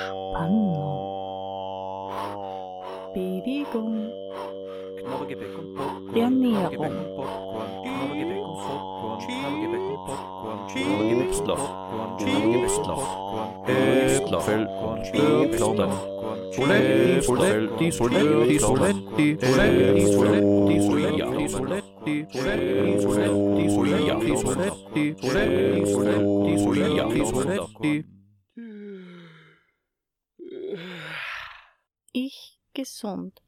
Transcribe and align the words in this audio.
Spannung, 0.00 0.96
Bewegung, 3.12 4.12
Ernährung, 6.14 6.96
Obstloch, 11.20 11.66
Obstloch, 12.62 13.08
Äpfel 13.66 14.66
und 14.66 15.12
Birnen, 15.12 15.90
Buletti, 16.56 17.26
Buletti, 17.26 17.90
Buletti, 17.98 18.58
Buletti, 18.58 19.36
Buletti, 19.40 20.06
Buletti, 20.16 20.80
Soja, 20.80 21.24
Buletti, 21.30 22.26
Buletti, 22.32 23.68
Soja, 23.70 24.14
Buletti, 24.16 25.14
Buletti, 25.20 25.86
Soja, 25.86 26.18
Buletti, 26.56 27.26
Soja, 27.26 27.69
gesund, 32.80 33.42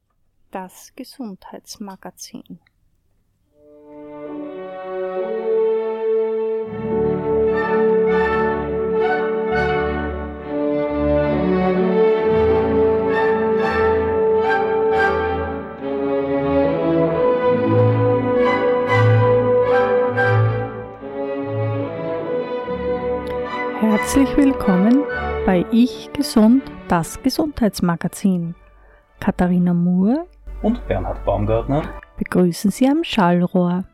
das 0.50 0.92
Gesundheitsmagazin. 0.94 2.58
Herzlich 23.80 24.36
willkommen 24.36 25.04
bei 25.46 25.64
Ich 25.72 26.10
Gesund, 26.12 26.62
das 26.88 27.22
Gesundheitsmagazin. 27.22 28.54
Katharina 29.22 29.72
Moore 29.72 30.26
und 30.62 30.84
Bernhard 30.88 31.24
Baumgartner. 31.24 31.84
begrüßen 32.16 32.72
Sie 32.72 32.88
am 32.88 33.04
Schallrohr. 33.04 33.84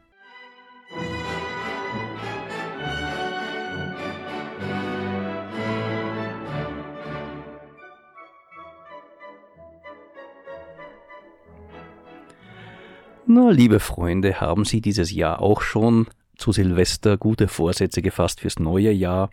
Na, 13.27 13.51
liebe 13.51 13.81
Freunde, 13.81 14.41
haben 14.41 14.65
Sie 14.65 14.81
dieses 14.81 15.13
Jahr 15.13 15.43
auch 15.43 15.61
schon 15.61 16.07
zu 16.39 16.53
Silvester 16.53 17.19
gute 17.19 17.49
Vorsätze 17.49 18.01
gefasst 18.01 18.41
fürs 18.41 18.59
neue 18.59 18.93
Jahr 18.93 19.29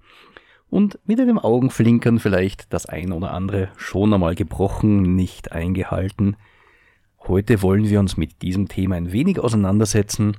und 0.69 0.99
mit 1.05 1.19
einem 1.19 1.39
Augenflinkern 1.39 2.19
vielleicht 2.19 2.73
das 2.73 2.85
ein 2.85 3.11
oder 3.11 3.31
andere 3.31 3.69
schon 3.77 4.13
einmal 4.13 4.35
gebrochen, 4.35 5.15
nicht 5.15 5.51
eingehalten? 5.51 6.37
Heute 7.27 7.61
wollen 7.61 7.89
wir 7.89 7.99
uns 7.99 8.17
mit 8.17 8.41
diesem 8.41 8.67
Thema 8.67 8.95
ein 8.95 9.11
wenig 9.11 9.39
auseinandersetzen. 9.39 10.37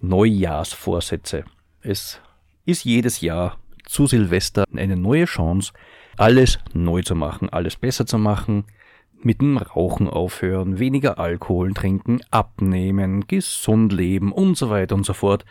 Neujahrsvorsätze. 0.00 1.44
Es 1.80 2.20
ist 2.64 2.84
jedes 2.84 3.20
Jahr 3.20 3.58
zu 3.86 4.06
Silvester 4.06 4.64
eine 4.74 4.96
neue 4.96 5.24
Chance, 5.24 5.72
alles 6.16 6.58
neu 6.74 7.02
zu 7.02 7.14
machen, 7.14 7.48
alles 7.48 7.76
besser 7.76 8.06
zu 8.06 8.18
machen, 8.18 8.64
mit 9.20 9.40
dem 9.40 9.56
Rauchen 9.56 10.08
aufhören, 10.08 10.78
weniger 10.78 11.18
Alkohol 11.18 11.72
trinken, 11.72 12.20
abnehmen, 12.30 13.26
gesund 13.26 13.92
leben 13.92 14.32
und 14.32 14.56
so 14.56 14.70
weiter 14.70 14.94
und 14.94 15.06
so 15.06 15.12
fort, 15.12 15.44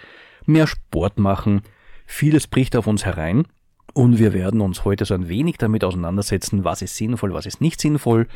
mehr 0.46 0.68
Sport 0.68 1.18
machen. 1.18 1.62
Vieles 2.06 2.48
bricht 2.48 2.76
auf 2.76 2.88
uns 2.88 3.06
herein 3.06 3.46
und 3.94 4.20
wir 4.20 4.34
werden 4.34 4.62
uns 4.62 4.86
heute 4.86 5.06
so 5.06 5.14
ein 5.14 5.30
wenig 5.30 5.58
damit 5.58 5.84
auseinandersetzen, 5.84 6.64
was 6.64 6.82
ist 6.82 6.96
sinnvoll, 6.96 7.34
was 7.34 7.46
ist 7.46 7.62
nicht 7.62 7.82
sinnvoll 7.82 8.28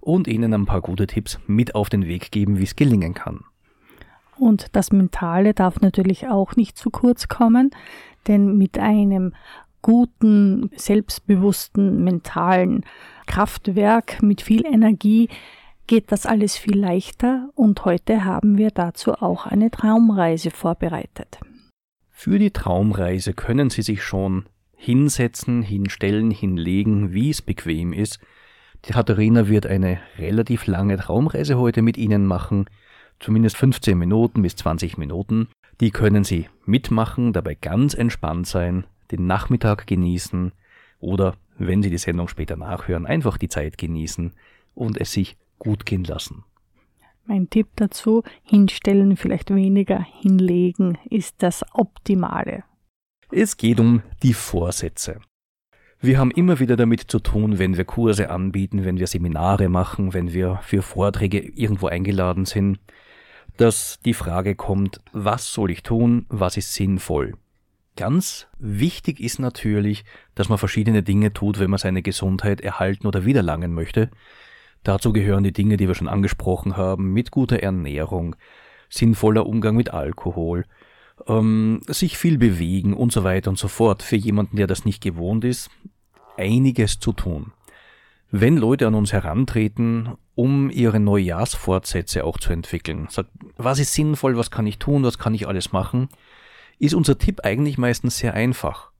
und 0.00 0.28
Ihnen 0.28 0.52
ein 0.52 0.66
paar 0.66 0.80
gute 0.80 1.06
Tipps 1.06 1.38
mit 1.46 1.74
auf 1.74 1.88
den 1.88 2.06
Weg 2.06 2.30
geben, 2.30 2.58
wie 2.58 2.64
es 2.64 2.76
gelingen 2.76 3.14
kann. 3.14 3.44
Und 4.36 4.68
das 4.72 4.92
Mentale 4.92 5.54
darf 5.54 5.80
natürlich 5.80 6.28
auch 6.28 6.56
nicht 6.56 6.76
zu 6.76 6.90
kurz 6.90 7.28
kommen, 7.28 7.70
denn 8.26 8.58
mit 8.58 8.78
einem 8.78 9.34
guten, 9.82 10.70
selbstbewussten, 10.76 12.02
mentalen 12.02 12.84
Kraftwerk 13.26 14.22
mit 14.22 14.42
viel 14.42 14.66
Energie 14.66 15.28
geht 15.86 16.10
das 16.10 16.24
alles 16.24 16.56
viel 16.56 16.78
leichter 16.78 17.50
und 17.54 17.84
heute 17.84 18.24
haben 18.24 18.56
wir 18.56 18.70
dazu 18.70 19.12
auch 19.12 19.46
eine 19.46 19.70
Traumreise 19.70 20.50
vorbereitet. 20.50 21.38
Für 22.10 22.38
die 22.38 22.50
Traumreise 22.50 23.34
können 23.34 23.68
Sie 23.68 23.82
sich 23.82 24.02
schon 24.02 24.46
hinsetzen, 24.84 25.62
hinstellen, 25.62 26.30
hinlegen, 26.30 27.12
wie 27.12 27.30
es 27.30 27.40
bequem 27.40 27.92
ist. 27.92 28.18
Die 28.84 28.92
Katharina 28.92 29.48
wird 29.48 29.66
eine 29.66 29.98
relativ 30.18 30.66
lange 30.66 30.98
Traumreise 30.98 31.58
heute 31.58 31.80
mit 31.80 31.96
Ihnen 31.96 32.26
machen, 32.26 32.66
zumindest 33.18 33.56
15 33.56 33.96
Minuten 33.96 34.42
bis 34.42 34.56
20 34.56 34.98
Minuten. 34.98 35.48
Die 35.80 35.90
können 35.90 36.22
Sie 36.22 36.48
mitmachen, 36.66 37.32
dabei 37.32 37.54
ganz 37.54 37.94
entspannt 37.94 38.46
sein, 38.46 38.86
den 39.10 39.26
Nachmittag 39.26 39.86
genießen 39.86 40.52
oder, 41.00 41.34
wenn 41.56 41.82
Sie 41.82 41.90
die 41.90 41.98
Sendung 41.98 42.28
später 42.28 42.56
nachhören, 42.56 43.06
einfach 43.06 43.38
die 43.38 43.48
Zeit 43.48 43.78
genießen 43.78 44.32
und 44.74 45.00
es 45.00 45.12
sich 45.12 45.36
gut 45.58 45.86
gehen 45.86 46.04
lassen. 46.04 46.44
Mein 47.24 47.48
Tipp 47.48 47.68
dazu, 47.76 48.22
hinstellen, 48.42 49.16
vielleicht 49.16 49.54
weniger 49.54 50.04
hinlegen, 50.20 50.98
ist 51.08 51.36
das 51.38 51.64
Optimale. 51.72 52.64
Es 53.32 53.56
geht 53.56 53.80
um 53.80 54.02
die 54.22 54.34
Vorsätze. 54.34 55.20
Wir 56.00 56.18
haben 56.18 56.30
immer 56.30 56.60
wieder 56.60 56.76
damit 56.76 57.00
zu 57.00 57.18
tun, 57.18 57.58
wenn 57.58 57.76
wir 57.76 57.84
Kurse 57.84 58.28
anbieten, 58.28 58.84
wenn 58.84 58.98
wir 58.98 59.06
Seminare 59.06 59.68
machen, 59.68 60.12
wenn 60.12 60.32
wir 60.32 60.60
für 60.62 60.82
Vorträge 60.82 61.40
irgendwo 61.40 61.86
eingeladen 61.86 62.44
sind, 62.44 62.78
dass 63.56 64.00
die 64.04 64.14
Frage 64.14 64.54
kommt, 64.54 65.00
was 65.12 65.52
soll 65.52 65.70
ich 65.70 65.82
tun, 65.82 66.26
was 66.28 66.56
ist 66.56 66.74
sinnvoll. 66.74 67.34
Ganz 67.96 68.48
wichtig 68.58 69.20
ist 69.20 69.38
natürlich, 69.38 70.04
dass 70.34 70.48
man 70.48 70.58
verschiedene 70.58 71.02
Dinge 71.02 71.32
tut, 71.32 71.60
wenn 71.60 71.70
man 71.70 71.78
seine 71.78 72.02
Gesundheit 72.02 72.60
erhalten 72.60 73.06
oder 73.06 73.24
wiederlangen 73.24 73.72
möchte. 73.72 74.10
Dazu 74.82 75.12
gehören 75.12 75.44
die 75.44 75.52
Dinge, 75.52 75.76
die 75.76 75.86
wir 75.88 75.94
schon 75.94 76.08
angesprochen 76.08 76.76
haben, 76.76 77.12
mit 77.12 77.30
guter 77.30 77.60
Ernährung, 77.60 78.36
sinnvoller 78.90 79.46
Umgang 79.46 79.76
mit 79.76 79.94
Alkohol, 79.94 80.64
ähm, 81.26 81.80
sich 81.86 82.18
viel 82.18 82.38
bewegen 82.38 82.94
und 82.94 83.12
so 83.12 83.24
weiter 83.24 83.50
und 83.50 83.58
so 83.58 83.68
fort. 83.68 84.02
Für 84.02 84.16
jemanden, 84.16 84.56
der 84.56 84.66
das 84.66 84.84
nicht 84.84 85.02
gewohnt 85.02 85.44
ist, 85.44 85.70
einiges 86.36 86.98
zu 86.98 87.12
tun. 87.12 87.52
Wenn 88.30 88.56
Leute 88.56 88.86
an 88.86 88.94
uns 88.94 89.12
herantreten, 89.12 90.16
um 90.34 90.70
ihre 90.70 90.98
Neujahrsfortsätze 90.98 92.24
auch 92.24 92.38
zu 92.38 92.52
entwickeln, 92.52 93.06
sagt, 93.08 93.30
was 93.56 93.78
ist 93.78 93.94
sinnvoll, 93.94 94.36
was 94.36 94.50
kann 94.50 94.66
ich 94.66 94.78
tun, 94.78 95.04
was 95.04 95.18
kann 95.18 95.34
ich 95.34 95.46
alles 95.46 95.72
machen, 95.72 96.08
ist 96.78 96.94
unser 96.94 97.16
Tipp 97.16 97.42
eigentlich 97.44 97.78
meistens 97.78 98.18
sehr 98.18 98.34
einfach. 98.34 98.90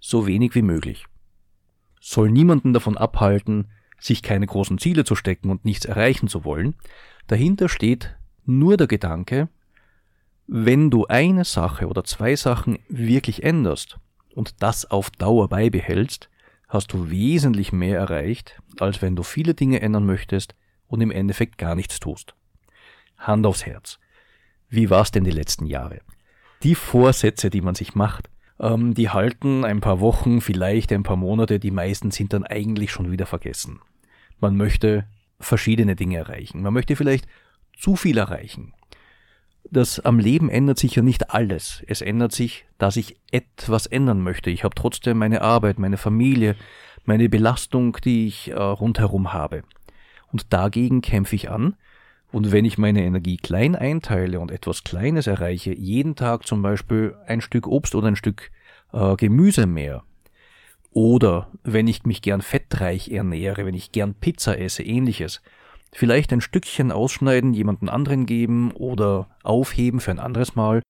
So 0.00 0.26
wenig 0.26 0.54
wie 0.54 0.62
möglich. 0.62 1.06
Soll 2.00 2.30
niemanden 2.30 2.72
davon 2.72 2.96
abhalten, 2.96 3.68
sich 3.98 4.22
keine 4.22 4.46
großen 4.46 4.78
Ziele 4.78 5.04
zu 5.04 5.16
stecken 5.16 5.50
und 5.50 5.64
nichts 5.64 5.86
erreichen 5.86 6.28
zu 6.28 6.44
wollen. 6.44 6.74
Dahinter 7.26 7.68
steht 7.68 8.16
nur 8.44 8.76
der 8.76 8.86
Gedanke, 8.86 9.48
wenn 10.48 10.90
du 10.90 11.06
eine 11.06 11.44
Sache 11.44 11.86
oder 11.86 12.04
zwei 12.04 12.34
Sachen 12.34 12.78
wirklich 12.88 13.44
änderst 13.44 13.98
und 14.34 14.62
das 14.62 14.90
auf 14.90 15.10
Dauer 15.10 15.48
beibehältst, 15.48 16.30
hast 16.68 16.92
du 16.94 17.10
wesentlich 17.10 17.70
mehr 17.70 17.98
erreicht, 17.98 18.60
als 18.80 19.02
wenn 19.02 19.14
du 19.14 19.22
viele 19.22 19.52
Dinge 19.52 19.82
ändern 19.82 20.06
möchtest 20.06 20.54
und 20.86 21.02
im 21.02 21.10
Endeffekt 21.10 21.58
gar 21.58 21.74
nichts 21.74 22.00
tust. 22.00 22.34
Hand 23.18 23.44
aufs 23.46 23.66
Herz. 23.66 23.98
Wie 24.70 24.88
war's 24.88 25.10
denn 25.10 25.24
die 25.24 25.30
letzten 25.30 25.66
Jahre? 25.66 26.00
Die 26.62 26.74
Vorsätze, 26.74 27.50
die 27.50 27.60
man 27.60 27.74
sich 27.74 27.94
macht, 27.94 28.30
ähm, 28.58 28.94
die 28.94 29.10
halten 29.10 29.66
ein 29.66 29.80
paar 29.80 30.00
Wochen, 30.00 30.40
vielleicht 30.40 30.92
ein 30.92 31.02
paar 31.02 31.16
Monate, 31.16 31.58
die 31.58 31.70
meisten 31.70 32.10
sind 32.10 32.32
dann 32.32 32.44
eigentlich 32.44 32.90
schon 32.90 33.12
wieder 33.12 33.26
vergessen. 33.26 33.80
Man 34.40 34.56
möchte 34.56 35.06
verschiedene 35.40 35.94
Dinge 35.94 36.16
erreichen. 36.16 36.62
Man 36.62 36.72
möchte 36.72 36.96
vielleicht 36.96 37.26
zu 37.76 37.96
viel 37.96 38.16
erreichen. 38.16 38.72
Das 39.70 40.00
am 40.00 40.18
Leben 40.18 40.48
ändert 40.48 40.78
sich 40.78 40.94
ja 40.94 41.02
nicht 41.02 41.30
alles. 41.30 41.82
Es 41.86 42.00
ändert 42.00 42.32
sich, 42.32 42.66
dass 42.78 42.96
ich 42.96 43.16
etwas 43.30 43.86
ändern 43.86 44.22
möchte. 44.22 44.50
Ich 44.50 44.64
habe 44.64 44.74
trotzdem 44.74 45.18
meine 45.18 45.42
Arbeit, 45.42 45.78
meine 45.78 45.98
Familie, 45.98 46.56
meine 47.04 47.28
Belastung, 47.28 47.96
die 48.04 48.26
ich 48.26 48.50
äh, 48.50 48.54
rundherum 48.54 49.32
habe. 49.32 49.62
Und 50.32 50.52
dagegen 50.52 51.02
kämpfe 51.02 51.36
ich 51.36 51.50
an. 51.50 51.76
Und 52.30 52.52
wenn 52.52 52.64
ich 52.64 52.78
meine 52.78 53.04
Energie 53.04 53.36
klein 53.36 53.74
einteile 53.74 54.40
und 54.40 54.50
etwas 54.50 54.84
Kleines 54.84 55.26
erreiche, 55.26 55.74
jeden 55.74 56.14
Tag 56.14 56.46
zum 56.46 56.62
Beispiel 56.62 57.14
ein 57.26 57.40
Stück 57.40 57.66
Obst 57.66 57.94
oder 57.94 58.08
ein 58.08 58.16
Stück 58.16 58.50
äh, 58.92 59.16
Gemüse 59.16 59.66
mehr, 59.66 60.02
oder 60.90 61.50
wenn 61.62 61.86
ich 61.86 62.04
mich 62.04 62.22
gern 62.22 62.42
fettreich 62.42 63.10
ernähre, 63.10 63.64
wenn 63.66 63.74
ich 63.74 63.92
gern 63.92 64.14
Pizza 64.14 64.58
esse, 64.58 64.82
ähnliches, 64.82 65.42
vielleicht 65.92 66.32
ein 66.32 66.40
Stückchen 66.40 66.92
ausschneiden, 66.92 67.54
jemanden 67.54 67.88
anderen 67.88 68.26
geben 68.26 68.72
oder 68.72 69.30
aufheben 69.42 70.00
für 70.00 70.10
ein 70.10 70.18
anderes 70.18 70.54
Mal 70.54 70.82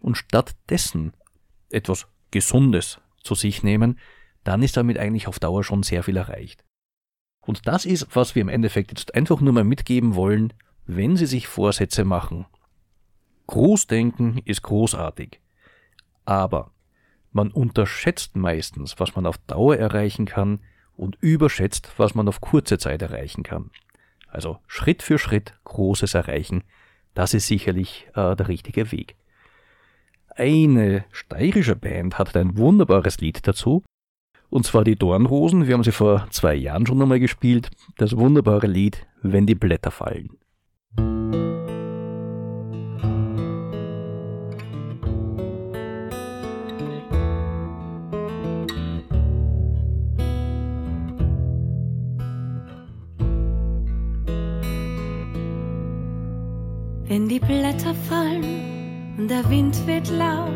und 0.00 0.16
stattdessen 0.16 1.12
etwas 1.70 2.06
Gesundes 2.30 3.00
zu 3.22 3.34
sich 3.34 3.62
nehmen, 3.62 3.98
dann 4.44 4.62
ist 4.62 4.76
damit 4.76 4.98
eigentlich 4.98 5.28
auf 5.28 5.38
Dauer 5.38 5.64
schon 5.64 5.82
sehr 5.82 6.02
viel 6.02 6.16
erreicht. 6.16 6.64
Und 7.40 7.66
das 7.66 7.84
ist, 7.84 8.14
was 8.14 8.34
wir 8.34 8.42
im 8.42 8.48
Endeffekt 8.48 8.90
jetzt 8.90 9.14
einfach 9.14 9.40
nur 9.40 9.52
mal 9.52 9.64
mitgeben 9.64 10.14
wollen, 10.14 10.52
wenn 10.86 11.16
Sie 11.16 11.26
sich 11.26 11.48
Vorsätze 11.48 12.04
machen. 12.04 12.46
Großdenken 13.46 14.38
ist 14.44 14.62
großartig. 14.62 15.40
Aber 16.24 16.72
man 17.32 17.50
unterschätzt 17.50 18.36
meistens, 18.36 18.98
was 18.98 19.14
man 19.16 19.26
auf 19.26 19.38
Dauer 19.38 19.76
erreichen 19.76 20.26
kann 20.26 20.60
und 20.96 21.16
überschätzt, 21.20 21.90
was 21.96 22.14
man 22.14 22.28
auf 22.28 22.40
kurze 22.40 22.78
Zeit 22.78 23.00
erreichen 23.00 23.42
kann. 23.42 23.70
Also 24.28 24.58
Schritt 24.66 25.02
für 25.02 25.18
Schritt 25.18 25.54
Großes 25.64 26.14
erreichen, 26.14 26.62
das 27.14 27.34
ist 27.34 27.46
sicherlich 27.46 28.06
äh, 28.14 28.36
der 28.36 28.48
richtige 28.48 28.92
Weg. 28.92 29.16
Eine 30.36 31.04
steirische 31.10 31.74
Band 31.74 32.18
hat 32.18 32.36
ein 32.36 32.56
wunderbares 32.56 33.18
Lied 33.18 33.46
dazu, 33.46 33.82
und 34.50 34.64
zwar 34.64 34.84
die 34.84 34.96
Dornrosen. 34.96 35.66
Wir 35.66 35.74
haben 35.74 35.84
sie 35.84 35.92
vor 35.92 36.26
zwei 36.30 36.54
Jahren 36.54 36.86
schon 36.86 37.02
einmal 37.02 37.20
gespielt. 37.20 37.70
Das 37.96 38.16
wunderbare 38.16 38.66
Lied 38.66 39.06
Wenn 39.20 39.46
die 39.46 39.54
Blätter 39.54 39.90
fallen. 39.90 40.38
Wenn 57.18 57.28
die 57.28 57.40
Blätter 57.40 57.96
fallen 58.08 59.16
und 59.18 59.28
der 59.28 59.50
Wind 59.50 59.76
wird 59.88 60.08
laut, 60.08 60.52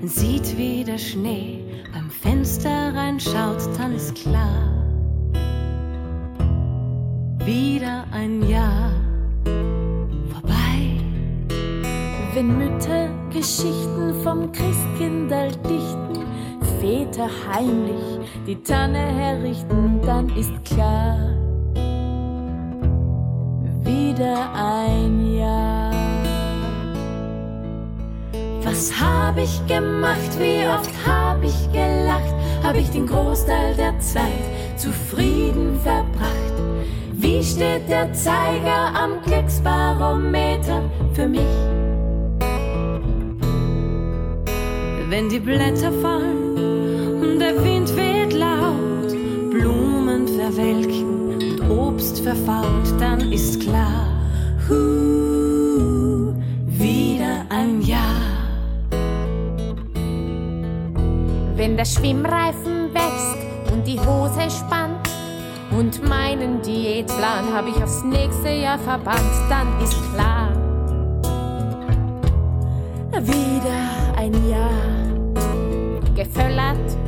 man 0.00 0.08
sieht 0.08 0.58
wie 0.58 0.82
der 0.82 0.98
Schnee 0.98 1.62
beim 1.92 2.10
Fenster 2.10 2.92
reinschaut, 2.92 3.60
dann 3.78 3.94
ist 3.94 4.16
klar, 4.16 4.82
wieder 7.44 8.04
ein 8.10 8.42
Jahr 8.48 8.90
vorbei. 10.32 10.98
Wenn 12.34 12.58
Mütter 12.58 13.08
Geschichten 13.30 14.12
vom 14.24 14.50
Christkindl 14.50 15.52
dichten, 15.68 16.26
Väter 16.80 17.30
heimlich 17.54 18.28
die 18.44 18.60
Tanne 18.60 18.98
herrichten, 18.98 20.00
dann 20.04 20.30
ist 20.30 20.52
klar, 20.64 21.35
wieder 24.16 24.50
ein 24.54 25.36
Jahr. 25.36 25.92
Was 28.64 28.92
hab 28.98 29.36
ich 29.36 29.64
gemacht? 29.66 30.38
Wie 30.38 30.66
oft 30.66 30.90
hab 31.06 31.42
ich 31.44 31.70
gelacht? 31.70 32.34
Hab 32.62 32.76
ich 32.76 32.90
den 32.90 33.06
Großteil 33.06 33.74
der 33.76 33.98
Zeit 34.00 34.44
zufrieden 34.76 35.78
verbracht? 35.82 36.54
Wie 37.12 37.42
steht 37.42 37.88
der 37.88 38.12
Zeiger 38.12 38.92
am 38.94 39.22
Glücksbarometer 39.24 40.82
für 41.12 41.28
mich? 41.28 41.40
Wenn 45.08 45.28
die 45.28 45.38
Blätter 45.38 45.92
fallen 46.02 47.20
und 47.22 47.38
der 47.38 47.62
Wind 47.62 47.94
weht 47.96 48.32
laut, 48.32 49.14
Blumen 49.50 50.26
verwelken 50.26 51.15
Obst 51.70 52.20
verfault, 52.20 53.00
dann 53.00 53.32
ist 53.32 53.60
klar, 53.60 54.06
hu, 54.68 56.34
wieder 56.66 57.44
ein 57.48 57.82
Jahr. 57.82 58.00
Wenn 61.56 61.76
der 61.76 61.84
Schwimmreifen 61.84 62.92
wächst 62.94 63.72
und 63.72 63.86
die 63.86 63.98
Hose 63.98 64.50
spannt 64.50 65.08
und 65.70 66.06
meinen 66.08 66.62
Diätplan 66.62 67.52
habe 67.52 67.70
ich 67.70 67.82
aufs 67.82 68.04
nächste 68.04 68.50
Jahr 68.50 68.78
verbannt, 68.78 69.20
dann 69.48 69.82
ist 69.82 69.96
klar, 70.14 70.52
Wieder 73.22 74.14
ein 74.16 74.32
Jahr. 74.48 74.70
geföllert 76.14 77.05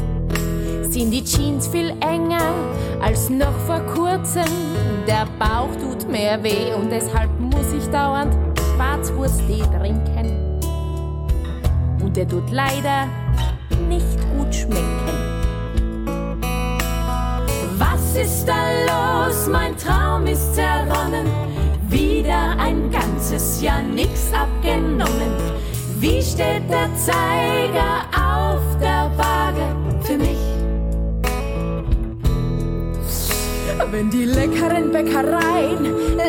sind 0.90 1.10
die 1.10 1.24
Jeans 1.24 1.68
viel 1.68 1.90
enger 2.00 2.52
als 3.00 3.28
noch 3.30 3.56
vor 3.66 3.80
kurzem. 3.94 4.44
Der 5.06 5.26
Bauch 5.38 5.74
tut 5.80 6.08
mehr 6.10 6.42
weh 6.42 6.72
und 6.74 6.90
deshalb 6.90 7.30
muss 7.38 7.72
ich 7.76 7.86
dauernd 7.90 8.34
Schwarzwursttee 8.74 9.62
trinken. 9.78 10.60
Und 12.02 12.16
der 12.16 12.26
tut 12.26 12.50
leider 12.50 13.06
nicht 13.88 14.18
gut 14.36 14.54
schmecken. 14.54 15.28
Was 17.76 18.16
ist 18.16 18.46
da 18.46 18.56
los? 18.86 19.46
Mein 19.48 19.76
Traum 19.76 20.26
ist 20.26 20.54
zerronnen. 20.54 21.26
Wieder 21.88 22.56
ein 22.58 22.90
ganzes 22.90 23.62
Jahr 23.62 23.82
nix 23.82 24.32
abgenommen. 24.32 25.32
Wie 26.00 26.22
steht 26.22 26.68
der 26.70 26.94
Zeiger 26.96 28.04
auf 28.14 28.62
der 28.80 29.10
Waage 29.16 29.74
für 30.02 30.16
mich? 30.16 30.37
Wenn 33.90 34.10
die 34.10 34.26
leckeren 34.26 34.92
Bäckereien 34.92 35.82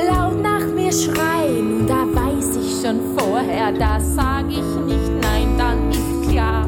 laut 0.08 0.42
nach 0.42 0.66
mir 0.74 0.94
schreien. 0.94 1.82
Und 1.82 1.88
da 1.88 2.06
weiß 2.06 2.56
ich 2.56 2.82
schon 2.82 3.00
vorher, 3.18 3.74
da 3.74 4.00
sag 4.00 4.46
ich 4.50 4.58
nicht 4.58 5.12
nein, 5.22 5.58
dann 5.58 5.92
ist 5.92 6.32
klar. 6.32 6.66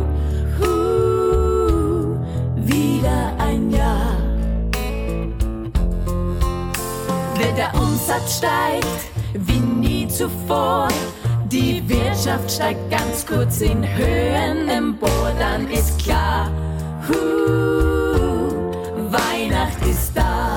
Huh, 0.60 2.18
wieder 2.58 3.34
ein 3.40 3.72
Jahr. 3.72 4.18
Wenn 7.38 7.56
der 7.56 7.74
Umsatz 7.74 8.40
steigt 8.40 8.86
wie 9.34 9.60
nie 9.60 10.08
zuvor, 10.10 10.90
die 11.46 11.82
Wirtschaft 11.88 12.52
steigt 12.52 12.92
ganz 12.92 13.26
kurz 13.26 13.62
in 13.62 13.82
Höhen 13.82 14.68
empor, 14.68 15.32
dann 15.40 15.70
ist 15.70 16.04
klar, 16.04 16.52
huh, 17.08 18.52
Weihnacht 19.10 19.86
ist 19.90 20.12
da. 20.16 20.50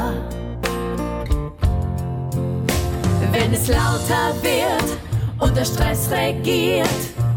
Wenn 3.34 3.52
es 3.52 3.66
lauter 3.66 4.32
wird 4.42 4.96
und 5.40 5.56
der 5.56 5.64
Stress 5.64 6.08
regiert, 6.10 6.88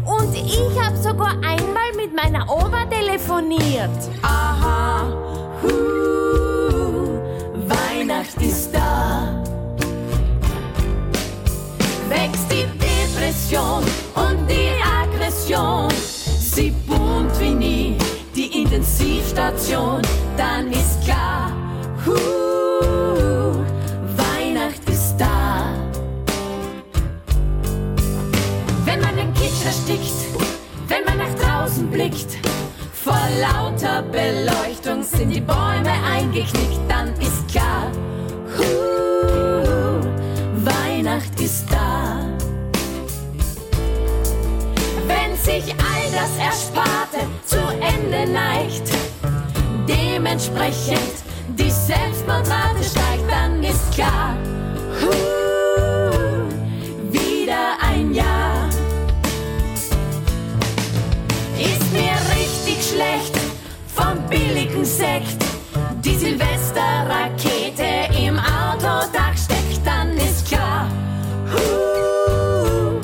Und 0.06 0.34
ich 0.34 0.58
hab 0.80 0.96
sogar 0.96 1.32
einmal 1.42 1.90
mit 1.96 2.14
meiner 2.14 2.48
Oma 2.48 2.86
telefoniert. 2.86 3.90
Aha, 4.22 5.12
hu, 5.62 5.68
Weihnacht 7.68 8.40
ist 8.40 8.70
da. 8.72 9.44
Wächst 12.08 12.46
die 12.50 12.64
Depression 12.78 13.82
und 14.14 14.48
die 14.48 14.70
Aggression. 15.02 15.90
Sie 15.90 16.70
boomt 16.86 17.38
wie 17.38 17.54
nie, 17.54 17.98
die 18.34 18.62
Intensivstation. 18.62 20.00
Dann 20.36 20.72
ist 20.72 21.04
klar, 21.04 21.52
hu, 22.06 22.14
Kitsch 29.58 29.66
erstickt, 29.66 30.12
wenn 30.88 31.04
man 31.04 31.18
nach 31.18 31.34
draußen 31.34 31.90
blickt, 31.90 32.38
vor 32.92 33.18
lauter 33.40 34.02
Beleuchtung 34.02 35.02
sind 35.02 35.30
die 35.30 35.40
Bäume 35.40 35.92
eingeknickt, 36.04 36.80
dann 36.88 37.12
ist 37.20 37.48
klar, 37.48 37.90
hu, 38.56 38.64
Weihnacht 40.64 41.40
ist 41.40 41.66
da. 41.70 42.20
Wenn 45.06 45.36
sich 45.36 45.74
all 45.74 46.10
das 46.12 46.36
Ersparte 46.38 47.26
zu 47.44 47.58
Ende 47.80 48.30
neigt, 48.30 48.92
dementsprechend 49.88 51.24
die 51.58 51.70
Selbstmordrate 51.70 52.84
steigt, 52.84 53.30
dann 53.30 53.62
ist 53.62 53.92
klar, 53.92 54.36
hu, 55.00 55.37
billigen 64.88 64.96
Sekt. 64.96 65.44
Die 66.04 66.16
Silvesterrakete 66.16 68.08
im 68.18 68.38
Autodach 68.38 69.36
steckt, 69.36 69.84
dann 69.84 70.16
ist 70.16 70.46
klar. 70.46 70.88
Huh, 71.52 73.00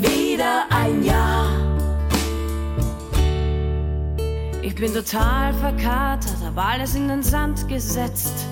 wieder 0.00 0.64
ein 0.70 1.02
Jahr. 1.02 1.50
Ich 4.62 4.74
bin 4.74 4.92
total 4.92 5.52
verkatert, 5.54 6.36
hab 6.44 6.58
alles 6.58 6.94
in 6.94 7.08
den 7.08 7.22
Sand 7.22 7.66
gesetzt. 7.68 8.46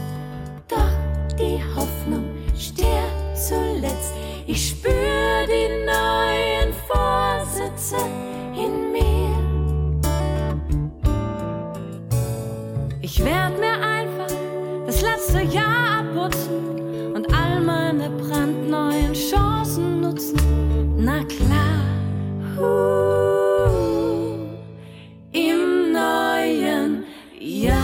Doch 0.69 1.37
die 1.39 1.61
Hoffnung 1.75 2.25
stirbt 2.59 3.37
zuletzt. 3.37 4.13
Ich 4.47 4.71
spür 4.71 5.47
die 5.47 5.87
neuen 5.87 6.73
Vorsätze 6.87 7.97
Ich 13.17 13.25
werde 13.25 13.61
mir 13.61 13.81
einfach 13.81 14.27
das 14.87 15.01
letzte 15.01 15.43
Jahr 15.43 16.01
abputzen 16.01 17.15
und 17.15 17.33
all 17.33 17.61
meine 17.61 18.11
brandneuen 18.11 19.13
Chancen 19.13 20.01
nutzen. 20.01 20.37
Na 20.97 21.23
klar. 21.23 21.79
Im 25.31 25.93
neuen 25.93 27.05
Jahr. 27.39 27.79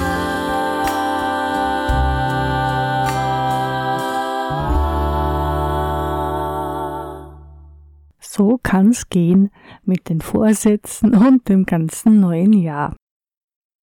So 8.19 8.59
kann's 8.61 9.09
gehen 9.09 9.51
mit 9.85 10.09
den 10.09 10.23
Vorsätzen 10.23 11.15
und 11.15 11.49
dem 11.49 11.67
ganzen 11.67 12.19
neuen 12.19 12.53
Jahr. 12.53 12.97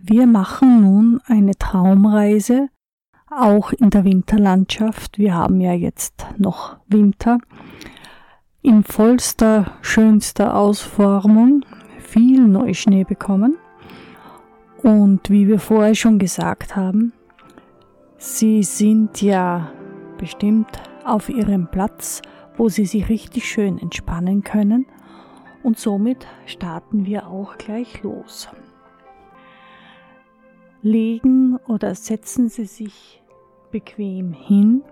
Wir 0.10 0.26
machen 0.26 0.84
nun 0.84 1.20
eine 1.26 1.52
Traumreise, 1.58 2.70
auch 3.30 3.74
in 3.74 3.90
der 3.90 4.06
Winterlandschaft. 4.06 5.18
Wir 5.18 5.34
haben 5.34 5.60
ja 5.60 5.74
jetzt 5.74 6.26
noch 6.38 6.78
Winter. 6.88 7.40
In 8.62 8.86
vollster, 8.86 9.74
schönster 9.82 10.56
Ausformung, 10.56 11.66
viel 12.00 12.48
Neuschnee 12.48 13.04
bekommen. 13.04 13.58
Und 14.82 15.30
wie 15.30 15.46
wir 15.46 15.60
vorher 15.60 15.94
schon 15.94 16.20
gesagt 16.20 16.78
haben, 16.78 17.12
Sie 18.18 18.64
sind 18.64 19.22
ja 19.22 19.70
bestimmt 20.18 20.82
auf 21.04 21.28
Ihrem 21.28 21.68
Platz, 21.68 22.22
wo 22.56 22.70
Sie 22.70 22.86
sich 22.86 23.10
richtig 23.10 23.50
schön 23.50 23.78
entspannen 23.78 24.42
können. 24.42 24.86
Und 25.64 25.78
somit 25.78 26.28
starten 26.46 27.06
wir 27.06 27.28
auch 27.28 27.58
gleich 27.58 28.04
los. 28.04 28.48
Legen 30.82 31.58
oder 31.68 31.96
setzen 31.96 32.50
Sie 32.50 32.66
sich 32.66 33.24
bequem 33.72 34.32
hin 34.32 34.84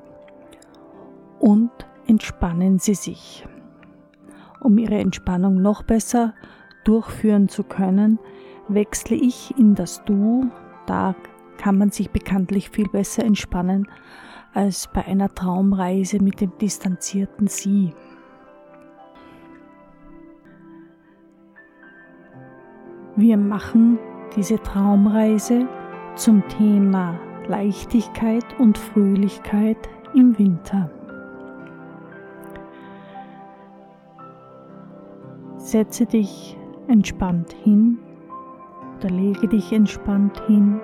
und 1.40 1.72
entspannen 2.08 2.80
Sie 2.80 2.96
sich. 2.96 3.48
Um 4.62 4.78
Ihre 4.78 4.96
Entspannung 4.96 5.62
noch 5.62 5.84
besser 5.84 6.34
durchführen 6.86 7.50
zu 7.50 7.64
können, 7.64 8.20
wechsle 8.68 9.16
ich 9.16 9.54
in 9.58 9.76
das 9.76 10.04
Du. 10.06 10.50
Da 10.88 11.16
kann 11.58 11.78
man 11.78 11.92
sich 11.92 12.10
bekanntlich 12.10 12.70
viel 12.70 12.90
besser 12.90 13.24
entspannen 13.24 13.88
als 14.54 14.90
bei 14.92 15.06
einer 15.06 15.34
Traumreise 15.34 16.22
mit 16.22 16.42
dem 16.42 16.58
distanzierten 16.58 17.48
Sie. 17.48 17.94
Wir 23.18 23.38
machen 23.38 24.00
diese 24.36 24.62
Traumreise 24.62 25.68
zum 26.16 26.48
Thema 26.48 27.20
Leichtigkeit 27.48 28.46
und 28.60 28.78
Fröhlichkeit 28.78 29.78
im 30.14 30.38
Winter. 30.38 30.90
Setze 35.58 36.06
dich 36.06 36.58
entspannt 36.88 37.54
hin 37.64 37.98
oder 38.98 39.10
lege 39.10 39.48
dich 39.48 39.72
entspannt 39.74 40.42
hin. 40.48 40.80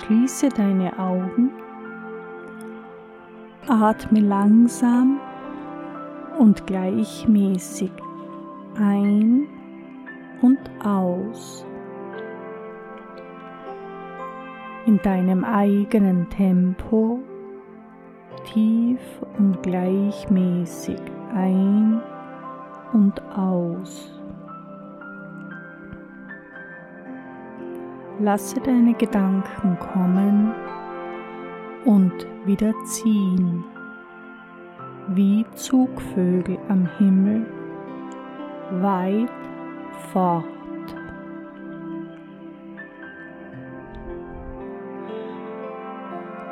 Schließe 0.00 0.48
deine 0.50 0.98
Augen. 0.98 1.50
Atme 3.68 4.20
langsam 4.20 5.20
und 6.38 6.66
gleichmäßig 6.66 7.92
ein 8.76 9.46
und 10.42 10.58
aus. 10.84 11.64
In 14.84 14.98
deinem 15.02 15.44
eigenen 15.44 16.28
Tempo 16.28 17.20
tief 18.44 19.00
und 19.38 19.62
gleichmäßig 19.62 21.00
ein 21.34 22.00
und 22.92 23.22
aus. 23.36 24.20
Lasse 28.18 28.60
deine 28.60 28.94
Gedanken 28.94 29.78
kommen 29.78 30.52
und 31.84 32.26
wieder 32.44 32.72
ziehen, 32.84 33.64
wie 35.08 35.44
Zugvögel 35.54 36.58
am 36.68 36.86
Himmel, 36.98 37.46
weit 38.80 39.30
fort. 40.12 40.44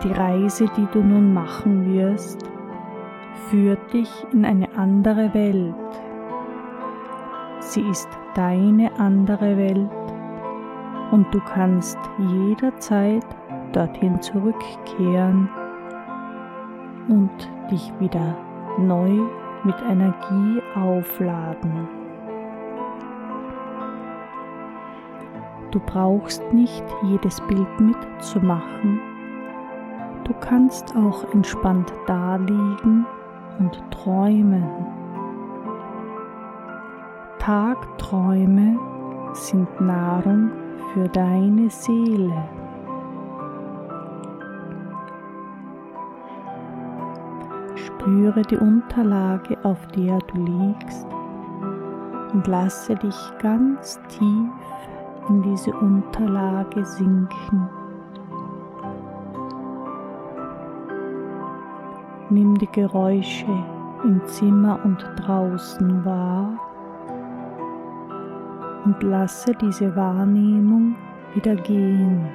Die 0.03 0.13
Reise, 0.13 0.67
die 0.77 0.87
du 0.93 1.01
nun 1.03 1.35
machen 1.35 1.93
wirst, 1.93 2.43
führt 3.49 3.93
dich 3.93 4.11
in 4.33 4.45
eine 4.45 4.69
andere 4.77 5.35
Welt. 5.35 5.75
Sie 7.59 7.83
ist 7.83 8.09
deine 8.35 8.91
andere 8.99 9.57
Welt 9.57 9.91
und 11.11 11.27
du 11.35 11.41
kannst 11.41 11.99
jederzeit 12.19 13.27
dorthin 13.73 14.21
zurückkehren 14.23 15.49
und 17.09 17.31
dich 17.71 17.93
wieder 17.99 18.37
neu 18.79 19.11
mit 19.65 19.77
Energie 19.89 20.63
aufladen. 20.75 22.00
Du 25.71 25.79
brauchst 25.79 26.43
nicht 26.53 26.85
jedes 27.05 27.41
Bild 27.43 27.81
mitzumachen. 27.81 29.01
Du 30.25 30.35
kannst 30.41 30.95
auch 30.97 31.33
entspannt 31.33 31.93
daliegen 32.07 33.07
und 33.59 33.81
träumen. 33.93 34.65
Tagträume 37.39 38.77
sind 39.33 39.81
Nahrung 39.81 40.51
für 40.93 41.09
deine 41.09 41.71
Seele. 41.71 42.33
Spüre 47.77 48.43
die 48.43 48.57
Unterlage, 48.57 49.57
auf 49.63 49.87
der 49.89 50.19
du 50.19 50.45
liegst 50.45 51.07
und 52.33 52.47
lasse 52.47 52.95
dich 52.97 53.17
ganz 53.41 54.01
tief 54.09 54.51
in 55.31 55.43
diese 55.43 55.73
Unterlage 55.73 56.85
sinken. 56.85 57.69
Nimm 62.31 62.59
die 62.59 62.71
Geräusche 62.73 63.47
im 64.05 64.21
Zimmer 64.27 64.81
und 64.85 64.99
draußen 65.17 66.05
wahr 66.05 66.59
und 68.85 69.03
lasse 69.03 69.53
diese 69.61 69.95
Wahrnehmung 69.95 70.97
wieder 71.35 71.55
gehen. 71.55 72.27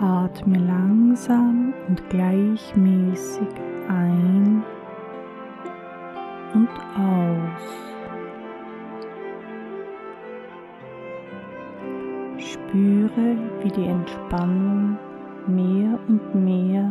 Atme 0.00 0.58
langsam 0.58 1.74
und 1.88 2.10
gleichmäßig 2.10 3.48
ein 3.88 4.62
und 6.54 6.68
aus. 6.96 7.93
Spüre, 12.74 13.36
wie 13.62 13.70
die 13.70 13.86
Entspannung 13.86 14.98
mehr 15.46 15.96
und 16.08 16.34
mehr 16.34 16.90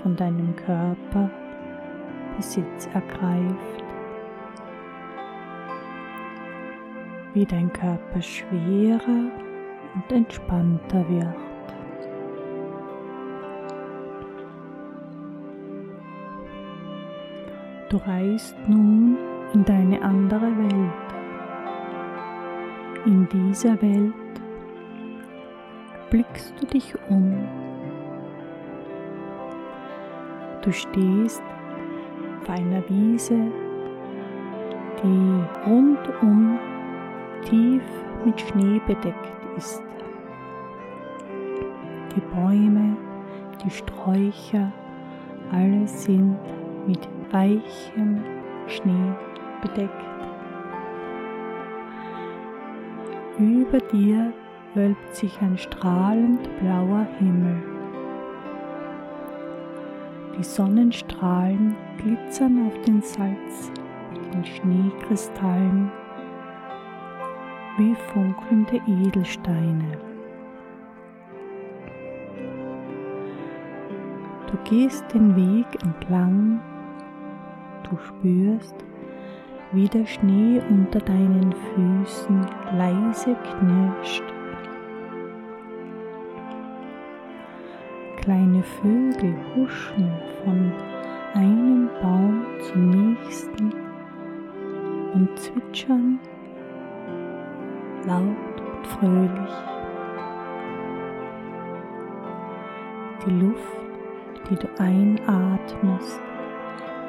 von 0.00 0.14
deinem 0.14 0.54
Körper 0.54 1.28
Besitz 2.36 2.88
ergreift. 2.94 3.82
wie 7.34 7.44
dein 7.44 7.70
Körper 7.70 8.22
schwerer 8.22 9.30
und 9.94 10.10
entspannter 10.10 11.04
wird. 11.06 11.36
Du 17.90 17.98
reist 17.98 18.56
nun 18.66 19.18
in 19.52 19.64
deine 19.66 20.00
andere 20.00 20.56
Welt. 20.56 20.92
In 23.04 23.28
dieser 23.28 23.82
Welt 23.82 24.14
blickst 26.10 26.54
du 26.60 26.66
dich 26.66 26.94
um. 27.08 27.46
Du 30.62 30.72
stehst 30.72 31.42
auf 32.40 32.50
einer 32.50 32.82
Wiese, 32.88 33.38
die 35.02 35.68
rundum 35.68 36.58
tief 37.44 37.82
mit 38.24 38.40
Schnee 38.40 38.80
bedeckt 38.86 39.46
ist. 39.56 39.82
Die 42.14 42.20
Bäume, 42.34 42.96
die 43.64 43.70
Sträucher, 43.70 44.72
alles 45.52 46.04
sind 46.04 46.36
mit 46.86 47.08
weichem 47.30 48.20
Schnee 48.66 49.12
bedeckt. 49.62 49.92
Über 53.38 53.78
dir 53.78 54.32
wölbt 54.76 55.16
sich 55.16 55.40
ein 55.40 55.56
strahlend 55.56 56.48
blauer 56.60 57.06
Himmel. 57.18 57.56
Die 60.38 60.44
Sonnenstrahlen 60.44 61.74
glitzern 61.96 62.66
auf 62.68 62.78
den 62.82 63.00
Salz, 63.00 63.72
den 64.32 64.44
Schneekristallen 64.44 65.90
wie 67.78 67.94
funkelnde 68.12 68.80
Edelsteine. 68.86 69.98
Du 74.50 74.56
gehst 74.64 75.04
den 75.12 75.36
Weg 75.36 75.66
entlang, 75.82 76.60
du 77.82 77.96
spürst, 77.98 78.76
wie 79.72 79.88
der 79.88 80.06
Schnee 80.06 80.62
unter 80.70 81.00
deinen 81.00 81.52
Füßen 81.52 82.46
leise 82.76 83.36
knirscht. 83.58 84.35
Kleine 88.26 88.64
Vögel 88.64 89.36
huschen 89.54 90.10
von 90.42 90.72
einem 91.34 91.88
Baum 92.02 92.44
zum 92.60 92.90
nächsten 92.90 93.72
und 95.14 95.28
zwitschern 95.38 96.18
laut 98.04 98.60
und 98.60 98.86
fröhlich. 98.88 99.54
Die 103.24 103.30
Luft, 103.30 103.78
die 104.50 104.56
du 104.56 104.68
einatmest, 104.82 106.20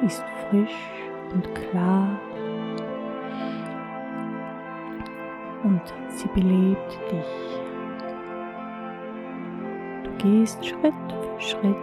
ist 0.06 0.22
frisch 0.48 0.92
und 1.34 1.52
klar 1.52 2.16
und 5.64 5.82
sie 6.10 6.28
belebt 6.28 6.96
dich. 7.10 7.57
Gehst 10.18 10.66
Schritt 10.66 10.94
für 11.10 11.40
Schritt 11.40 11.76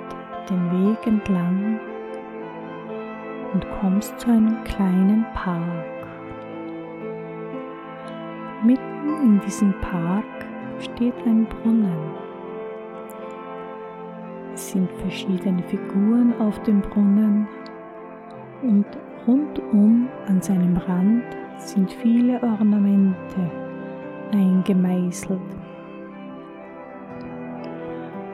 den 0.49 0.89
Weg 0.89 1.07
entlang 1.07 1.79
und 3.53 3.65
kommst 3.79 4.19
zu 4.19 4.29
einem 4.29 4.61
kleinen 4.65 5.25
Park. 5.33 5.85
Mitten 8.65 9.23
in 9.23 9.39
diesem 9.39 9.73
Park 9.79 10.25
steht 10.79 11.15
ein 11.25 11.45
Brunnen. 11.45 12.11
Es 14.53 14.71
sind 14.71 14.91
verschiedene 14.99 15.63
Figuren 15.63 16.33
auf 16.39 16.61
dem 16.63 16.81
Brunnen 16.81 17.47
und 18.61 18.85
rundum 19.25 20.09
an 20.27 20.41
seinem 20.41 20.75
Rand 20.75 21.23
sind 21.57 21.91
viele 21.91 22.41
Ornamente 22.43 23.49
eingemeißelt. 24.33 25.39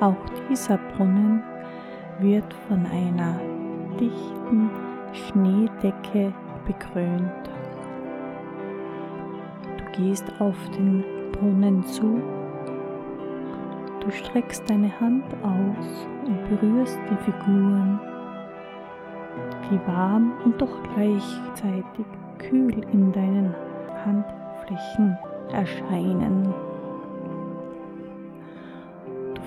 Auch 0.01 0.17
dieser 0.50 0.79
Brunnen 0.79 1.43
wird 2.17 2.51
von 2.67 2.88
einer 2.88 3.39
dichten 4.00 4.72
Schneedecke 5.13 6.34
bekrönt. 6.65 7.50
Du 9.77 10.01
gehst 10.01 10.25
auf 10.39 10.55
den 10.72 11.03
Brunnen 11.34 11.84
zu, 11.84 12.20
du 14.00 14.10
streckst 14.10 14.67
deine 14.67 14.91
Hand 15.00 15.25
aus 15.43 16.08
und 16.25 16.50
berührst 16.50 17.00
die 17.08 17.24
Figuren, 17.24 18.00
die 19.70 19.79
warm 19.88 20.34
und 20.43 20.60
doch 20.60 20.81
gleichzeitig 20.96 22.08
kühl 22.39 22.74
in 22.91 23.12
deinen 23.12 23.53
Handflächen 24.03 25.15
erscheinen. 25.51 26.70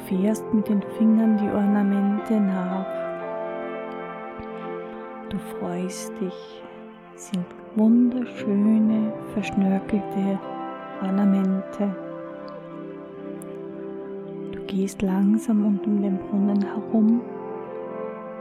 Du 0.05 0.17
fährst 0.17 0.45
mit 0.53 0.69
den 0.69 0.83
Fingern 0.99 1.39
die 1.39 1.49
Ornamente 1.49 2.39
nach. 2.39 2.87
Du 5.31 5.39
freust 5.39 6.13
dich, 6.21 6.63
sind 7.15 7.47
wunderschöne, 7.75 9.13
verschnörkelte 9.33 10.39
Ornamente. 11.03 11.95
Du 14.53 14.61
gehst 14.67 15.01
langsam 15.01 15.65
um 15.65 16.03
den 16.03 16.19
Brunnen 16.19 16.61
herum 16.61 17.23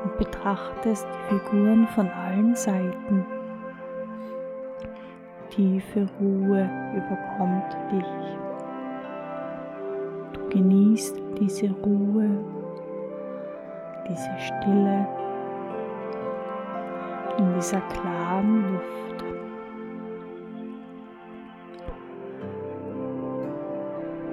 und 0.04 0.18
betrachtest 0.18 1.08
die 1.08 1.36
Figuren 1.36 1.88
von 1.96 2.10
allen 2.10 2.56
Seiten. 2.56 3.26
Tiefe 5.50 6.08
Ruhe 6.20 6.70
überkommt 6.94 7.78
dich. 7.90 8.53
Genießt 10.54 11.20
diese 11.40 11.72
Ruhe, 11.84 12.30
diese 14.08 14.30
Stille 14.38 15.08
in 17.40 17.54
dieser 17.56 17.82
klaren 17.82 18.74
Luft. 18.74 19.26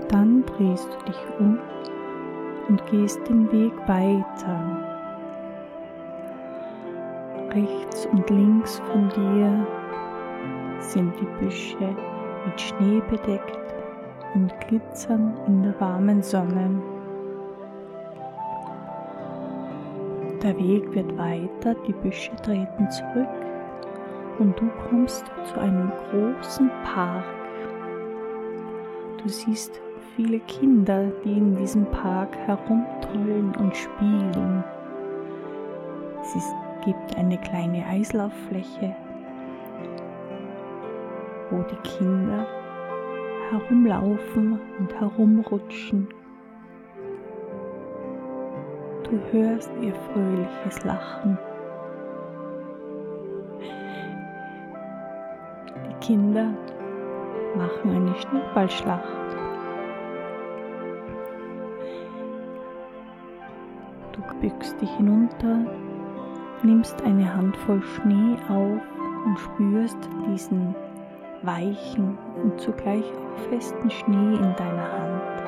Dann 0.08 0.44
drehst 0.44 0.88
du 0.92 1.04
dich 1.06 1.20
um 1.38 1.58
und 2.68 2.86
gehst 2.90 3.26
den 3.26 3.50
Weg 3.50 3.72
weiter. 3.88 4.76
Rechts 7.48 8.06
und 8.12 8.28
links 8.28 8.78
von 8.92 9.08
dir 9.08 9.66
sind 10.80 11.14
die 11.18 11.42
Büsche 11.42 11.96
mit 12.44 12.60
Schnee 12.60 13.00
bedeckt 13.08 13.69
und 14.34 14.52
glitzern 14.68 15.36
in 15.46 15.62
der 15.62 15.80
warmen 15.80 16.22
Sonne. 16.22 16.80
Der 20.42 20.56
Weg 20.58 20.94
wird 20.94 21.16
weiter, 21.18 21.74
die 21.86 21.92
Büsche 21.92 22.34
treten 22.36 22.90
zurück 22.90 23.28
und 24.38 24.58
du 24.58 24.68
kommst 24.88 25.24
zu 25.44 25.60
einem 25.60 25.92
großen 26.10 26.70
Park. 26.82 27.24
Du 29.22 29.28
siehst 29.28 29.80
viele 30.16 30.40
Kinder, 30.40 31.12
die 31.24 31.36
in 31.36 31.56
diesem 31.56 31.84
Park 31.86 32.34
herumtollen 32.46 33.54
und 33.56 33.76
spielen. 33.76 34.64
Es 36.22 36.54
gibt 36.84 37.16
eine 37.16 37.36
kleine 37.38 37.84
Eislauffläche, 37.86 38.96
wo 41.50 41.62
die 41.62 41.88
Kinder 41.88 42.46
herumlaufen 43.50 44.60
und 44.78 44.94
herumrutschen. 44.94 46.08
Du 49.04 49.18
hörst 49.32 49.70
ihr 49.80 49.94
fröhliches 49.94 50.84
Lachen. 50.84 51.36
Die 55.88 56.06
Kinder 56.06 56.54
machen 57.56 57.90
eine 57.90 58.14
Schneeballschlacht. 58.14 59.18
Du 64.12 64.20
bückst 64.40 64.80
dich 64.80 64.90
hinunter, 64.96 65.58
nimmst 66.62 67.02
eine 67.02 67.34
Handvoll 67.34 67.82
Schnee 67.82 68.36
auf 68.48 68.80
und 69.26 69.38
spürst 69.38 69.98
diesen 70.28 70.74
weichen 71.42 72.16
und 72.42 72.60
zugleich 72.60 73.04
festen 73.48 73.90
Schnee 73.90 74.34
in 74.36 74.54
deiner 74.56 74.92
Hand. 74.92 75.42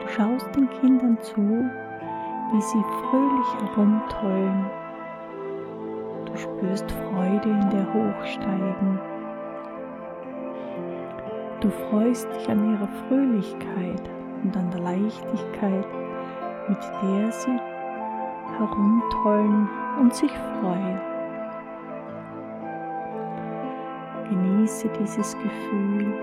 Du 0.00 0.08
schaust 0.08 0.54
den 0.54 0.68
Kindern 0.80 1.18
zu, 1.20 1.40
wie 1.40 2.60
sie 2.60 2.84
fröhlich 3.00 3.54
herumtollen. 3.60 4.66
Du 6.26 6.36
spürst 6.36 6.90
Freude 6.90 7.48
in 7.48 7.70
der 7.70 7.86
Hochsteigen. 7.92 9.00
Du 11.60 11.70
freust 11.70 12.28
dich 12.34 12.50
an 12.50 12.72
ihrer 12.72 12.88
Fröhlichkeit 13.08 14.10
und 14.42 14.56
an 14.56 14.70
der 14.70 14.80
Leichtigkeit, 14.80 15.86
mit 16.68 16.78
der 17.02 17.32
sie 17.32 17.60
herumtollen 18.58 19.68
und 20.00 20.14
sich 20.14 20.32
freuen. 20.32 21.11
Genieße 24.72 24.88
dieses 24.98 25.36
Gefühl. 25.36 26.14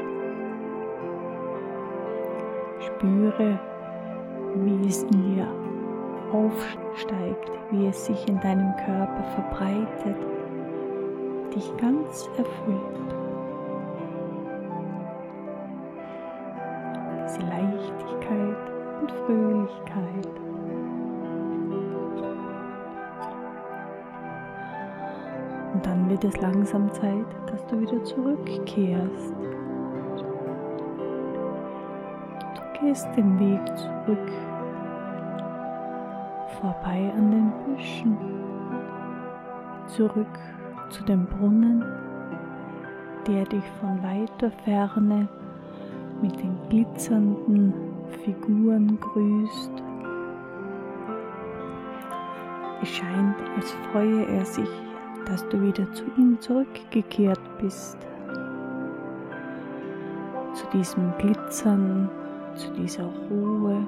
Spüre, 2.80 3.60
wie 4.56 4.88
es 4.88 5.04
in 5.04 5.36
dir 5.36 5.48
aufsteigt, 6.34 7.52
wie 7.70 7.86
es 7.88 8.06
sich 8.08 8.28
in 8.28 8.40
deinem 8.40 8.76
Körper 8.78 9.24
verbreitet, 9.36 10.18
dich 11.54 11.78
ganz 11.78 12.28
erfüllt. 12.38 12.80
Diese 17.28 17.42
Leichtigkeit 17.42 18.58
und 19.02 19.12
Fröhlichkeit. 19.12 20.28
Und 25.74 25.86
dann 25.86 26.10
wird 26.10 26.24
es 26.24 26.42
langsam 26.42 26.92
Zeit, 26.94 27.28
dass 27.60 27.68
du 27.68 27.82
wieder 27.82 28.04
zurückkehrst. 28.04 29.34
Du 32.56 32.80
gehst 32.80 33.08
den 33.16 33.40
Weg 33.40 33.78
zurück, 33.78 34.32
vorbei 36.62 37.12
an 37.18 37.32
den 37.32 37.52
Büschen, 37.66 38.18
zurück 39.88 40.40
zu 40.90 41.04
dem 41.04 41.26
Brunnen, 41.26 41.84
der 43.28 43.46
dich 43.46 43.64
von 43.80 44.02
weiter 44.04 44.52
Ferne 44.64 45.28
mit 46.22 46.40
den 46.42 46.58
glitzernden 46.70 47.74
Figuren 48.24 48.98
grüßt 49.00 49.72
Es 52.82 52.90
scheint, 52.90 53.36
als 53.58 53.72
freue 53.92 54.26
er 54.26 54.46
sich, 54.46 54.70
dass 55.30 55.48
du 55.50 55.62
wieder 55.62 55.92
zu 55.94 56.04
ihm 56.18 56.40
zurückgekehrt 56.40 57.40
bist. 57.62 57.98
Zu 60.54 60.66
diesem 60.74 61.14
Glitzern, 61.20 62.10
zu 62.56 62.72
dieser 62.74 63.06
Ruhe, 63.30 63.88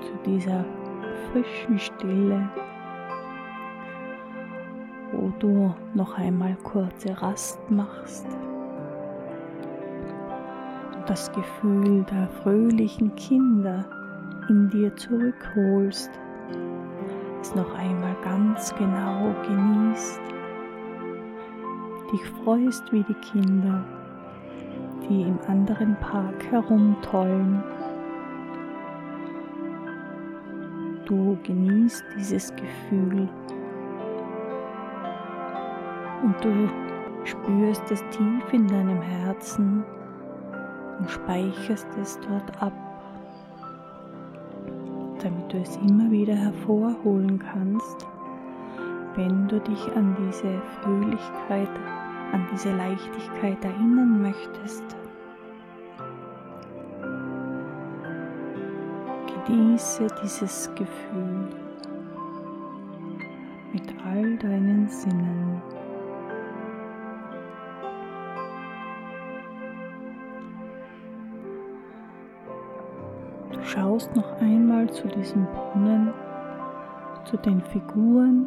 zu 0.00 0.30
dieser 0.30 0.64
frischen 1.32 1.78
Stille, 1.78 2.48
wo 5.12 5.32
du 5.38 5.74
noch 5.94 6.18
einmal 6.18 6.54
kurze 6.62 7.20
Rast 7.22 7.58
machst 7.70 8.26
und 10.94 11.08
das 11.08 11.32
Gefühl 11.32 12.04
der 12.10 12.28
fröhlichen 12.42 13.14
Kinder 13.16 13.86
in 14.50 14.68
dir 14.68 14.94
zurückholst, 14.96 16.10
es 17.46 17.54
noch 17.54 17.78
einmal 17.78 18.16
ganz 18.22 18.74
genau 18.74 19.34
genießt, 19.46 20.20
dich 22.12 22.24
freust 22.42 22.92
wie 22.92 23.04
die 23.04 23.14
Kinder, 23.14 23.84
die 25.08 25.22
im 25.22 25.38
anderen 25.46 25.96
Park 26.00 26.44
herumtollen. 26.50 27.62
Du 31.04 31.38
genießt 31.44 32.04
dieses 32.16 32.52
Gefühl. 32.56 33.28
Und 36.24 36.34
du 36.44 36.68
spürst 37.24 37.88
es 37.92 38.02
tief 38.10 38.52
in 38.52 38.66
deinem 38.66 39.00
Herzen 39.00 39.84
und 40.98 41.08
speicherst 41.08 41.86
es 42.00 42.18
dort 42.28 42.60
ab 42.60 42.85
damit 45.26 45.52
du 45.52 45.58
es 45.58 45.76
immer 45.78 46.08
wieder 46.08 46.36
hervorholen 46.36 47.40
kannst, 47.40 48.06
wenn 49.16 49.48
du 49.48 49.58
dich 49.58 49.96
an 49.96 50.16
diese 50.20 50.62
Fröhlichkeit, 50.80 51.70
an 52.32 52.46
diese 52.52 52.70
Leichtigkeit 52.76 53.64
erinnern 53.64 54.22
möchtest. 54.22 54.84
Genieße 59.46 60.06
dieses 60.22 60.70
Gefühl 60.76 61.48
mit 63.72 63.94
all 64.04 64.36
deinen 64.36 64.88
Sinnen. 64.88 65.60
Schaust 73.76 74.16
noch 74.16 74.40
einmal 74.40 74.88
zu 74.90 75.06
diesem 75.06 75.46
Brunnen, 75.46 76.10
zu 77.24 77.36
den 77.36 77.60
Figuren 77.60 78.46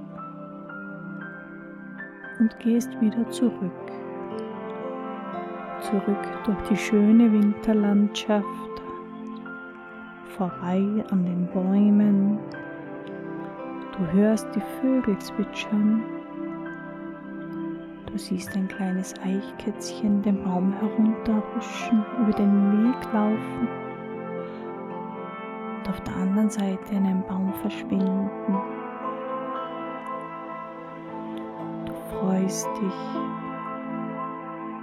und 2.39 2.60
gehst 2.60 2.89
wieder 3.00 3.30
zurück. 3.30 3.92
Zurück 5.82 6.28
durch 6.46 6.70
die 6.70 6.78
schöne 6.78 7.32
Winterlandschaft, 7.32 8.46
vorbei 10.36 10.84
an 11.12 11.24
den 11.24 11.48
Bäumen. 11.54 12.39
Du 13.98 14.12
hörst 14.12 14.48
die 14.56 14.63
Vögel 14.82 15.18
zwitschern. 15.20 16.02
Du 18.08 18.18
siehst 18.18 18.56
ein 18.56 18.68
kleines 18.68 19.13
Eichkätzchen 19.24 20.24
den 20.24 20.44
Baum 20.44 20.74
herunterhuschen, 20.74 22.04
über 22.20 22.32
den 22.32 22.88
Weg 22.88 23.13
laufen 23.13 23.88
auf 25.89 25.99
der 26.02 26.15
anderen 26.15 26.49
Seite 26.49 26.93
in 26.93 27.06
einem 27.06 27.23
Baum 27.23 27.52
verschwinden. 27.62 28.56
Du 31.86 31.93
freust 32.12 32.67
dich 32.80 32.93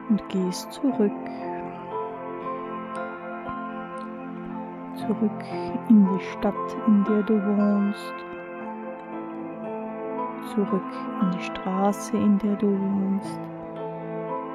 und 0.08 0.28
gehst 0.28 0.72
zurück. 0.72 1.12
Zurück 4.96 5.44
in 5.88 6.08
die 6.12 6.24
Stadt, 6.32 6.76
in 6.88 7.04
der 7.04 7.22
du 7.22 7.34
wohnst. 7.34 8.14
Zurück 10.54 10.82
in 11.20 11.30
die 11.30 11.44
Straße, 11.44 12.16
in 12.16 12.38
der 12.38 12.56
du 12.56 12.66
wohnst. 12.66 13.40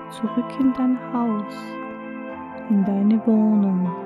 Zurück 0.10 0.60
in 0.60 0.74
dein 0.74 1.00
Haus, 1.14 1.56
in 2.70 2.84
deine 2.84 3.26
Wohnung. 3.26 4.01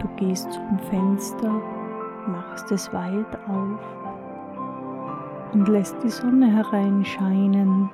Du 0.00 0.08
gehst 0.16 0.50
zum 0.50 0.78
Fenster, 0.90 1.52
machst 2.26 2.72
es 2.72 2.90
weit 2.92 3.38
auf 3.48 3.78
und 5.52 5.68
lässt 5.68 6.02
die 6.02 6.08
Sonne 6.08 6.46
hereinscheinen. 6.46 7.90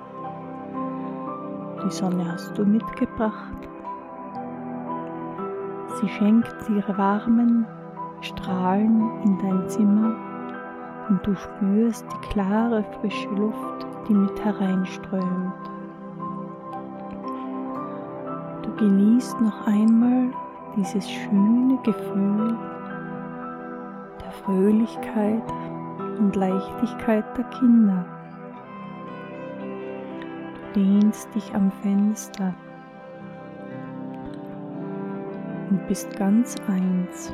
Die 1.84 1.90
Sonne 1.90 2.24
hast 2.30 2.56
du 2.56 2.64
mitgebracht. 2.64 3.68
Sie 6.00 6.08
schenkt 6.08 6.54
ihre 6.68 6.96
warmen 6.96 7.66
Strahlen 8.20 9.10
in 9.24 9.38
dein 9.38 9.68
Zimmer 9.68 10.14
und 11.08 11.26
du 11.26 11.34
spürst 11.34 12.06
die 12.12 12.28
klare, 12.28 12.84
frische 13.00 13.28
Luft, 13.30 13.86
die 14.08 14.14
mit 14.14 14.44
hereinströmt. 14.44 15.52
Du 18.62 18.74
genießt 18.76 19.40
noch 19.40 19.66
einmal 19.66 20.30
dieses 20.76 21.10
schöne 21.10 21.78
Gefühl 21.82 22.56
der 24.22 24.30
Fröhlichkeit 24.44 25.42
und 26.18 26.36
Leichtigkeit 26.36 27.24
der 27.36 27.44
Kinder. 27.44 28.04
Du 30.74 30.80
dehnst 30.80 31.34
dich 31.34 31.54
am 31.54 31.70
Fenster 31.82 32.54
und 35.70 35.88
bist 35.88 36.14
ganz 36.16 36.54
eins. 36.68 37.32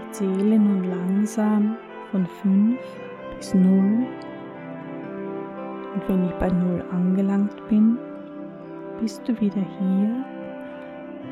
Ich 0.00 0.12
zähle 0.12 0.58
nun 0.58 0.84
langsam 0.84 1.76
von 2.10 2.26
5 2.42 2.78
bis 3.36 3.54
0 3.54 4.06
und 5.94 6.08
wenn 6.08 6.24
ich 6.26 6.34
bei 6.34 6.48
0 6.48 6.84
angelangt 6.92 7.68
bin, 7.68 7.98
bist 9.00 9.26
du 9.28 9.40
wieder 9.40 9.62
hier, 9.78 10.24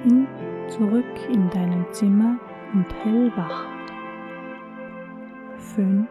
in, 0.04 0.26
zurück 0.68 1.04
in 1.32 1.48
deinem 1.50 1.84
Zimmer 1.92 2.36
und 2.72 2.86
hellwach. 3.04 3.64
5. 5.58 6.06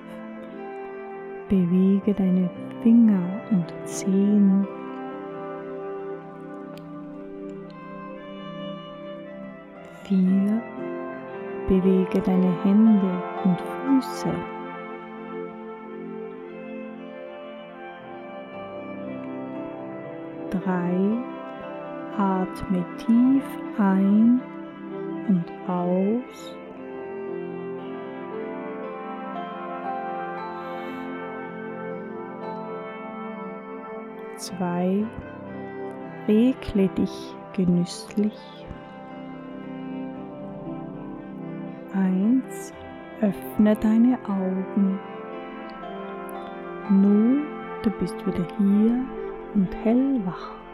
Bewege 1.49 2.13
deine 2.13 2.49
Finger 2.81 3.21
und 3.51 3.73
Zehen. 3.87 4.67
Vier. 10.03 10.61
Bewege 11.67 12.21
deine 12.21 12.51
Hände 12.63 13.23
und 13.43 13.59
Füße. 13.59 14.54
Drei. 20.51 21.35
Atme 22.17 22.85
tief 22.97 23.43
ein 23.77 24.41
und 25.27 25.43
aus. 25.67 26.55
Zwei, 34.37 35.05
regle 36.27 36.87
dich 36.89 37.35
genüsslich. 37.53 38.37
Eins, 41.93 42.73
öffne 43.21 43.75
deine 43.75 44.19
Augen. 44.27 44.99
Null, 46.89 47.43
du 47.81 47.89
bist 47.91 48.15
wieder 48.27 48.45
hier 48.57 49.03
und 49.55 49.73
hellwach. 49.83 50.64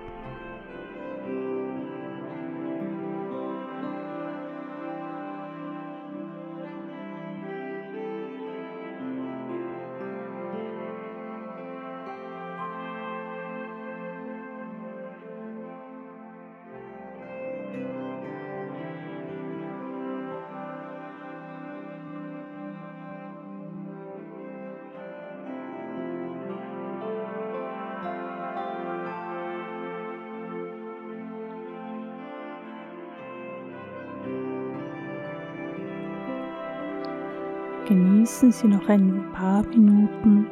Genießen 38.42 38.52
Sie 38.52 38.76
noch 38.76 38.90
ein 38.90 39.32
paar 39.34 39.64
Minuten 39.68 40.48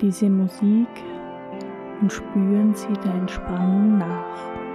diese 0.00 0.30
Musik 0.30 0.88
und 2.00 2.10
spüren 2.10 2.74
Sie 2.74 2.92
der 3.04 3.14
Entspannung 3.14 3.98
nach. 3.98 4.65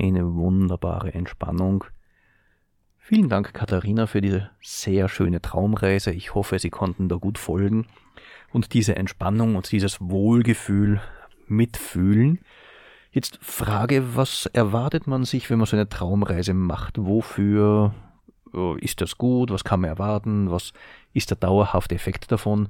Eine 0.00 0.34
wunderbare 0.34 1.12
Entspannung. 1.12 1.82
Vielen 2.98 3.28
Dank, 3.28 3.52
Katharina, 3.52 4.06
für 4.06 4.20
diese 4.20 4.50
sehr 4.62 5.08
schöne 5.08 5.42
Traumreise. 5.42 6.12
Ich 6.12 6.36
hoffe, 6.36 6.60
Sie 6.60 6.70
konnten 6.70 7.08
da 7.08 7.16
gut 7.16 7.36
folgen 7.36 7.86
und 8.52 8.74
diese 8.74 8.94
Entspannung 8.94 9.56
und 9.56 9.72
dieses 9.72 10.00
Wohlgefühl 10.00 11.00
mitfühlen. 11.48 12.38
Jetzt 13.10 13.38
Frage, 13.42 14.14
was 14.14 14.46
erwartet 14.46 15.08
man 15.08 15.24
sich, 15.24 15.50
wenn 15.50 15.58
man 15.58 15.66
so 15.66 15.74
eine 15.74 15.88
Traumreise 15.88 16.54
macht? 16.54 16.98
Wofür 16.98 17.92
ist 18.80 19.00
das 19.00 19.18
gut? 19.18 19.50
Was 19.50 19.64
kann 19.64 19.80
man 19.80 19.90
erwarten? 19.90 20.50
Was 20.52 20.72
ist 21.12 21.30
der 21.30 21.38
dauerhafte 21.38 21.96
Effekt 21.96 22.30
davon? 22.30 22.68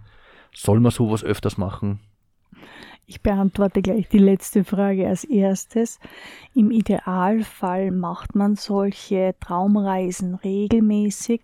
Soll 0.55 0.81
man 0.81 0.93
sowas 0.93 1.23
öfters 1.23 1.59
machen? 1.59 2.01
Ich 3.11 3.23
beantworte 3.23 3.81
gleich 3.81 4.07
die 4.11 4.19
letzte 4.19 4.65
Frage 4.65 5.09
als 5.09 5.25
erstes. 5.25 5.99
Im 6.55 6.71
Idealfall 6.71 7.91
macht 7.91 8.35
man 8.35 8.57
solche 8.57 9.35
Traumreisen 9.41 10.35
regelmäßig, 10.35 11.41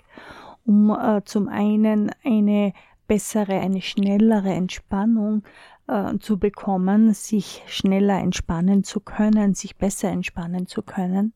um 0.67 0.91
äh, 0.91 1.23
zum 1.25 1.49
einen 1.49 2.11
eine 2.23 2.75
bessere, 3.07 3.61
eine 3.61 3.83
schnellere 3.83 4.53
Entspannung 4.53 5.45
äh, 5.87 6.19
zu 6.19 6.39
bekommen, 6.39 7.13
sich 7.13 7.63
schneller 7.67 8.19
entspannen 8.19 8.85
zu 8.85 9.01
können, 9.01 9.55
sich 9.55 9.77
besser 9.77 10.09
entspannen 10.09 10.67
zu 10.67 10.83
können. 10.83 11.35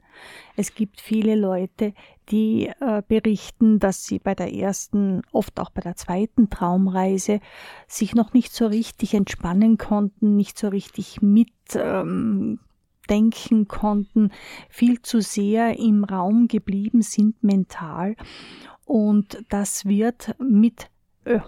Es 0.57 0.75
gibt 0.75 1.01
viele 1.01 1.35
Leute, 1.35 1.93
die 2.31 2.71
äh, 2.81 3.03
berichten, 3.07 3.79
dass 3.79 4.05
sie 4.05 4.19
bei 4.19 4.35
der 4.35 4.53
ersten, 4.53 5.23
oft 5.33 5.61
auch 5.61 5.71
bei 5.71 5.81
der 5.81 5.97
zweiten 5.97 6.51
Traumreise 6.51 7.41
sich 7.87 8.15
noch 8.15 8.33
nicht 8.33 8.53
so 8.53 8.67
richtig 8.67 9.15
entspannen 9.15 9.79
konnten, 9.79 10.37
nicht 10.37 10.59
so 10.59 10.69
richtig 10.69 11.23
mit 11.23 11.53
ähm, 11.75 12.61
denken 13.09 13.69
konnten, 13.69 14.31
viel 14.69 15.01
zu 15.03 15.21
sehr 15.21 15.79
im 15.79 16.05
Raum 16.05 16.49
geblieben 16.49 17.03
sind 17.03 17.43
mental. 17.43 18.17
Und 18.85 19.45
das 19.49 19.85
wird 19.87 20.35
mit 20.39 20.91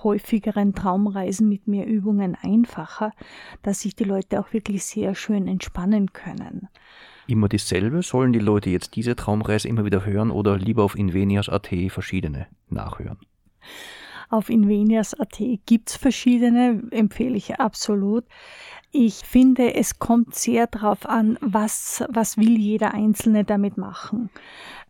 häufigeren 0.02 0.74
Traumreisen 0.74 1.48
mit 1.48 1.66
mehr 1.66 1.86
Übungen 1.86 2.36
einfacher, 2.40 3.12
dass 3.62 3.80
sich 3.80 3.94
die 3.94 4.04
Leute 4.04 4.40
auch 4.40 4.52
wirklich 4.52 4.84
sehr 4.84 5.14
schön 5.14 5.48
entspannen 5.48 6.12
können. 6.12 6.68
Immer 7.26 7.48
dieselbe? 7.48 8.02
Sollen 8.02 8.32
die 8.32 8.40
Leute 8.40 8.70
jetzt 8.70 8.96
diese 8.96 9.16
Traumreise 9.16 9.68
immer 9.68 9.84
wieder 9.84 10.04
hören 10.04 10.30
oder 10.30 10.58
lieber 10.58 10.82
auf 10.82 10.96
Invenias.at 10.96 11.68
verschiedene 11.88 12.46
nachhören? 12.68 13.18
Auf 14.28 14.48
Invenias.at 14.48 15.38
gibt 15.66 15.90
es 15.90 15.96
verschiedene, 15.96 16.82
empfehle 16.90 17.36
ich 17.36 17.58
absolut. 17.58 18.24
Ich 18.92 19.14
finde, 19.14 19.74
es 19.74 19.98
kommt 19.98 20.34
sehr 20.34 20.66
darauf 20.66 21.06
an, 21.06 21.36
was, 21.40 22.04
was 22.08 22.36
will 22.36 22.56
jeder 22.58 22.94
Einzelne 22.94 23.44
damit 23.44 23.76
machen 23.76 24.30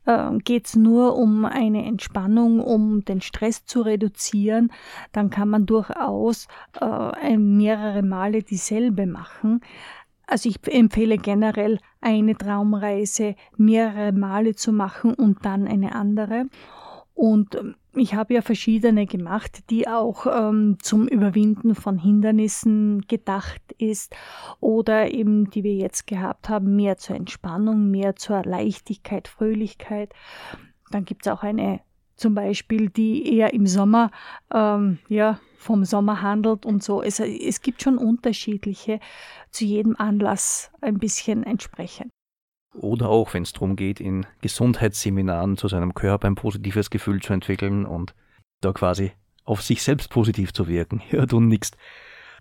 äh, 0.07 0.31
geht 0.39 0.67
es 0.67 0.77
nur 0.77 1.17
um 1.17 1.45
eine 1.45 1.85
Entspannung, 1.85 2.61
um 2.61 3.05
den 3.05 3.21
Stress 3.21 3.65
zu 3.65 3.83
reduzieren, 3.83 4.73
dann 5.13 5.31
kann 5.31 5.49
man 5.49 5.67
durchaus 5.67 6.49
äh, 6.81 7.37
mehrere 7.37 8.03
Male 8.03 8.43
dieselbe 8.43 9.07
machen. 9.07 9.61
Also 10.27 10.49
ich 10.49 10.61
empfehle 10.73 11.19
generell 11.19 11.79
eine 12.01 12.37
Traumreise 12.37 13.35
mehrere 13.57 14.13
Male 14.13 14.55
zu 14.55 14.73
machen 14.73 15.15
und 15.15 15.45
dann 15.45 15.67
eine 15.67 15.95
andere. 15.95 16.47
Und 17.15 17.57
ähm, 17.57 17.75
ich 17.95 18.15
habe 18.15 18.35
ja 18.35 18.43
verschiedene 18.43 19.07
gemacht, 19.07 19.71
die 19.71 19.89
auch 19.89 20.27
ähm, 20.27 20.79
zum 20.81 21.09
Überwinden 21.09 21.75
von 21.75 21.99
Hindernissen 21.99 23.03
gedacht 23.09 23.63
ist 23.79 24.15
oder 24.61 25.13
eben, 25.13 25.51
die 25.51 25.65
wir 25.65 25.75
jetzt 25.75 26.07
gehabt 26.07 26.49
haben, 26.49 26.77
mehr 26.77 26.99
zur 26.99 27.17
Entspannung, 27.17 27.91
mehr 27.91 28.17
zur 28.17 28.45
Leichtigkeit, 28.45 29.29
Fröhlichkeit. 29.29 30.13
Dann 30.91 31.05
gibt 31.05 31.27
es 31.27 31.33
auch 31.33 31.43
eine 31.43 31.81
zum 32.21 32.35
Beispiel, 32.35 32.91
die 32.91 33.35
eher 33.35 33.55
im 33.55 33.67
Sommer, 33.67 34.11
ähm, 34.53 34.99
ja, 35.09 35.41
vom 35.57 35.85
Sommer 35.85 36.21
handelt 36.21 36.67
und 36.67 36.83
so. 36.83 37.03
Es, 37.03 37.19
es 37.19 37.63
gibt 37.63 37.83
schon 37.83 37.97
unterschiedliche, 37.97 39.01
zu 39.51 39.65
jedem 39.65 39.97
Anlass 39.97 40.71
ein 40.83 40.99
bisschen 40.99 41.43
entsprechend. 41.45 42.11
Oder 42.75 43.09
auch, 43.09 43.35
wenn 43.35 43.43
es 43.43 43.53
darum 43.53 43.77
geht, 43.77 44.01
in 44.01 44.27
Gesundheitsseminaren 44.41 45.57
zu 45.57 45.69
seinem 45.69 45.95
Körper 45.95 46.29
ein 46.29 46.37
positives 46.37 46.91
Gefühl 46.91 47.21
zu 47.21 47.33
entwickeln 47.33 47.85
und 47.85 48.15
da 48.61 48.73
quasi 48.73 49.13
auf 49.45 49.63
sich 49.63 49.83
selbst 49.83 50.11
positiv 50.11 50.53
zu 50.53 50.69
wirken. 50.69 51.03
Ja, 51.11 51.27
du 51.27 51.41
nix. 51.41 51.73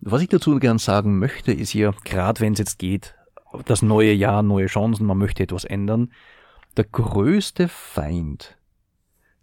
Was 0.02 0.22
ich 0.22 0.30
dazu 0.30 0.60
gern 0.60 0.78
sagen 0.78 1.20
möchte, 1.20 1.52
ist 1.52 1.74
ja, 1.74 1.92
gerade 2.04 2.40
wenn 2.42 2.54
es 2.54 2.60
jetzt 2.60 2.80
geht, 2.80 3.16
das 3.66 3.82
neue 3.82 4.14
Jahr, 4.14 4.44
neue 4.44 4.68
Chancen, 4.68 5.06
man 5.06 5.18
möchte 5.18 5.44
etwas 5.44 5.66
ändern, 5.66 6.12
der 6.78 6.86
größte 6.86 7.68
Feind 7.68 8.60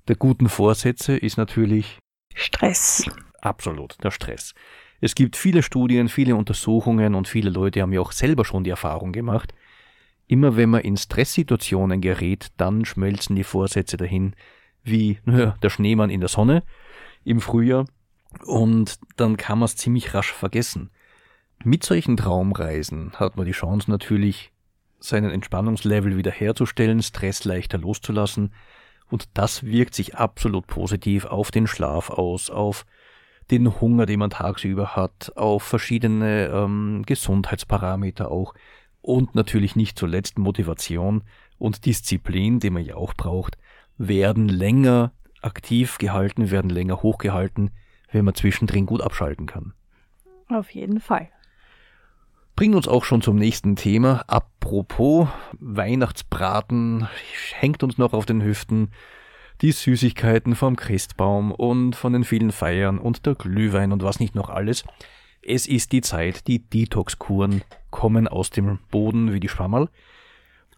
der 0.09 0.17
guten 0.17 0.49
Vorsätze 0.49 1.17
ist 1.17 1.37
natürlich 1.37 1.99
Stress. 2.35 3.11
Absolut, 3.41 3.97
der 4.05 4.13
Stress. 4.13 4.55
Es 5.01 5.15
gibt 5.15 5.37
viele 5.37 5.63
Studien, 5.63 6.09
viele 6.09 6.37
Untersuchungen 6.37 7.15
und 7.15 7.27
viele 7.27 7.51
Leute 7.51 7.83
haben 7.83 7.93
ja 7.93 8.01
auch 8.01 8.13
selber 8.13 8.45
schon 8.45 8.63
die 8.63 8.71
Erfahrung 8.71 9.13
gemacht, 9.13 9.53
Immer 10.27 10.57
wenn 10.57 10.71
man 10.71 10.83
in 10.83 10.97
Stresssituationen 10.97 12.01
gerät, 12.01 12.49
dann 12.57 12.85
schmelzen 12.85 13.37
die 13.37 13.45
Vorsätze 13.45 13.97
dahin, 13.97 14.35
wie 14.83 15.19
naja, 15.25 15.57
der 15.63 15.71
Schneemann 15.71 16.11
in 16.11 16.21
der 16.21 16.29
Sonne 16.29 16.63
im 17.25 17.41
Frühjahr, 17.41 17.87
und 18.45 18.99
dann 19.17 19.37
kann 19.37 19.59
man 19.59 19.67
es 19.67 19.77
ziemlich 19.77 20.15
rasch 20.15 20.33
vergessen. 20.33 20.91
Mit 21.65 21.85
solchen 21.85 22.17
Traumreisen 22.17 23.13
hat 23.15 23.37
man 23.37 23.47
die 23.47 23.53
Chance 23.53 23.91
natürlich, 23.91 24.53
seinen 24.99 25.31
Entspannungslevel 25.31 26.17
wiederherzustellen, 26.17 27.03
Stress 27.03 27.45
leichter 27.45 27.79
loszulassen, 27.79 28.53
und 29.09 29.29
das 29.35 29.63
wirkt 29.63 29.95
sich 29.95 30.17
absolut 30.17 30.67
positiv 30.67 31.27
auf 31.27 31.51
den 31.51 31.67
Schlaf 31.67 32.11
aus, 32.11 32.51
auf 32.51 32.85
den 33.51 33.81
Hunger, 33.81 34.07
den 34.07 34.19
man 34.19 34.31
tagsüber 34.31 34.97
hat, 34.97 35.33
auf 35.37 35.63
verschiedene 35.63 36.47
ähm, 36.47 37.05
Gesundheitsparameter 37.07 38.31
auch 38.31 38.55
und 39.07 39.37
natürlich 39.37 39.77
nicht 39.77 39.99
zuletzt 39.99 40.37
Motivation 40.37 41.23
und 41.59 41.87
Disziplin, 41.87 42.59
die 42.59 42.71
man 42.71 42.85
ja 42.85 42.97
auch 42.97 43.15
braucht, 43.15 43.57
werden 43.99 44.49
länger 44.49 45.13
aktiv 45.43 45.99
gehalten, 45.99 46.51
werden 46.51 46.71
länger 46.71 47.03
hochgehalten, 47.03 47.71
wenn 48.11 48.25
man 48.25 48.35
zwischendrin 48.35 48.85
gut 48.85 49.01
abschalten 49.01 49.47
kann. 49.47 49.75
Auf 50.49 50.71
jeden 50.71 51.01
Fall. 51.01 51.29
Bringt 52.57 52.75
uns 52.75 52.89
auch 52.89 53.05
schon 53.05 53.23
zum 53.23 53.37
nächsten 53.37 53.77
Thema. 53.77 54.25
Apropos 54.27 55.29
Weihnachtsbraten 55.61 57.07
hängt 57.53 57.85
uns 57.85 57.99
noch 57.99 58.13
auf 58.13 58.27
den 58.27 58.43
Hüften. 58.43 58.91
Die 59.61 59.73
Süßigkeiten 59.73 60.57
vom 60.57 60.75
Christbaum 60.75 61.53
und 61.53 61.95
von 61.95 62.13
den 62.13 62.25
vielen 62.25 62.51
Feiern 62.51 62.99
und 62.99 63.25
der 63.25 63.37
Glühwein 63.37 63.93
und 63.93 64.03
was 64.03 64.21
nicht 64.21 64.35
noch 64.35 64.51
alles. 64.51 64.85
Es 65.49 65.69
ist 65.69 65.93
die 65.93 66.01
Zeit, 66.01 66.49
die 66.49 66.59
Detox-Kuren 66.59 67.63
kommen 67.93 68.27
aus 68.27 68.51
dem 68.51 68.81
Boden 68.91 69.33
wie 69.33 69.39
die 69.39 69.49
Schwammerl. 69.49 69.89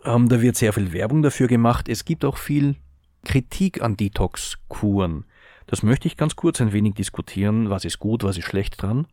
Ähm, 0.04 0.28
da 0.28 0.42
wird 0.42 0.56
sehr 0.56 0.74
viel 0.74 0.92
Werbung 0.92 1.22
dafür 1.22 1.46
gemacht. 1.46 1.88
Es 1.88 2.04
gibt 2.04 2.22
auch 2.22 2.36
viel 2.36 2.76
Kritik 3.24 3.80
an 3.80 3.96
Detox-Kuren. 3.96 5.24
Das 5.66 5.82
möchte 5.82 6.06
ich 6.06 6.18
ganz 6.18 6.36
kurz 6.36 6.60
ein 6.60 6.74
wenig 6.74 6.92
diskutieren. 6.96 7.70
Was 7.70 7.86
ist 7.86 7.98
gut, 7.98 8.24
was 8.24 8.36
ist 8.36 8.44
schlecht 8.44 8.82
dran? 8.82 9.06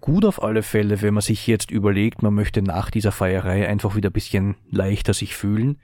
Gut 0.00 0.24
auf 0.24 0.42
alle 0.42 0.64
Fälle, 0.64 1.02
wenn 1.02 1.14
man 1.14 1.20
sich 1.20 1.46
jetzt 1.46 1.70
überlegt, 1.70 2.24
man 2.24 2.34
möchte 2.34 2.60
nach 2.60 2.90
dieser 2.90 3.12
Feierei 3.12 3.68
einfach 3.68 3.94
wieder 3.94 4.10
ein 4.10 4.14
bisschen 4.14 4.56
leichter 4.72 5.14
sich 5.14 5.36
fühlen. 5.36 5.78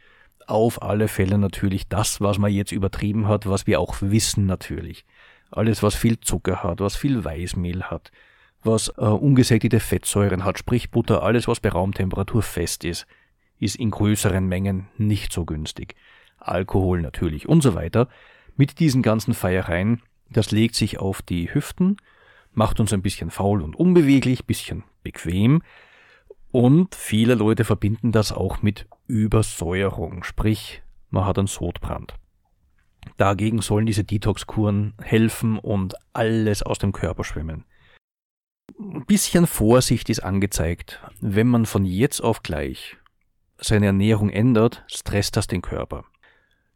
Auf 0.48 0.82
alle 0.82 1.06
Fälle 1.06 1.38
natürlich 1.38 1.86
das, 1.86 2.20
was 2.20 2.38
man 2.38 2.52
jetzt 2.52 2.72
übertrieben 2.72 3.28
hat, 3.28 3.48
was 3.48 3.68
wir 3.68 3.78
auch 3.78 3.98
wissen 4.00 4.46
natürlich. 4.46 5.04
Alles, 5.52 5.80
was 5.80 5.94
viel 5.94 6.18
Zucker 6.18 6.64
hat, 6.64 6.80
was 6.80 6.96
viel 6.96 7.24
Weißmehl 7.24 7.84
hat, 7.84 8.10
was 8.62 8.88
äh, 8.98 9.02
ungesättigte 9.02 9.80
Fettsäuren 9.80 10.44
hat, 10.44 10.58
sprich 10.58 10.90
Butter, 10.90 11.22
alles, 11.22 11.48
was 11.48 11.60
bei 11.60 11.70
Raumtemperatur 11.70 12.42
fest 12.42 12.84
ist, 12.84 13.06
ist 13.58 13.76
in 13.76 13.90
größeren 13.90 14.46
Mengen 14.46 14.88
nicht 14.96 15.32
so 15.32 15.44
günstig. 15.44 15.94
Alkohol 16.38 17.02
natürlich 17.02 17.48
und 17.48 17.62
so 17.62 17.74
weiter. 17.74 18.08
Mit 18.56 18.80
diesen 18.80 19.02
ganzen 19.02 19.34
Feiereien, 19.34 20.02
das 20.30 20.50
legt 20.50 20.74
sich 20.74 20.98
auf 20.98 21.22
die 21.22 21.52
Hüften, 21.52 21.96
macht 22.52 22.80
uns 22.80 22.92
ein 22.92 23.02
bisschen 23.02 23.30
faul 23.30 23.62
und 23.62 23.76
unbeweglich, 23.76 24.44
bisschen 24.44 24.84
bequem. 25.02 25.62
Und 26.50 26.94
viele 26.94 27.34
Leute 27.34 27.64
verbinden 27.64 28.12
das 28.12 28.32
auch 28.32 28.62
mit 28.62 28.86
Übersäuerung, 29.06 30.24
sprich, 30.24 30.82
man 31.10 31.24
hat 31.24 31.38
einen 31.38 31.46
Sodbrand. 31.46 32.14
Dagegen 33.16 33.60
sollen 33.60 33.86
diese 33.86 34.04
Detox-Kuren 34.04 34.94
helfen 35.00 35.58
und 35.58 35.94
alles 36.12 36.62
aus 36.62 36.78
dem 36.78 36.92
Körper 36.92 37.24
schwimmen. 37.24 37.64
Ein 38.78 39.04
bisschen 39.06 39.46
Vorsicht 39.46 40.08
ist 40.08 40.20
angezeigt. 40.20 41.00
Wenn 41.20 41.48
man 41.48 41.66
von 41.66 41.84
jetzt 41.84 42.20
auf 42.20 42.42
gleich 42.42 42.96
seine 43.58 43.86
Ernährung 43.86 44.30
ändert, 44.30 44.84
stresst 44.86 45.36
das 45.36 45.46
den 45.46 45.62
Körper. 45.62 46.04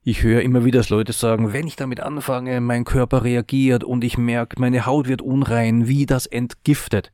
Ich 0.03 0.23
höre 0.23 0.43
immer 0.43 0.65
wieder, 0.65 0.81
dass 0.81 0.91
Leute 0.91 1.13
sagen, 1.13 1.53
wenn 1.53 1.67
ich 1.67 1.77
damit 1.77 2.01
anfange, 2.01 2.61
mein 2.61 2.85
Körper 2.85 3.25
reagiert 3.25 3.85
und 3.85 4.05
ich 4.05 4.19
merke, 4.19 4.61
meine 4.61 4.85
Haut 4.85 5.09
wird 5.09 5.23
unrein, 5.23 5.89
wie 5.89 6.05
das 6.05 6.27
entgiftet. 6.27 7.11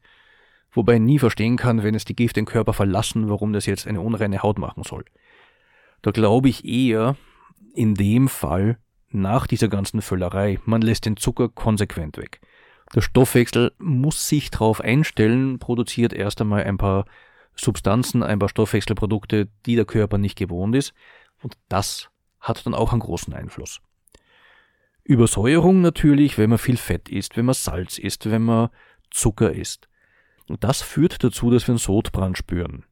Wobei 0.72 0.94
ich 0.94 1.00
nie 1.00 1.18
verstehen 1.18 1.56
kann, 1.56 1.82
wenn 1.82 1.94
es 1.94 2.04
die 2.04 2.16
Gift 2.16 2.36
den 2.36 2.46
Körper 2.46 2.72
verlassen, 2.72 3.28
warum 3.28 3.52
das 3.52 3.66
jetzt 3.66 3.86
eine 3.86 4.00
unreine 4.00 4.42
Haut 4.42 4.58
machen 4.58 4.82
soll. 4.82 5.04
Da 6.02 6.10
glaube 6.10 6.48
ich 6.48 6.64
eher, 6.64 7.16
in 7.74 7.94
dem 7.94 8.28
Fall, 8.28 8.78
nach 9.10 9.46
dieser 9.46 9.68
ganzen 9.68 10.02
Völlerei, 10.02 10.58
man 10.64 10.82
lässt 10.82 11.06
den 11.06 11.16
Zucker 11.16 11.48
konsequent 11.48 12.16
weg. 12.16 12.40
Der 12.94 13.02
Stoffwechsel 13.02 13.72
muss 13.78 14.28
sich 14.28 14.50
darauf 14.50 14.80
einstellen, 14.80 15.58
produziert 15.58 16.12
erst 16.12 16.40
einmal 16.40 16.64
ein 16.64 16.78
paar 16.78 17.04
Substanzen, 17.54 18.22
ein 18.22 18.38
paar 18.38 18.48
Stoffwechselprodukte, 18.48 19.48
die 19.66 19.76
der 19.76 19.84
Körper 19.84 20.18
nicht 20.18 20.36
gewohnt 20.36 20.74
ist. 20.74 20.92
Und 21.42 21.56
das 21.68 22.10
hat 22.40 22.64
dann 22.66 22.74
auch 22.74 22.92
einen 22.92 23.00
großen 23.00 23.32
Einfluss. 23.32 23.80
Übersäuerung 25.04 25.80
natürlich, 25.80 26.38
wenn 26.38 26.50
man 26.50 26.58
viel 26.58 26.76
Fett 26.76 27.08
isst, 27.08 27.36
wenn 27.36 27.44
man 27.44 27.54
Salz 27.54 27.98
isst, 27.98 28.30
wenn 28.30 28.42
man 28.42 28.70
Zucker 29.10 29.52
isst. 29.52 29.88
Und 30.48 30.64
das 30.64 30.82
führt 30.82 31.22
dazu, 31.22 31.50
dass 31.50 31.66
wir 31.66 31.72
einen 31.72 31.78
Sodbrand 31.78 32.36
spüren. 32.36 32.84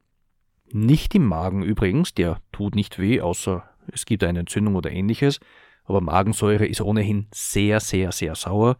Nicht 0.71 1.15
im 1.15 1.25
Magen 1.25 1.63
übrigens, 1.63 2.13
der 2.13 2.41
tut 2.51 2.75
nicht 2.75 2.99
weh, 2.99 3.21
außer 3.21 3.67
es 3.91 4.05
gibt 4.05 4.23
eine 4.23 4.39
Entzündung 4.39 4.75
oder 4.75 4.91
ähnliches, 4.91 5.39
aber 5.83 5.99
Magensäure 5.99 6.67
ist 6.67 6.81
ohnehin 6.81 7.27
sehr, 7.33 7.79
sehr, 7.79 8.11
sehr 8.11 8.35
sauer, 8.35 8.77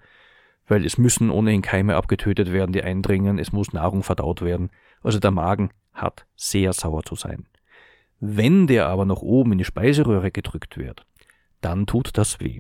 weil 0.69 0.85
es 0.85 0.97
müssen 0.97 1.29
ohnehin 1.31 1.61
Keime 1.61 1.95
abgetötet 1.95 2.53
werden, 2.53 2.71
die 2.71 2.83
eindringen, 2.83 3.39
es 3.39 3.51
muss 3.51 3.73
Nahrung 3.73 4.03
verdaut 4.03 4.41
werden. 4.41 4.69
Also 5.03 5.19
der 5.19 5.31
Magen 5.31 5.71
hat 5.93 6.25
sehr 6.35 6.71
sauer 6.73 7.03
zu 7.03 7.15
sein. 7.15 7.47
Wenn 8.19 8.67
der 8.67 8.87
aber 8.87 9.05
nach 9.05 9.21
oben 9.21 9.53
in 9.53 9.57
die 9.57 9.65
Speiseröhre 9.65 10.31
gedrückt 10.31 10.77
wird, 10.77 11.05
dann 11.61 11.87
tut 11.87 12.17
das 12.17 12.39
weh. 12.39 12.59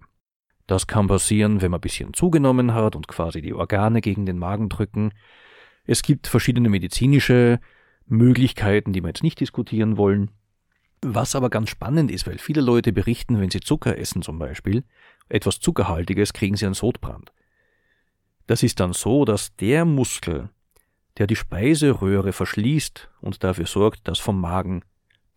Das 0.67 0.87
kann 0.87 1.07
passieren, 1.07 1.61
wenn 1.61 1.71
man 1.71 1.79
ein 1.79 1.81
bisschen 1.81 2.13
zugenommen 2.13 2.73
hat 2.73 2.95
und 2.95 3.07
quasi 3.07 3.41
die 3.41 3.53
Organe 3.53 4.01
gegen 4.01 4.25
den 4.25 4.37
Magen 4.37 4.69
drücken. 4.69 5.13
Es 5.85 6.01
gibt 6.01 6.27
verschiedene 6.27 6.69
medizinische 6.69 7.59
Möglichkeiten, 8.07 8.91
die 8.91 9.01
wir 9.01 9.09
jetzt 9.09 9.23
nicht 9.23 9.39
diskutieren 9.39 9.97
wollen. 9.97 10.31
Was 11.01 11.35
aber 11.35 11.49
ganz 11.49 11.69
spannend 11.69 12.11
ist, 12.11 12.27
weil 12.27 12.39
viele 12.39 12.61
Leute 12.61 12.91
berichten, 12.91 13.39
wenn 13.39 13.49
sie 13.49 13.61
Zucker 13.61 13.97
essen 13.97 14.21
zum 14.21 14.37
Beispiel, 14.39 14.83
etwas 15.29 15.59
Zuckerhaltiges, 15.59 16.33
kriegen 16.33 16.55
sie 16.55 16.65
einen 16.65 16.73
Sodbrand. 16.73 17.31
Das 18.49 18.63
ist 18.63 18.79
dann 18.79 18.93
so, 18.93 19.25
dass 19.25 19.55
der 19.57 19.85
Muskel, 19.85 20.49
der 21.19 21.27
die 21.27 21.35
Speiseröhre 21.35 22.33
verschließt 22.33 23.07
und 23.21 23.43
dafür 23.43 23.67
sorgt, 23.67 24.07
dass 24.07 24.17
vom 24.17 24.41
Magen 24.41 24.83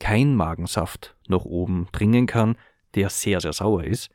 kein 0.00 0.34
Magensaft 0.34 1.14
nach 1.28 1.44
oben 1.44 1.88
dringen 1.92 2.24
kann, 2.26 2.56
der 2.94 3.10
sehr, 3.10 3.42
sehr 3.42 3.52
sauer 3.52 3.84
ist. 3.84 4.08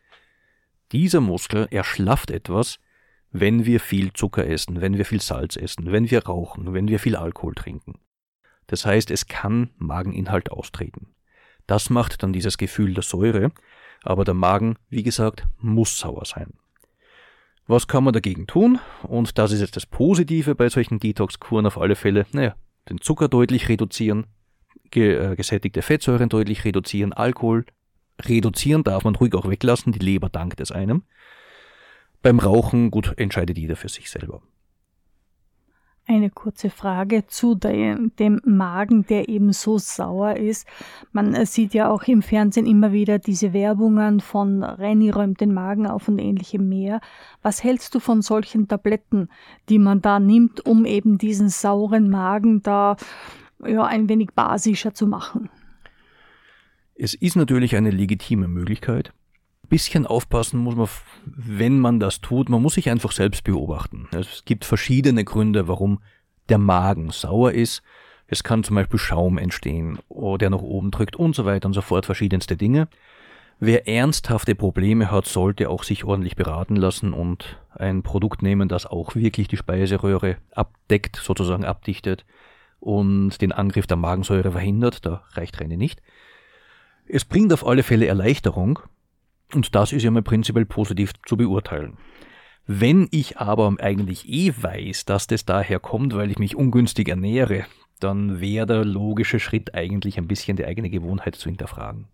Dieser 0.91 1.21
Muskel 1.21 1.67
erschlafft 1.69 2.31
etwas, 2.31 2.79
wenn 3.29 3.65
wir 3.65 3.79
viel 3.79 4.13
Zucker 4.13 4.47
essen, 4.47 4.81
wenn 4.81 4.97
wir 4.97 5.05
viel 5.05 5.21
Salz 5.21 5.57
essen, 5.57 5.91
wenn 5.91 6.10
wir 6.10 6.25
rauchen, 6.25 6.73
wenn 6.73 6.88
wir 6.88 6.97
viel 6.97 7.15
Alkohol 7.15 7.53
trinken. 7.53 7.99
Das 8.65 8.83
heißt, 8.88 9.12
es 9.12 9.27
kann 9.27 9.69
Mageninhalt 9.77 10.49
austreten. 10.51 11.13
Das 11.67 11.91
macht 11.91 12.23
dann 12.23 12.33
dieses 12.33 12.57
Gefühl 12.57 12.95
der 12.95 13.03
Säure, 13.03 13.51
aber 14.01 14.25
der 14.25 14.33
Magen, 14.33 14.75
wie 14.89 15.03
gesagt, 15.03 15.45
muss 15.60 15.99
sauer 15.99 16.25
sein. 16.25 16.55
Was 17.67 17.88
kann 17.88 18.06
man 18.06 18.13
dagegen 18.13 18.47
tun? 18.47 18.80
Und 19.03 19.38
das 19.38 19.51
ist 19.51 19.60
jetzt 19.60 19.75
das 19.75 19.86
Positive 19.86 20.56
bei 20.56 20.69
solchen 20.69 20.99
Detox-Kuren 20.99 21.65
auf 21.65 21.77
alle 21.77 21.95
Fälle. 21.95 22.25
Naja, 22.32 22.56
den 22.89 23.01
Zucker 23.01 23.27
deutlich 23.27 23.67
reduzieren, 23.67 24.25
ge, 24.89 25.15
äh, 25.15 25.36
gesättigte 25.36 25.82
Fettsäuren 25.82 26.30
deutlich 26.30 26.63
reduzieren, 26.63 27.12
Alkohol 27.12 27.65
reduzieren 28.21 28.84
darf 28.84 29.03
man 29.03 29.15
ruhig 29.15 29.36
auch 29.36 29.49
weglassen, 29.49 29.91
die 29.91 29.99
Leber 29.99 30.30
dankt 30.30 30.62
es 30.62 30.71
einem. 30.71 31.03
Beim 32.21 32.39
Rauchen, 32.39 32.89
gut, 32.89 33.13
entscheidet 33.17 33.58
jeder 33.58 33.75
für 33.75 33.89
sich 33.89 34.10
selber. 34.10 34.41
Eine 36.09 36.29
kurze 36.29 36.69
Frage 36.69 37.27
zu 37.27 37.55
dem, 37.55 38.41
Magen, 38.45 39.05
der 39.05 39.27
eben 39.27 39.51
so 39.51 39.77
sauer 39.77 40.37
ist. 40.37 40.65
Man 41.11 41.33
äh, 41.33 41.45
sieht 41.45 41.73
ja 41.73 41.89
auch 41.89 42.03
im 42.03 42.21
Fernsehen 42.21 42.65
immer 42.65 42.93
wieder 42.93 43.19
diese 43.19 43.51
Werbungen 43.51 44.21
von 44.21 44.63
Renny 44.63 45.09
räumt 45.09 45.41
den 45.41 45.53
Magen 45.53 45.85
auf 45.85 46.07
und 46.07 46.17
ähnlichem 46.19 46.69
mehr. 46.69 47.01
Was 47.41 47.61
hältst 47.61 47.93
du 47.93 47.99
von 47.99 48.21
solchen 48.21 48.69
Tabletten, 48.69 49.27
die 49.67 49.79
man 49.79 50.01
da 50.01 50.19
nimmt, 50.19 50.65
um 50.65 50.85
eben 50.85 51.17
diesen 51.17 51.49
sauren 51.49 52.10
Magen 52.10 52.63
da 52.63 52.95
ja, 53.65 53.85
ein 53.85 54.10
wenig 54.10 54.29
basischer 54.35 54.93
zu 54.93 55.08
machen. 55.08 55.49
Es 56.95 57.13
ist 57.13 57.35
natürlich 57.35 57.75
eine 57.75 57.91
legitime 57.91 58.47
Möglichkeit. 58.47 59.13
Bisschen 59.69 60.07
aufpassen 60.07 60.59
muss 60.59 60.75
man, 60.75 60.87
wenn 61.25 61.79
man 61.79 61.99
das 61.99 62.21
tut. 62.21 62.49
Man 62.49 62.61
muss 62.61 62.75
sich 62.75 62.89
einfach 62.89 63.11
selbst 63.11 63.43
beobachten. 63.43 64.07
Es 64.11 64.45
gibt 64.45 64.63
verschiedene 64.63 65.23
Gründe, 65.25 65.67
warum 65.67 65.99
der 66.49 66.57
Magen 66.57 67.11
sauer 67.11 67.51
ist. 67.51 67.81
Es 68.27 68.43
kann 68.43 68.63
zum 68.63 68.75
Beispiel 68.75 68.99
Schaum 68.99 69.37
entstehen, 69.37 69.99
der 70.09 70.49
nach 70.49 70.61
oben 70.61 70.91
drückt 70.91 71.15
und 71.15 71.35
so 71.35 71.45
weiter 71.45 71.67
und 71.67 71.73
so 71.73 71.81
fort, 71.81 72.05
verschiedenste 72.05 72.57
Dinge. 72.57 72.87
Wer 73.59 73.87
ernsthafte 73.87 74.53
Probleme 74.53 75.09
hat, 75.09 75.25
sollte 75.25 75.69
auch 75.69 75.83
sich 75.83 76.03
ordentlich 76.03 76.35
beraten 76.35 76.75
lassen 76.75 77.11
und 77.13 77.57
ein 77.73 78.03
Produkt 78.03 78.43
nehmen, 78.43 78.69
das 78.69 78.85
auch 78.85 79.15
wirklich 79.15 79.47
die 79.47 79.57
Speiseröhre 79.57 80.37
abdeckt, 80.51 81.15
sozusagen 81.15 81.65
abdichtet 81.65 82.25
und 82.79 83.41
den 83.41 83.51
Angriff 83.51 83.87
der 83.87 83.97
Magensäure 83.97 84.51
verhindert. 84.51 85.05
Da 85.05 85.23
reicht 85.31 85.59
Renne 85.59 85.77
nicht. 85.77 86.01
Es 87.07 87.25
bringt 87.25 87.51
auf 87.51 87.65
alle 87.65 87.83
Fälle 87.83 88.05
Erleichterung 88.05 88.79
und 89.54 89.75
das 89.75 89.93
ist 89.93 90.04
ja 90.04 90.12
mal 90.12 90.21
prinzipiell 90.21 90.65
positiv 90.65 91.13
zu 91.25 91.37
beurteilen. 91.37 91.98
Wenn 92.65 93.08
ich 93.12 93.37
aber 93.37 93.75
eigentlich 93.79 94.27
eh 94.27 94.54
weiß, 94.62 95.06
dass 95.06 95.27
das 95.27 95.45
daher 95.45 95.79
kommt, 95.79 96.15
weil 96.15 96.31
ich 96.31 96.37
mich 96.37 96.56
ungünstig 96.56 97.08
ernähre, 97.08 97.65
dann 98.00 98.41
wäre 98.41 98.65
der 98.65 98.85
logische 98.85 99.39
Schritt 99.39 99.73
eigentlich 99.73 100.17
ein 100.17 100.27
bisschen 100.27 100.58
die 100.58 100.65
eigene 100.65 100.89
Gewohnheit 100.89 101.35
zu 101.35 101.50
hinterfragen. 101.50 102.08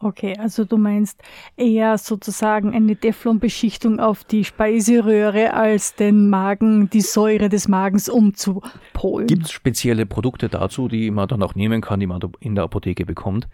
Okay, 0.00 0.36
also 0.38 0.64
du 0.64 0.76
meinst 0.76 1.20
eher 1.56 1.98
sozusagen 1.98 2.72
eine 2.72 2.94
Teflonbeschichtung 2.96 3.98
auf 3.98 4.22
die 4.22 4.44
Speiseröhre 4.44 5.54
als 5.54 5.96
den 5.96 6.30
Magen, 6.30 6.88
die 6.88 7.00
Säure 7.00 7.48
des 7.48 7.66
Magens 7.66 8.08
umzupolen. 8.08 9.26
Gibt 9.26 9.46
es 9.46 9.50
spezielle 9.50 10.06
Produkte 10.06 10.48
dazu, 10.48 10.86
die 10.86 11.10
man 11.10 11.26
dann 11.26 11.42
auch 11.42 11.56
nehmen 11.56 11.80
kann, 11.80 11.98
die 11.98 12.06
man 12.06 12.20
in 12.38 12.54
der 12.54 12.64
Apotheke 12.64 13.04
bekommt? 13.06 13.48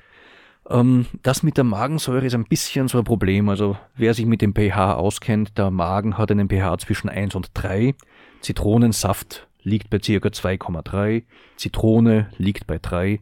Ähm, 0.69 1.07
das 1.23 1.43
mit 1.43 1.57
der 1.57 1.65
Magensäure 1.65 2.27
ist 2.27 2.35
ein 2.35 2.45
bisschen 2.45 2.89
so 2.89 2.99
ein 2.99 3.05
Problem. 3.05 3.49
Also 3.49 3.77
wer 3.97 4.15
sich 4.15 4.27
mit 4.27 4.43
dem 4.43 4.55
pH 4.55 4.95
auskennt, 4.95 5.59
der 5.59 5.71
Magen 5.71 6.19
hat 6.19 6.31
einen 6.31 6.49
pH 6.49 6.79
zwischen 6.79 7.09
1 7.09 7.35
und 7.35 7.51
3. 7.55 7.95
Zitronensaft 8.41 9.47
liegt 9.62 9.91
bei 9.91 9.99
circa 10.03 10.29
2,3, 10.29 11.25
Zitrone 11.57 12.29
liegt 12.37 12.67
bei 12.67 12.79
3, 12.79 13.21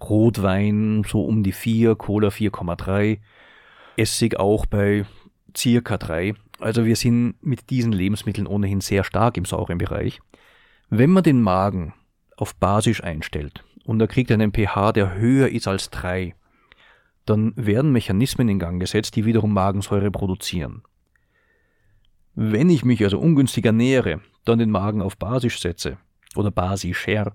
Rotwein 0.00 1.04
so 1.06 1.24
um 1.24 1.42
die 1.42 1.52
4, 1.52 1.94
Cola 1.94 2.28
4,3, 2.28 3.18
Essig 3.96 4.38
auch 4.40 4.66
bei 4.66 5.04
circa 5.54 5.98
3. 5.98 6.34
Also 6.60 6.86
wir 6.86 6.96
sind 6.96 7.34
mit 7.42 7.70
diesen 7.70 7.92
Lebensmitteln 7.92 8.46
ohnehin 8.46 8.80
sehr 8.80 9.04
stark 9.04 9.36
im 9.36 9.44
sauren 9.44 9.78
Bereich. 9.78 10.20
Wenn 10.88 11.10
man 11.10 11.22
den 11.22 11.42
Magen 11.42 11.94
auf 12.36 12.54
basisch 12.54 13.02
einstellt 13.02 13.64
und 13.84 14.00
er 14.00 14.08
kriegt 14.08 14.32
einen 14.32 14.52
pH, 14.52 14.92
der 14.92 15.14
höher 15.14 15.48
ist 15.48 15.68
als 15.68 15.90
3, 15.90 16.34
dann 17.26 17.52
werden 17.56 17.92
Mechanismen 17.92 18.48
in 18.48 18.58
Gang 18.58 18.80
gesetzt, 18.80 19.16
die 19.16 19.24
wiederum 19.24 19.52
Magensäure 19.52 20.10
produzieren. 20.10 20.82
Wenn 22.34 22.70
ich 22.70 22.84
mich 22.84 23.02
also 23.04 23.18
ungünstig 23.18 23.64
ernähre, 23.64 24.20
dann 24.44 24.58
den 24.58 24.70
Magen 24.70 25.02
auf 25.02 25.16
basisch 25.16 25.60
setze 25.60 25.98
oder 26.34 26.50
basischer 26.50 27.32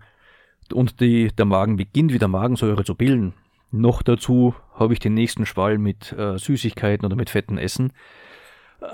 und 0.74 1.00
die, 1.00 1.30
der 1.30 1.46
Magen 1.46 1.78
beginnt 1.78 2.12
wieder 2.12 2.28
Magensäure 2.28 2.84
zu 2.84 2.96
bilden, 2.96 3.34
noch 3.72 4.02
dazu 4.02 4.56
habe 4.74 4.94
ich 4.94 5.00
den 5.00 5.14
nächsten 5.14 5.46
Schwall 5.46 5.78
mit 5.78 6.14
äh, 6.14 6.38
Süßigkeiten 6.38 7.06
oder 7.06 7.16
mit 7.16 7.30
fetten 7.30 7.58
Essen, 7.58 7.94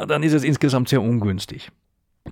dann 0.08 0.24
ist 0.24 0.34
es 0.34 0.44
insgesamt 0.44 0.89
sehr 0.89 1.02
ungünstig. 1.02 1.72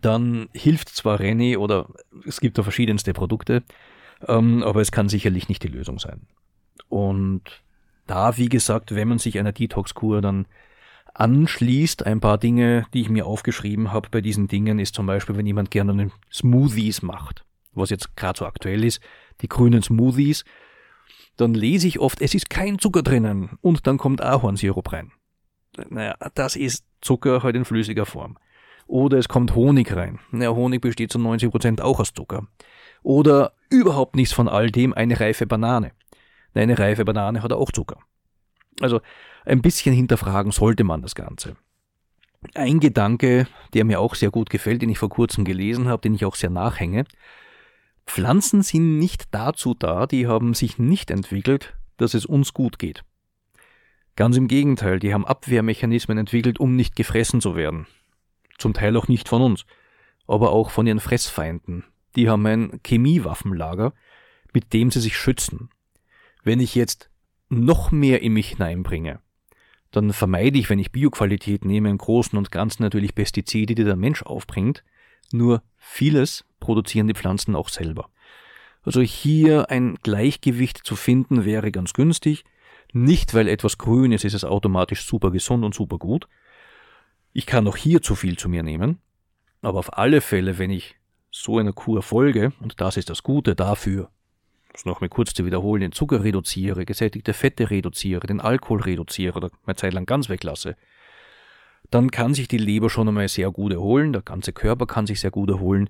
Dann 0.02 0.48
hilft 0.54 0.90
zwar 0.90 1.20
René 1.20 1.58
oder 1.58 1.90
es 2.26 2.40
gibt 2.40 2.58
da 2.58 2.64
verschiedenste 2.64 3.14
Produkte, 3.14 3.64
ähm, 4.28 4.64
aber 4.64 4.82
es 4.82 4.92
kann 4.92 5.10
sicherlich 5.10 5.50
nicht 5.50 5.64
die 5.64 5.68
Lösung 5.68 6.00
sein. 6.00 6.28
Und 6.88 7.62
da, 8.12 8.36
wie 8.38 8.50
gesagt, 8.50 8.94
wenn 8.94 9.08
man 9.08 9.20
sich 9.20 9.40
einer 9.40 9.54
Detox-Kur 9.54 10.22
dann 10.22 10.46
anschließt, 11.14 12.06
ein 12.06 12.20
paar 12.20 12.38
Dinge, 12.38 12.86
die 12.94 13.02
ich 13.02 13.10
mir 13.10 13.26
aufgeschrieben 13.26 13.94
habe 13.94 14.10
bei 14.12 14.20
diesen 14.20 14.50
Dingen, 14.50 14.80
ist 14.80 14.96
zum 14.96 15.06
Beispiel, 15.06 15.38
wenn 15.38 15.46
jemand 15.46 15.72
gerne 15.72 16.12
Smoothies 16.32 17.04
macht, 17.04 17.46
was 17.72 17.90
jetzt 17.90 18.18
gerade 18.18 18.40
so 18.40 18.46
aktuell 18.46 18.84
ist, 18.84 19.02
die 19.40 19.48
grünen 19.48 19.82
Smoothies, 19.82 20.44
dann 21.38 21.54
lese 21.54 21.88
ich 21.88 22.00
oft, 22.00 22.22
es 22.22 22.36
ist 22.36 22.50
kein 22.50 22.80
Zucker 22.80 23.02
drinnen 23.02 23.58
und 23.62 23.88
dann 23.88 23.98
kommt 23.98 24.22
Ahornsirup 24.22 24.92
rein. 24.92 25.14
Naja, 25.90 26.16
das 26.36 26.58
ist 26.58 26.84
Zucker 27.00 27.44
halt 27.44 27.56
in 27.56 27.64
flüssiger 27.64 28.06
Form. 28.06 28.38
Oder 28.88 29.20
es 29.20 29.30
kommt 29.30 29.56
Honig 29.56 29.96
rein. 29.96 30.20
Naja, 30.32 30.52
Honig 30.52 30.82
besteht 30.82 31.14
zu 31.14 31.18
90% 31.18 31.80
auch 31.80 32.02
aus 32.02 32.14
Zucker. 32.14 32.46
Oder 33.04 33.54
überhaupt 33.70 34.18
nichts 34.18 34.34
von 34.34 34.50
all 34.50 34.70
dem, 34.70 34.94
eine 34.94 35.18
reife 35.18 35.48
Banane. 35.48 35.94
Eine 36.54 36.78
reife 36.78 37.06
Banane 37.06 37.44
hat 37.44 37.54
auch 37.54 37.72
Zucker. 37.72 37.98
Also 38.80 39.02
ein 39.46 39.62
bisschen 39.62 39.94
hinterfragen 39.94 40.52
sollte 40.52 40.84
man 40.84 41.02
das 41.02 41.16
Ganze. 41.16 41.56
Ein 42.56 42.80
Gedanke, 42.80 43.48
der 43.74 43.86
mir 43.86 44.00
auch 44.00 44.16
sehr 44.16 44.32
gut 44.32 44.50
gefällt, 44.50 44.82
den 44.82 44.90
ich 44.90 44.98
vor 44.98 45.10
kurzem 45.10 45.46
gelesen 45.46 45.88
habe, 45.88 46.02
den 46.02 46.16
ich 46.16 46.26
auch 46.26 46.36
sehr 46.36 46.50
nachhänge. 46.50 47.06
Pflanzen 48.08 48.64
sind 48.64 48.98
nicht 48.98 49.26
dazu 49.32 49.76
da, 49.76 50.08
die 50.08 50.28
haben 50.28 50.54
sich 50.54 50.80
nicht 50.80 51.12
entwickelt, 51.12 51.76
dass 51.98 52.14
es 52.14 52.26
uns 52.26 52.54
gut 52.54 52.80
geht. 52.80 53.04
Ganz 54.16 54.38
im 54.38 54.48
Gegenteil, 54.48 55.00
die 55.00 55.14
haben 55.14 55.26
Abwehrmechanismen 55.26 56.18
entwickelt, 56.18 56.60
um 56.60 56.76
nicht 56.76 56.96
gefressen 56.96 57.42
zu 57.42 57.56
werden. 57.56 57.88
Zum 58.58 58.74
Teil 58.74 58.98
auch 58.98 59.08
nicht 59.08 59.30
von 59.30 59.42
uns, 59.42 59.66
aber 60.28 60.52
auch 60.52 60.72
von 60.72 60.86
ihren 60.88 61.00
Fressfeinden. 61.00 61.86
Die 62.16 62.28
haben 62.28 62.46
ein 62.46 62.80
Chemiewaffenlager, 62.84 63.94
mit 64.54 64.74
dem 64.74 64.92
sie 64.92 65.00
sich 65.00 65.16
schützen. 65.16 65.70
Wenn 66.44 66.60
ich 66.60 66.76
jetzt 66.76 67.10
noch 67.50 67.92
mehr 67.92 68.22
in 68.22 68.34
mich 68.34 68.50
hineinbringe, 68.50 69.20
dann 69.92 70.14
vermeide 70.14 70.58
ich, 70.58 70.70
wenn 70.70 70.80
ich 70.80 70.92
Bioqualität 70.92 71.66
nehme, 71.66 71.90
im 71.90 71.98
Großen 71.98 72.38
und 72.38 72.52
Ganzen 72.52 72.84
natürlich 72.84 73.14
Pestizide, 73.14 73.76
die 73.76 73.84
der 73.84 73.98
Mensch 73.98 74.24
aufbringt. 74.24 74.84
Nur 75.32 75.62
vieles 75.78 76.46
produzieren 76.60 77.08
die 77.08 77.14
Pflanzen 77.14 77.56
auch 77.56 77.70
selber. 77.70 78.10
Also 78.84 79.02
hier 79.02 79.70
ein 79.70 79.96
Gleichgewicht 80.02 80.78
zu 80.84 80.96
finden 80.96 81.46
wäre 81.46 81.72
ganz 81.72 81.94
günstig. 81.94 82.46
Nicht, 82.94 83.34
weil 83.34 83.48
etwas 83.48 83.78
grün 83.78 84.12
ist, 84.12 84.26
ist 84.26 84.34
es 84.34 84.44
automatisch 84.44 85.06
super 85.06 85.32
gesund 85.32 85.64
und 85.64 85.76
super 85.76 85.98
gut. 85.98 86.28
Ich 87.34 87.46
kann 87.46 87.68
auch 87.68 87.78
hier 87.78 88.02
zu 88.02 88.16
viel 88.16 88.38
zu 88.38 88.50
mir 88.50 88.64
nehmen. 88.64 89.00
Aber 89.62 89.80
auf 89.80 89.98
alle 89.98 90.22
Fälle, 90.22 90.58
wenn 90.58 90.72
ich 90.72 90.96
so 91.30 91.60
einer 91.60 91.74
Kur 91.74 92.02
folge, 92.02 92.52
und 92.60 92.82
das 92.82 92.98
ist 92.98 93.10
das 93.10 93.24
Gute 93.24 93.56
dafür, 93.56 94.10
das 94.74 94.86
noch 94.86 95.02
mal 95.02 95.10
kurz 95.10 95.34
zu 95.34 95.46
wiederholen, 95.46 95.82
den 95.82 95.92
Zucker 95.92 96.24
reduziere, 96.24 96.86
gesättigte 96.86 97.34
Fette 97.34 97.70
reduziere, 97.70 98.28
den 98.28 98.40
Alkohol 98.40 98.82
reduziere 98.82 99.36
oder 99.38 99.50
meine 99.66 99.76
Zeit 99.76 99.94
lang 99.94 100.06
ganz 100.06 100.30
weglasse, 100.30 100.76
dann 101.90 102.12
kann 102.12 102.34
sich 102.34 102.48
die 102.48 102.58
Leber 102.58 102.90
schon 102.90 103.08
einmal 103.08 103.28
sehr 103.28 103.52
gut 103.52 103.74
erholen, 103.74 104.14
der 104.14 104.22
ganze 104.22 104.54
Körper 104.54 104.86
kann 104.86 105.08
sich 105.08 105.20
sehr 105.20 105.32
gut 105.32 105.50
erholen. 105.50 105.90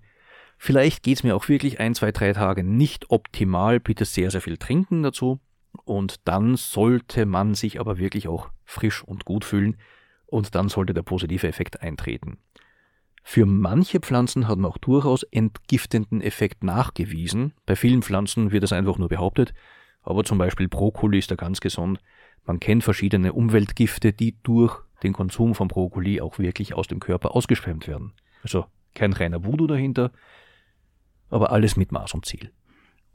Vielleicht 0.57 1.03
geht's 1.03 1.23
mir 1.23 1.35
auch 1.35 1.47
wirklich 1.47 1.79
ein, 1.79 1.95
zwei, 1.95 2.11
drei 2.11 2.33
Tage 2.33 2.63
nicht 2.63 3.09
optimal, 3.09 3.79
bitte 3.79 4.05
sehr, 4.05 4.31
sehr 4.31 4.41
viel 4.41 4.57
trinken 4.57 5.03
dazu. 5.03 5.39
Und 5.85 6.27
dann 6.27 6.57
sollte 6.57 7.25
man 7.25 7.55
sich 7.55 7.79
aber 7.79 7.97
wirklich 7.97 8.27
auch 8.27 8.49
frisch 8.65 9.03
und 9.03 9.25
gut 9.25 9.45
fühlen 9.45 9.77
und 10.25 10.55
dann 10.55 10.69
sollte 10.69 10.93
der 10.93 11.01
positive 11.01 11.47
Effekt 11.47 11.81
eintreten. 11.81 12.37
Für 13.23 13.45
manche 13.45 13.99
Pflanzen 13.99 14.47
hat 14.47 14.57
man 14.57 14.71
auch 14.71 14.77
durchaus 14.77 15.23
entgiftenden 15.23 16.21
Effekt 16.21 16.63
nachgewiesen. 16.63 17.53
Bei 17.65 17.75
vielen 17.75 18.01
Pflanzen 18.01 18.51
wird 18.51 18.63
es 18.63 18.73
einfach 18.73 18.97
nur 18.97 19.09
behauptet, 19.09 19.53
aber 20.01 20.23
zum 20.23 20.37
Beispiel 20.37 20.67
Brokkoli 20.67 21.19
ist 21.19 21.31
da 21.31 21.35
ganz 21.35 21.61
gesund. 21.61 21.99
Man 22.45 22.59
kennt 22.59 22.83
verschiedene 22.83 23.33
Umweltgifte, 23.33 24.13
die 24.13 24.35
durch 24.41 24.81
den 25.03 25.13
Konsum 25.13 25.55
von 25.55 25.67
Brokkoli 25.67 26.21
auch 26.21 26.39
wirklich 26.39 26.73
aus 26.73 26.87
dem 26.87 26.99
Körper 26.99 27.35
ausgeschwemmt 27.35 27.87
werden. 27.87 28.13
Also 28.43 28.65
kein 28.95 29.13
reiner 29.13 29.45
Voodoo 29.45 29.67
dahinter, 29.67 30.11
aber 31.29 31.51
alles 31.51 31.77
mit 31.77 31.91
Maß 31.91 32.13
und 32.13 32.25
Ziel. 32.25 32.51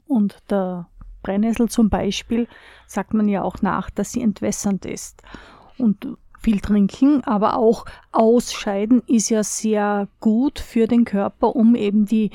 Und 0.07 0.37
der 0.49 0.87
Brennnessel 1.21 1.67
zum 1.69 1.89
Beispiel 1.89 2.47
sagt 2.87 3.13
man 3.13 3.27
ja 3.27 3.43
auch 3.43 3.61
nach, 3.61 3.89
dass 3.89 4.11
sie 4.11 4.21
entwässernd 4.21 4.85
ist. 4.85 5.21
Und 5.77 6.07
viel 6.39 6.59
trinken, 6.59 7.23
aber 7.23 7.57
auch 7.57 7.85
ausscheiden 8.11 9.01
ist 9.07 9.29
ja 9.29 9.43
sehr 9.43 10.07
gut 10.19 10.59
für 10.59 10.87
den 10.87 11.05
Körper, 11.05 11.55
um 11.55 11.75
eben 11.75 12.05
die 12.05 12.31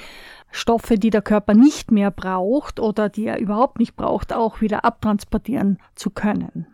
Stoffe, 0.51 0.99
die 0.99 1.11
der 1.11 1.23
Körper 1.23 1.55
nicht 1.55 1.91
mehr 1.91 2.11
braucht 2.11 2.79
oder 2.79 3.09
die 3.09 3.27
er 3.27 3.39
überhaupt 3.39 3.79
nicht 3.79 3.97
braucht, 3.97 4.33
auch 4.33 4.61
wieder 4.61 4.85
abtransportieren 4.85 5.79
zu 5.95 6.11
können. 6.11 6.67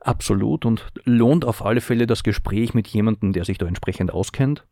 Absolut 0.00 0.64
und 0.64 0.86
lohnt 1.04 1.44
auf 1.44 1.64
alle 1.64 1.82
Fälle 1.82 2.06
das 2.06 2.22
Gespräch 2.22 2.72
mit 2.72 2.88
jemandem, 2.88 3.32
der 3.34 3.44
sich 3.44 3.58
da 3.58 3.66
entsprechend 3.66 4.12
auskennt. 4.12 4.64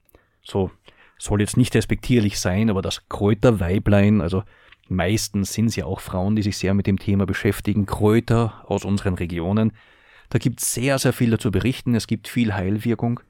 So 0.42 0.70
soll 1.18 1.40
jetzt 1.40 1.58
nicht 1.58 1.74
respektierlich 1.74 2.40
sein, 2.40 2.70
aber 2.70 2.80
das 2.80 3.06
Kräuterweiblein, 3.08 4.22
also 4.22 4.42
meistens 4.88 5.52
sind 5.52 5.66
es 5.66 5.76
ja 5.76 5.84
auch 5.84 6.00
Frauen, 6.00 6.36
die 6.36 6.42
sich 6.42 6.56
sehr 6.56 6.72
mit 6.72 6.86
dem 6.86 6.98
Thema 6.98 7.26
beschäftigen, 7.26 7.84
Kräuter 7.84 8.64
aus 8.66 8.86
unseren 8.86 9.14
Regionen, 9.14 9.72
da 10.30 10.38
gibt 10.38 10.60
es 10.60 10.74
sehr, 10.74 10.98
sehr 10.98 11.12
viel 11.12 11.30
dazu 11.30 11.50
berichten. 11.50 11.94
Es 11.94 12.06
gibt 12.06 12.28
viel 12.28 12.54
Heilwirkung. 12.54 13.20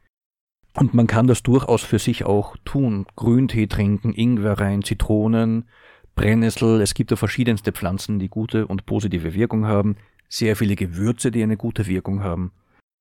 Und 0.75 0.95
man 0.95 1.07
kann 1.07 1.27
das 1.27 1.43
durchaus 1.43 1.83
für 1.83 1.99
sich 1.99 2.25
auch 2.25 2.57
tun. 2.65 3.07
Grüntee 3.17 3.67
trinken, 3.67 4.13
Ingwer 4.13 4.59
rein, 4.59 4.83
Zitronen, 4.83 5.69
Brennnessel. 6.15 6.81
Es 6.81 6.95
gibt 6.95 7.11
da 7.11 7.17
verschiedenste 7.17 7.73
Pflanzen, 7.73 8.19
die 8.19 8.29
gute 8.29 8.67
und 8.67 8.87
positive 8.87 9.35
Wirkung 9.35 9.67
haben. 9.67 9.97
Sehr 10.29 10.57
viele 10.57 10.77
Gewürze, 10.77 11.31
die 11.31 11.43
eine 11.43 11.57
gute 11.57 11.87
Wirkung 11.87 12.23
haben. 12.23 12.53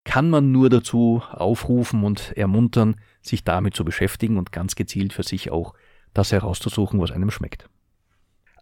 Kann 0.05 0.29
man 0.29 0.51
nur 0.51 0.69
dazu 0.69 1.21
aufrufen 1.31 2.03
und 2.03 2.31
ermuntern, 2.37 2.95
sich 3.21 3.43
damit 3.43 3.75
zu 3.75 3.83
beschäftigen 3.83 4.37
und 4.37 4.51
ganz 4.51 4.75
gezielt 4.75 5.11
für 5.11 5.23
sich 5.23 5.51
auch 5.51 5.73
das 6.13 6.31
herauszusuchen, 6.31 6.99
was 7.01 7.11
einem 7.11 7.29
schmeckt. 7.29 7.69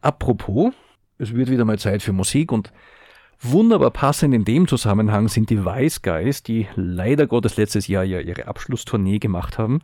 Apropos, 0.01 0.73
es 1.17 1.33
wird 1.33 1.49
wieder 1.49 1.65
mal 1.65 1.79
Zeit 1.79 2.01
für 2.01 2.13
Musik 2.13 2.51
und 2.51 2.73
Wunderbar 3.41 3.91
passend 3.91 4.33
in 4.33 4.45
dem 4.45 4.67
Zusammenhang 4.67 5.27
sind 5.27 5.49
die 5.49 5.63
Wise 5.65 5.99
Guys, 6.01 6.41
die 6.43 6.67
leider 6.75 7.27
Gottes 7.27 7.57
letztes 7.57 7.87
Jahr 7.87 8.03
ja 8.03 8.19
ihre 8.19 8.47
Abschlusstournee 8.47 9.19
gemacht 9.19 9.57
haben. 9.57 9.81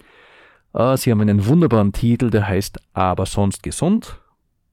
Äh, 0.74 0.98
sie 0.98 1.12
haben 1.12 1.22
einen 1.22 1.46
wunderbaren 1.46 1.92
Titel, 1.92 2.30
der 2.30 2.48
heißt 2.48 2.80
Aber 2.94 3.26
sonst 3.26 3.64
gesund 3.64 4.20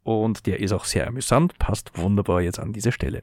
und 0.04 0.46
der 0.46 0.60
ist 0.60 0.72
auch 0.72 0.84
sehr 0.84 1.06
amüsant, 1.06 1.58
passt 1.58 1.98
wunderbar 1.98 2.40
jetzt 2.40 2.58
an 2.58 2.72
diese 2.72 2.92
Stelle. 2.92 3.22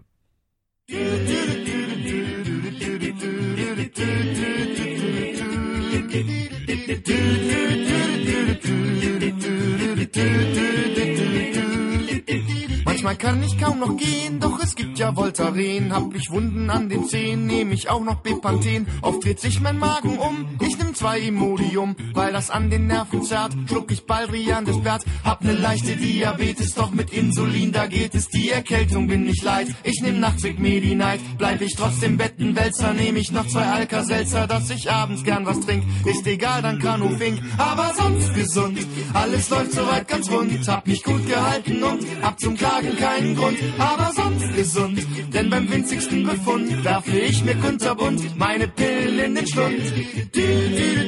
Manchmal 13.05 13.33
kann 13.33 13.43
ich 13.43 13.59
kaum 13.59 13.77
noch 13.77 13.97
gehen, 13.97 14.39
doch 14.39 14.59
es 14.63 14.73
gibt 14.73 14.97
ja 14.97 15.15
Voltaren. 15.15 15.93
Hab 15.93 16.15
ich 16.15 16.31
Wunden 16.31 16.71
an 16.71 16.89
den 16.89 17.05
Zehen, 17.05 17.45
nehm 17.45 17.71
ich 17.71 17.87
auch 17.87 18.03
noch 18.03 18.15
Bepanthen. 18.15 18.87
Oft 19.03 19.23
dreht 19.23 19.39
sich 19.39 19.61
mein 19.61 19.77
Magen 19.77 20.17
um, 20.17 20.47
ich 20.59 20.75
nimm 20.79 20.95
zwei 20.95 21.19
Imodium. 21.19 21.95
Weil 22.15 22.33
das 22.33 22.49
an 22.49 22.71
den 22.71 22.87
Nerven 22.87 23.21
zerrt, 23.21 23.55
schluck 23.67 23.91
ich 23.91 24.07
Baldrian 24.07 24.65
des 24.65 24.81
Bert. 24.81 25.03
Hab 25.23 25.43
ne 25.43 25.53
leichte 25.53 25.95
Diabetes, 25.95 26.73
doch 26.73 26.89
mit 26.89 27.13
Insulin, 27.13 27.71
da 27.71 27.85
geht 27.85 28.15
es. 28.15 28.27
Die 28.29 28.49
Erkältung 28.49 29.05
bin 29.05 29.29
ich 29.29 29.43
leid. 29.43 29.67
Ich 29.83 30.01
nehm 30.01 30.19
Nachtzig 30.19 30.57
Medi-Night, 30.57 31.19
bleib 31.37 31.61
ich 31.61 31.75
trotzdem 31.75 32.17
Bettenwälzer. 32.17 32.93
Nehm 32.93 33.17
ich 33.17 33.31
noch 33.31 33.45
zwei 33.45 33.67
Alka-Seltzer, 33.67 34.47
dass 34.47 34.71
ich 34.71 34.89
abends 34.89 35.23
gern 35.23 35.45
was 35.45 35.59
trink. 35.59 35.83
Ist 36.05 36.25
egal, 36.25 36.63
dann 36.63 36.79
Kanu 36.79 37.09
Fink, 37.09 37.39
aber 37.59 37.93
sonst 37.95 38.33
gesund. 38.33 38.79
Alles 39.13 39.51
läuft 39.51 39.73
soweit 39.73 40.07
ganz 40.07 40.31
rund, 40.31 40.67
hab 40.67 40.87
mich 40.87 41.03
gut 41.03 41.27
gehalten 41.27 41.83
und 41.83 42.03
hab 42.23 42.39
zum 42.39 42.55
Klagen 42.55 42.94
keinen 42.95 43.35
Grund, 43.35 43.57
aber 43.77 44.11
sonst 44.13 44.55
gesund. 44.55 44.99
Denn 45.33 45.49
beim 45.49 45.69
winzigsten 45.71 46.23
Befund 46.23 46.83
werfe 46.83 47.17
ich 47.17 47.43
mir 47.43 47.55
kunterbunt 47.55 48.37
meine 48.37 48.67
Pillen 48.67 49.19
in 49.19 49.35
den 49.35 49.47
Schlund. 49.47 49.81
Dü, 50.35 51.05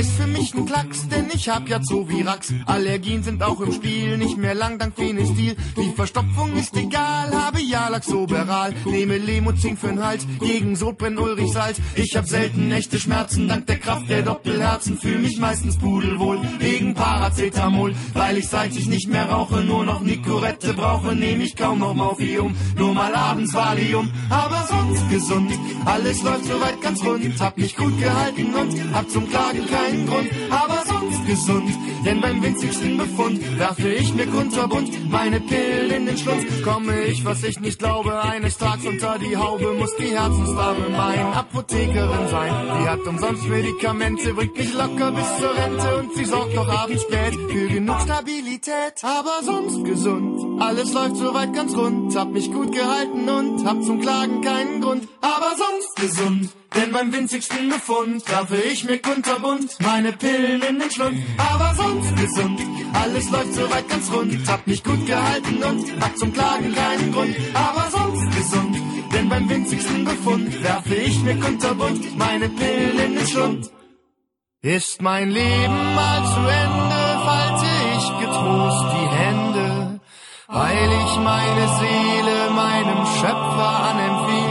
ist 0.00 0.12
für 0.12 0.26
mich 0.26 0.54
ein 0.54 0.64
Klacks, 0.64 1.08
denn 1.08 1.26
ich 1.30 1.50
hab 1.50 1.68
ja 1.68 1.82
Zovirax. 1.82 2.54
Allergien 2.64 3.22
sind 3.22 3.42
auch 3.42 3.60
im 3.60 3.70
Spiel, 3.70 4.16
nicht 4.16 4.38
mehr 4.38 4.54
lang 4.54 4.78
dank 4.78 4.96
Phenestil. 4.96 5.56
Die 5.76 5.92
Verstopfung 5.94 6.56
ist 6.56 6.74
egal, 6.74 7.30
habe 7.34 7.60
ja 7.60 7.86
Laxoberal. 7.88 8.72
Nehme 8.86 9.18
Lemozin 9.18 9.76
für'n 9.76 10.02
Hals, 10.02 10.26
gegen 10.40 10.74
Sodbrennen 10.74 11.18
Ulrich 11.18 11.52
Salz. 11.52 11.78
Ich 11.96 12.16
hab 12.16 12.26
selten 12.26 12.72
echte 12.72 12.98
Schmerzen, 12.98 13.46
dank 13.46 13.66
der 13.66 13.78
Kraft 13.78 14.08
der 14.08 14.22
Doppelherzen. 14.22 14.98
Fühl 14.98 15.18
mich 15.18 15.38
meistens 15.38 15.76
pudelwohl, 15.76 16.40
wegen 16.58 16.94
Paracetamol. 16.94 17.94
Weil 18.14 18.38
ich 18.38 18.48
seit 18.48 18.74
ich 18.74 18.86
nicht 18.86 19.08
mehr 19.08 19.28
rauche, 19.28 19.60
nur 19.60 19.84
noch 19.84 20.00
Nicorette 20.00 20.72
brauche, 20.72 21.14
nehme 21.14 21.44
ich 21.44 21.56
kaum 21.56 21.78
noch 21.78 21.94
Morphium. 21.94 22.56
Nur 22.74 22.94
mal 22.94 23.14
abends 23.14 23.52
Valium, 23.52 24.10
aber 24.30 24.66
sonst 24.66 25.10
gesund. 25.10 25.52
Alles 25.84 26.22
läuft 26.22 26.46
soweit 26.46 26.80
ganz 26.80 27.04
rund, 27.04 27.38
hab 27.38 27.58
mich 27.58 27.76
gut 27.76 27.98
gehalten 27.98 28.54
und 28.54 28.94
hab 28.94 29.10
zum 29.10 29.28
Klagen 29.28 29.66
keinen 29.90 30.06
Grund, 30.06 30.30
aber 30.50 30.82
sonst 30.86 31.26
gesund. 31.26 31.70
Denn 32.04 32.20
beim 32.20 32.42
winzigsten 32.42 32.96
Befund 32.96 33.58
werfe 33.58 33.88
ich 33.88 34.14
mir 34.14 34.26
kunterbunt 34.26 35.10
meine 35.10 35.40
Pillen 35.40 35.90
in 35.90 36.06
den 36.06 36.16
Schlund. 36.16 36.46
Komme 36.64 37.02
ich, 37.02 37.24
was 37.24 37.42
ich 37.42 37.60
nicht 37.60 37.78
glaube, 37.78 38.22
eines 38.22 38.56
Tages 38.56 38.86
unter 38.86 39.18
die 39.18 39.36
Haube, 39.36 39.74
muss 39.74 39.94
die 39.96 40.16
Herzensdame 40.16 40.88
meine 40.90 41.26
Apothekerin 41.34 42.28
sein. 42.30 42.52
Die 42.80 42.88
hat 42.88 43.06
umsonst 43.06 43.44
Medikamente, 43.44 44.34
bringt 44.34 44.56
mich 44.56 44.72
locker 44.72 45.12
bis 45.12 45.36
zur 45.38 45.54
Rente 45.54 45.96
und 45.98 46.14
sie 46.14 46.24
sorgt 46.24 46.54
noch 46.54 46.68
abends 46.68 47.02
spät 47.02 47.34
für 47.50 47.68
genug 47.68 48.00
Stabilität. 48.00 48.94
Aber 49.02 49.42
sonst 49.42 49.84
gesund, 49.84 50.62
alles 50.62 50.92
läuft 50.94 51.16
soweit 51.16 51.52
ganz 51.52 51.76
rund. 51.76 52.16
Hab 52.16 52.30
mich 52.30 52.50
gut 52.50 52.72
gehalten 52.72 53.28
und 53.28 53.66
hab 53.66 53.82
zum 53.82 54.00
Klagen 54.00 54.40
keinen 54.40 54.80
Grund, 54.80 55.06
aber 55.20 55.50
sonst 55.56 55.96
gesund. 55.96 56.50
Denn 56.76 56.92
beim 56.92 57.12
winzigsten 57.12 57.68
Befund 57.68 58.28
werfe 58.30 58.56
ich 58.56 58.84
mir 58.84 58.98
kunterbunt 59.02 59.76
meine 59.80 60.12
Pillen 60.12 60.62
in 60.62 60.78
den 60.78 60.90
Schlund. 60.90 61.18
Aber 61.36 61.74
sonst 61.74 62.14
gesund, 62.16 62.60
alles 62.92 63.28
läuft 63.30 63.54
soweit 63.54 63.88
ganz 63.88 64.12
rund. 64.12 64.48
Hab 64.48 64.66
mich 64.66 64.84
gut 64.84 65.04
gehalten 65.06 65.62
und 65.62 66.00
hab 66.00 66.16
zum 66.16 66.32
Klagen 66.32 66.72
keinen 66.74 67.12
Grund. 67.12 67.36
Aber 67.54 67.90
sonst 67.90 68.36
gesund, 68.36 68.76
denn 69.12 69.28
beim 69.28 69.48
winzigsten 69.48 70.04
Befund 70.04 70.62
werfe 70.62 70.94
ich 70.94 71.20
mir 71.22 71.40
kunterbunt 71.40 72.16
meine 72.16 72.48
Pillen 72.48 72.98
in 73.00 73.14
den 73.16 73.26
Schlund. 73.26 73.70
Ist 74.62 75.02
mein 75.02 75.30
Leben 75.30 75.94
mal 75.94 76.22
zu 76.34 76.40
Ende, 76.40 77.00
falte 77.24 77.66
ich 77.96 78.06
getrost 78.20 78.84
die 78.94 79.08
Hände, 79.16 80.00
weil 80.48 80.90
ich 81.04 81.16
meine 81.16 81.66
Seele 81.80 82.50
meinem 82.50 83.06
Schöpfer 83.06 83.72
anempfehle. 83.90 84.49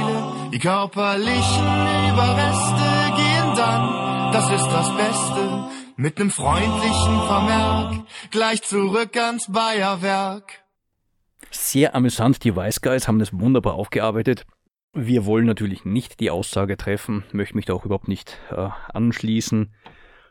Die 0.52 0.58
körperlichen 0.58 1.68
Überreste 2.12 3.14
gehen 3.16 3.56
dann, 3.56 4.34
das 4.34 4.50
ist 4.50 4.66
das 4.66 4.97
Beste, 4.97 5.70
mit 5.95 6.18
nem 6.18 6.32
freundlichen 6.32 7.22
Vermerk, 7.28 8.08
gleich 8.32 8.64
zurück 8.64 9.16
ans 9.16 9.52
Bayerwerk. 9.52 10.64
Sehr 11.52 11.93
amüsant, 11.93 12.43
die 12.43 12.56
Wise 12.56 12.80
Guys 12.82 13.08
haben 13.08 13.20
das 13.20 13.32
wunderbar 13.32 13.76
aufgearbeitet. 13.76 14.47
Wir 14.93 15.28
wollen 15.28 15.45
natürlich 15.45 15.86
nicht 15.86 16.20
die 16.20 16.32
Aussage 16.32 16.78
treffen, 16.78 17.26
möchte 17.32 17.56
mich 17.56 17.66
da 17.66 17.74
auch 17.74 17.86
überhaupt 17.86 18.08
nicht 18.08 18.39
äh, 18.50 18.70
anschließen, 18.91 19.72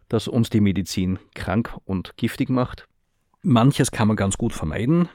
dass 0.08 0.26
uns 0.26 0.50
die 0.50 0.60
Medizin 0.60 1.20
krank 1.36 1.76
und 1.84 2.16
giftig 2.16 2.50
macht. 2.50 2.88
Manches 3.42 3.92
kann 3.92 4.08
man 4.08 4.16
ganz 4.16 4.36
gut 4.36 4.52
vermeiden. 4.52 5.08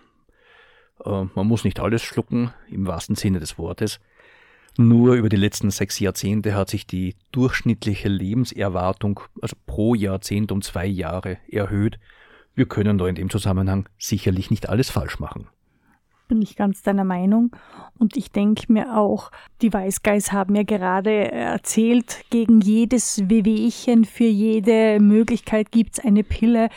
Äh, 1.04 1.26
man 1.36 1.47
muss 1.47 1.66
nicht 1.66 1.82
alles 1.82 2.01
schlucken, 2.04 2.54
im 2.70 2.88
wahrsten 2.88 3.16
Sinne 3.16 3.41
des 3.41 3.58
Wortes. 3.58 3.99
Nur 4.78 5.13
über 5.13 5.30
die 5.30 5.36
letzten 5.36 5.69
sechs 5.69 5.99
Jahrzehnte 5.99 6.55
hat 6.55 6.69
sich 6.69 6.88
die 6.88 7.15
durchschnittliche 7.32 8.09
Lebenserwartung 8.09 9.19
also 9.41 9.55
pro 9.67 9.93
Jahrzehnt 9.93 10.51
um 10.51 10.61
zwei 10.63 10.88
Jahre 10.88 11.38
erhöht. 11.47 11.99
Wir 12.55 12.65
können 12.65 12.97
da 12.97 13.07
in 13.07 13.15
dem 13.15 13.30
Zusammenhang 13.30 13.88
sicherlich 13.99 14.49
nicht 14.49 14.69
alles 14.69 14.89
falsch 14.89 15.19
machen. 15.19 15.47
Bin 16.28 16.41
ich 16.41 16.55
ganz 16.55 16.82
deiner 16.82 17.03
Meinung. 17.03 17.55
Und 17.99 18.17
ich 18.17 18.32
denke 18.32 18.71
mir 18.71 18.97
auch, 18.97 19.32
die 19.61 19.71
Weißgeis 19.71 20.32
haben 20.32 20.55
ja 20.55 20.63
gerade 20.63 21.32
erzählt, 21.32 22.24
gegen 22.32 22.61
jedes 22.61 23.30
Wehwehchen, 23.30 24.05
für 24.05 24.24
jede 24.24 24.99
Möglichkeit 24.99 25.71
gibt's 25.71 25.99
eine 25.99 26.24
Pille. 26.24 26.69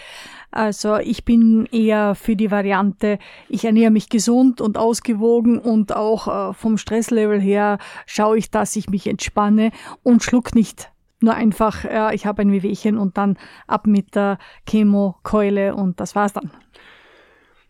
Also 0.57 0.97
ich 0.97 1.27
bin 1.27 1.67
eher 1.67 2.15
für 2.15 2.35
die 2.35 2.51
Variante, 2.51 3.19
ich 3.51 3.67
ernähre 3.67 3.91
mich 3.91 4.09
gesund 4.09 4.63
und 4.63 4.79
ausgewogen 4.79 5.59
und 5.59 5.95
auch 5.95 6.29
äh, 6.51 6.55
vom 6.55 6.79
Stresslevel 6.79 7.39
her 7.39 7.77
schaue 8.07 8.39
ich, 8.39 8.51
dass 8.51 8.75
ich 8.75 8.89
mich 8.89 9.07
entspanne 9.07 9.71
und 10.03 10.23
schluck 10.23 10.55
nicht 10.55 10.91
nur 11.21 11.35
einfach, 11.35 11.85
äh, 11.85 12.15
ich 12.15 12.25
habe 12.25 12.41
ein 12.41 12.53
Wehwehchen 12.53 12.97
und 12.97 13.19
dann 13.19 13.37
ab 13.67 13.87
mit 13.87 14.15
der 14.15 14.39
Chemokeule 14.67 15.75
und 15.75 16.01
das 16.01 16.15
war's 16.15 16.33
dann. 16.33 16.51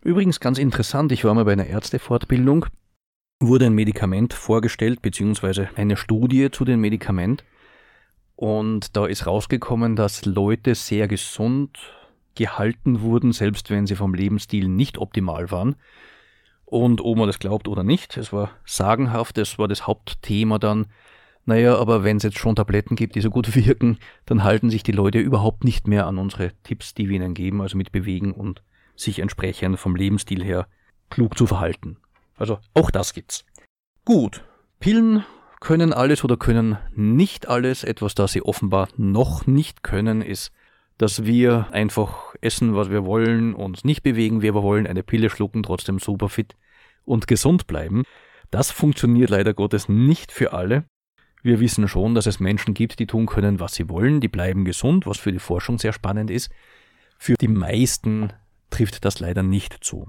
Übrigens 0.05 0.39
ganz 0.39 0.57
interessant, 0.59 1.11
ich 1.11 1.25
war 1.25 1.35
mal 1.35 1.45
bei 1.45 1.55
einer 1.55 1.67
Ärztefortbildung, 1.67 2.67
wurde 3.41 3.67
ein 3.67 3.75
Medikament 3.75 4.33
vorgestellt, 4.33 5.03
beziehungsweise 5.03 5.71
eine 5.75 5.97
Studie 5.97 6.53
zu 6.53 6.65
dem 6.65 6.81
Medikament. 6.81 7.45
Und 8.37 8.97
da 8.97 9.07
ist 9.07 9.27
rausgekommen, 9.27 9.97
dass 9.97 10.25
Leute 10.25 10.77
sehr 10.77 11.09
gesund 11.09 11.96
gehalten 12.37 13.01
wurden, 13.01 13.33
selbst 13.33 13.71
wenn 13.71 13.87
sie 13.87 13.97
vom 13.97 14.15
Lebensstil 14.15 14.69
nicht 14.69 14.99
optimal 14.99 15.51
waren. 15.51 15.77
Und 16.65 17.01
ob 17.01 17.17
man 17.17 17.27
das 17.27 17.39
glaubt 17.39 17.69
oder 17.69 17.83
nicht, 17.83 18.17
es 18.17 18.33
war 18.33 18.51
sagenhaft, 18.65 19.39
es 19.39 19.59
war 19.59 19.69
das 19.69 19.87
Hauptthema 19.87 20.59
dann. 20.59 20.87
Naja, 21.45 21.79
aber 21.79 22.03
wenn 22.03 22.17
es 22.17 22.25
jetzt 22.25 22.39
schon 22.39 22.57
Tabletten 22.57 22.97
gibt, 22.97 23.15
die 23.15 23.21
so 23.21 23.31
gut 23.31 23.55
wirken, 23.67 23.99
dann 24.27 24.43
halten 24.43 24.71
sich 24.71 24.83
die 24.83 24.93
Leute 24.93 25.19
überhaupt 25.19 25.65
nicht 25.65 25.87
mehr 25.87 26.07
an 26.07 26.19
unsere 26.19 26.53
Tipps, 26.65 26.93
die 26.95 27.09
wir 27.09 27.17
ihnen 27.17 27.35
geben, 27.35 27.61
also 27.61 27.77
mit 27.77 27.93
Bewegen 27.93 28.33
und 28.33 28.63
sich 28.97 29.21
entsprechend 29.21 29.79
vom 29.79 29.95
Lebensstil 29.95 30.43
her 30.43 30.67
klug 31.11 31.39
zu 31.39 31.47
verhalten. 31.47 31.99
Also 32.37 32.59
auch 32.75 32.91
das 32.91 33.15
gibt's. 33.15 33.45
Gut, 34.05 34.43
Pillen 34.81 35.25
können 35.61 35.93
alles 35.93 36.25
oder 36.25 36.37
können 36.37 36.79
nicht 36.95 37.49
alles. 37.49 37.85
Etwas, 37.85 38.15
das 38.15 38.33
sie 38.33 38.43
offenbar 38.43 38.89
noch 38.97 39.47
nicht 39.47 39.83
können, 39.83 40.23
ist, 40.23 40.53
dass 40.99 41.25
wir 41.25 41.69
einfach 41.73 42.35
essen, 42.41 42.75
was 42.75 42.91
wir 42.91 43.05
wollen, 43.05 43.55
uns 43.55 43.85
nicht 43.85 44.03
bewegen, 44.03 44.41
wie 44.41 44.55
wir 44.55 44.63
wollen, 44.63 44.87
eine 44.87 45.03
Pille 45.03 45.31
schlucken, 45.31 45.63
trotzdem 45.63 45.99
super 45.99 46.29
fit 46.29 46.57
und 47.05 47.27
gesund 47.27 47.67
bleiben. 47.67 48.05
Das 48.51 48.71
funktioniert 48.71 49.31
leider 49.31 49.55
Gottes 49.55 49.89
nicht 49.89 50.33
für 50.33 50.53
alle. 50.53 50.85
Wir 51.43 51.61
wissen 51.61 51.87
schon, 51.87 52.15
dass 52.15 52.27
es 52.27 52.41
Menschen 52.41 52.75
gibt, 52.75 52.99
die 52.99 53.07
tun 53.07 53.27
können, 53.27 53.61
was 53.61 53.75
sie 53.75 53.89
wollen, 53.89 54.21
die 54.21 54.29
bleiben 54.29 54.65
gesund, 54.65 55.07
was 55.07 55.19
für 55.19 55.33
die 55.33 55.39
Forschung 55.39 55.79
sehr 55.79 55.93
spannend 55.93 56.31
ist. 56.31 56.51
Für 57.19 57.35
die 57.35 57.49
meisten 57.49 58.33
trifft 58.71 59.05
das 59.05 59.21
leider 59.21 59.43
nicht 59.43 59.85
zu. 59.85 60.09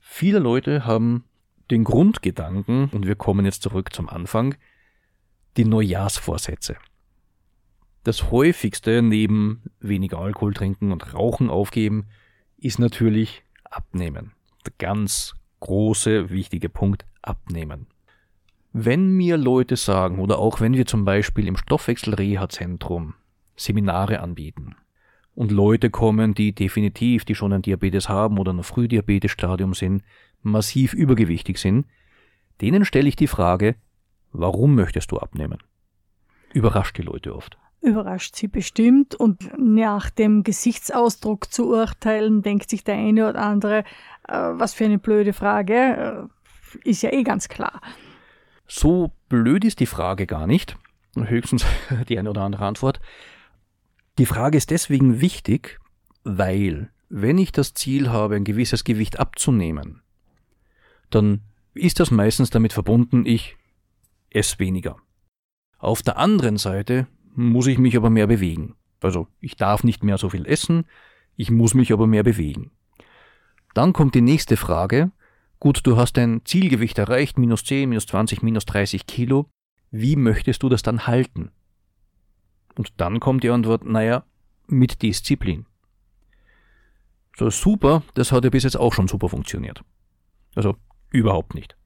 Viele 0.00 0.38
Leute 0.38 0.84
haben 0.84 1.24
den 1.70 1.82
Grundgedanken, 1.82 2.90
und 2.90 3.06
wir 3.06 3.16
kommen 3.16 3.46
jetzt 3.46 3.62
zurück 3.62 3.92
zum 3.92 4.08
Anfang, 4.08 4.54
die 5.56 5.64
Neujahrsvorsätze. 5.64 6.76
Das 8.04 8.30
häufigste 8.30 9.02
neben 9.02 9.62
weniger 9.80 10.18
Alkohol 10.18 10.54
trinken 10.54 10.92
und 10.92 11.14
Rauchen 11.14 11.50
aufgeben 11.50 12.06
ist 12.58 12.78
natürlich 12.78 13.42
abnehmen. 13.64 14.32
Der 14.66 14.72
ganz 14.78 15.34
große, 15.60 16.30
wichtige 16.30 16.68
Punkt, 16.68 17.06
abnehmen. 17.22 17.86
Wenn 18.72 19.16
mir 19.16 19.36
Leute 19.36 19.76
sagen, 19.76 20.18
oder 20.18 20.38
auch 20.38 20.60
wenn 20.60 20.74
wir 20.74 20.84
zum 20.84 21.04
Beispiel 21.04 21.46
im 21.48 21.56
Stoffwechselreha-Zentrum 21.56 23.14
Seminare 23.56 24.20
anbieten, 24.20 24.76
und 25.34 25.50
Leute 25.50 25.90
kommen, 25.90 26.34
die 26.34 26.54
definitiv, 26.54 27.24
die 27.24 27.34
schon 27.34 27.52
ein 27.52 27.62
Diabetes 27.62 28.08
haben 28.08 28.38
oder 28.38 28.52
ein 28.52 28.62
Frühdiabetesstadium 28.62 29.74
sind, 29.74 30.04
massiv 30.42 30.94
übergewichtig 30.94 31.58
sind, 31.58 31.86
denen 32.60 32.84
stelle 32.84 33.08
ich 33.08 33.16
die 33.16 33.26
Frage, 33.26 33.74
warum 34.32 34.74
möchtest 34.74 35.10
du 35.10 35.18
abnehmen? 35.18 35.58
Überrascht 36.52 36.96
die 36.98 37.02
Leute 37.02 37.34
oft. 37.34 37.58
Überrascht 37.84 38.34
sie 38.36 38.48
bestimmt 38.48 39.14
und 39.14 39.50
nach 39.58 40.10
dem 40.10 40.42
Gesichtsausdruck 40.42 41.52
zu 41.52 41.68
urteilen, 41.68 42.42
denkt 42.42 42.70
sich 42.70 42.82
der 42.82 42.94
eine 42.96 43.28
oder 43.28 43.40
andere, 43.40 43.84
äh, 44.26 44.32
was 44.32 44.74
für 44.74 44.86
eine 44.86 44.98
blöde 44.98 45.32
Frage, 45.32 46.28
äh, 46.84 46.88
ist 46.88 47.02
ja 47.02 47.12
eh 47.12 47.22
ganz 47.22 47.48
klar. 47.48 47.80
So 48.66 49.12
blöd 49.28 49.64
ist 49.64 49.80
die 49.80 49.86
Frage 49.86 50.26
gar 50.26 50.46
nicht, 50.46 50.76
höchstens 51.14 51.66
die 52.08 52.18
eine 52.18 52.30
oder 52.30 52.42
andere 52.42 52.64
Antwort. 52.64 53.00
Die 54.18 54.26
Frage 54.26 54.56
ist 54.56 54.70
deswegen 54.70 55.20
wichtig, 55.20 55.78
weil 56.24 56.90
wenn 57.08 57.38
ich 57.38 57.52
das 57.52 57.74
Ziel 57.74 58.10
habe, 58.10 58.36
ein 58.36 58.44
gewisses 58.44 58.84
Gewicht 58.84 59.20
abzunehmen, 59.20 60.02
dann 61.10 61.42
ist 61.74 62.00
das 62.00 62.10
meistens 62.10 62.50
damit 62.50 62.72
verbunden, 62.72 63.26
ich 63.26 63.56
esse 64.30 64.58
weniger. 64.58 64.96
Auf 65.78 66.02
der 66.02 66.16
anderen 66.16 66.56
Seite 66.56 67.06
muss 67.34 67.66
ich 67.66 67.78
mich 67.78 67.96
aber 67.96 68.10
mehr 68.10 68.26
bewegen. 68.26 68.74
Also 69.00 69.28
ich 69.40 69.56
darf 69.56 69.84
nicht 69.84 70.02
mehr 70.02 70.18
so 70.18 70.30
viel 70.30 70.46
essen, 70.46 70.86
ich 71.36 71.50
muss 71.50 71.74
mich 71.74 71.92
aber 71.92 72.06
mehr 72.06 72.22
bewegen. 72.22 72.70
Dann 73.74 73.92
kommt 73.92 74.14
die 74.14 74.20
nächste 74.20 74.56
Frage. 74.56 75.10
Gut, 75.58 75.80
du 75.84 75.96
hast 75.96 76.16
dein 76.16 76.42
Zielgewicht 76.44 76.98
erreicht, 76.98 77.38
minus 77.38 77.64
10, 77.64 77.88
minus 77.88 78.06
20, 78.06 78.42
minus 78.42 78.64
30 78.66 79.06
Kilo. 79.06 79.48
Wie 79.90 80.16
möchtest 80.16 80.62
du 80.62 80.68
das 80.68 80.82
dann 80.82 81.06
halten? 81.06 81.50
Und 82.76 82.92
dann 82.96 83.20
kommt 83.20 83.44
die 83.44 83.50
Antwort, 83.50 83.84
naja, 83.84 84.24
mit 84.66 85.02
Disziplin. 85.02 85.66
So 87.36 87.50
super, 87.50 88.02
das 88.14 88.32
hat 88.32 88.44
ja 88.44 88.50
bis 88.50 88.64
jetzt 88.64 88.76
auch 88.76 88.92
schon 88.92 89.08
super 89.08 89.28
funktioniert. 89.28 89.82
Also 90.54 90.76
überhaupt 91.10 91.54
nicht. 91.54 91.76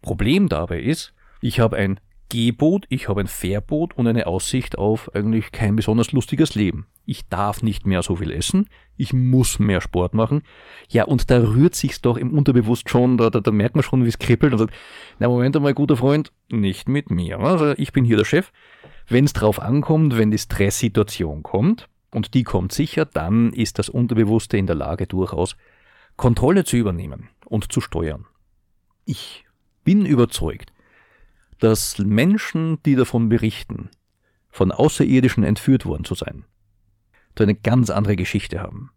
Problem 0.00 0.48
dabei 0.48 0.80
ist, 0.80 1.14
ich 1.40 1.60
habe 1.60 1.76
ein 1.76 2.00
Geboot, 2.28 2.86
ich 2.88 3.08
habe 3.08 3.20
ein 3.20 3.28
Verbot 3.28 3.96
und 3.96 4.06
eine 4.06 4.26
Aussicht 4.26 4.78
auf 4.78 5.14
eigentlich 5.14 5.52
kein 5.52 5.76
besonders 5.76 6.12
lustiges 6.12 6.54
Leben. 6.54 6.86
Ich 7.04 7.28
darf 7.28 7.62
nicht 7.62 7.86
mehr 7.86 8.02
so 8.02 8.16
viel 8.16 8.32
essen, 8.32 8.68
ich 8.96 9.12
muss 9.12 9.58
mehr 9.58 9.80
Sport 9.80 10.14
machen. 10.14 10.42
Ja, 10.88 11.04
und 11.04 11.30
da 11.30 11.38
rührt 11.38 11.74
sich's 11.74 12.00
doch 12.00 12.16
im 12.16 12.32
Unterbewusst 12.36 12.90
schon, 12.90 13.16
da, 13.16 13.30
da, 13.30 13.40
da 13.40 13.50
merkt 13.50 13.76
man 13.76 13.84
schon, 13.84 14.04
wie 14.04 14.08
es 14.08 14.18
kribbelt 14.18 14.52
und 14.52 14.58
sagt, 14.58 14.74
na 15.18 15.28
Moment 15.28 15.56
einmal, 15.56 15.74
guter 15.74 15.96
Freund, 15.96 16.32
nicht 16.50 16.88
mit 16.88 17.10
mir. 17.10 17.38
Also 17.38 17.74
ich 17.76 17.92
bin 17.92 18.04
hier 18.04 18.16
der 18.16 18.24
Chef. 18.24 18.52
Wenn 19.08 19.24
es 19.24 19.32
drauf 19.32 19.60
ankommt, 19.60 20.18
wenn 20.18 20.32
die 20.32 20.38
Stresssituation 20.38 21.44
kommt, 21.44 21.88
und 22.16 22.32
die 22.32 22.44
kommt 22.44 22.72
sicher, 22.72 23.04
dann 23.04 23.52
ist 23.52 23.78
das 23.78 23.90
Unterbewusste 23.90 24.56
in 24.56 24.66
der 24.66 24.74
Lage 24.74 25.06
durchaus 25.06 25.54
Kontrolle 26.16 26.64
zu 26.64 26.76
übernehmen 26.78 27.28
und 27.44 27.70
zu 27.70 27.82
steuern. 27.82 28.24
Ich 29.04 29.44
bin 29.84 30.06
überzeugt, 30.06 30.72
dass 31.58 31.98
Menschen, 31.98 32.82
die 32.84 32.94
davon 32.94 33.28
berichten, 33.28 33.90
von 34.50 34.72
Außerirdischen 34.72 35.44
entführt 35.44 35.86
worden 35.86 36.04
zu 36.04 36.14
sein, 36.14 36.44
so 37.36 37.44
eine 37.44 37.54
ganz 37.54 37.90
andere 37.90 38.16
Geschichte 38.16 38.60
haben. 38.60 38.90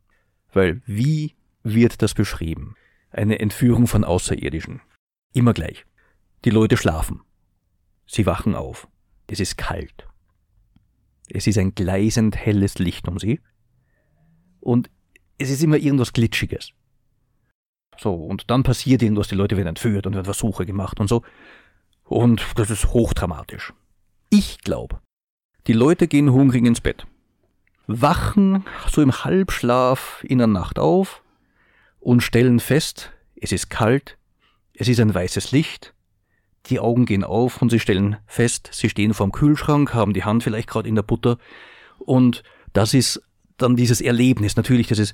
Weil 0.52 0.82
wie 0.86 1.36
wird 1.64 2.02
das 2.02 2.14
beschrieben? 2.14 2.76
Eine 3.12 3.40
Entführung 3.40 3.88
von 3.88 4.04
Außerirdischen. 4.04 4.82
Immer 5.34 5.54
gleich. 5.54 5.86
Die 6.46 6.50
Leute 6.50 6.78
schlafen. 6.78 7.22
Sie 8.06 8.26
wachen 8.26 8.56
auf. 8.56 8.88
Es 9.28 9.40
ist 9.40 9.58
kalt. 9.58 10.08
Es 11.30 11.46
ist 11.46 11.58
ein 11.58 11.76
gleißend 11.76 12.36
helles 12.36 12.80
Licht 12.80 13.08
um 13.08 13.20
sie. 13.20 13.40
Und 14.60 14.90
es 15.38 15.50
ist 15.50 15.62
immer 15.62 15.78
irgendwas 15.78 16.14
Glitschiges. 16.14 16.72
So, 17.98 18.14
und 18.14 18.50
dann 18.50 18.64
passiert 18.64 19.02
irgendwas, 19.02 19.28
die 19.28 19.36
Leute 19.36 19.58
werden 19.58 19.68
entführt 19.68 20.08
und 20.08 20.14
werden 20.14 20.26
Versuche 20.26 20.66
gemacht 20.66 21.00
und 21.00 21.08
so. 21.08 21.24
Und 22.10 22.44
das 22.56 22.72
ist 22.72 22.88
hochdramatisch. 22.88 23.72
Ich 24.32 24.62
glaube, 24.62 25.00
die 25.68 25.74
Leute 25.74 26.08
gehen 26.08 26.32
hungrig 26.32 26.66
ins 26.66 26.82
Bett, 26.82 27.06
wachen 27.86 28.66
so 28.90 29.04
im 29.04 29.24
Halbschlaf 29.24 30.24
in 30.28 30.40
der 30.40 30.48
Nacht 30.48 30.80
auf 30.80 31.22
und 32.00 32.22
stellen 32.22 32.60
fest, 32.60 33.12
es 33.36 33.52
ist 33.52 33.70
kalt, 33.70 34.18
es 34.74 34.88
ist 34.88 35.00
ein 35.00 35.14
weißes 35.14 35.52
Licht, 35.52 35.94
die 36.66 36.80
Augen 36.80 37.06
gehen 37.06 37.24
auf 37.24 37.62
und 37.62 37.70
sie 37.70 37.80
stellen 37.80 38.18
fest, 38.26 38.70
sie 38.72 38.90
stehen 38.90 39.14
vorm 39.14 39.32
Kühlschrank, 39.32 39.94
haben 39.94 40.14
die 40.14 40.24
Hand 40.24 40.42
vielleicht 40.42 40.68
gerade 40.68 40.90
in 40.90 40.96
der 40.96 41.04
Butter 41.04 41.38
und 42.00 42.42
das 42.74 42.96
ist 42.96 43.22
dann 43.58 43.76
dieses 43.76 44.02
Erlebnis. 44.02 44.56
Natürlich, 44.56 44.88
das 44.88 44.98
ist 44.98 45.14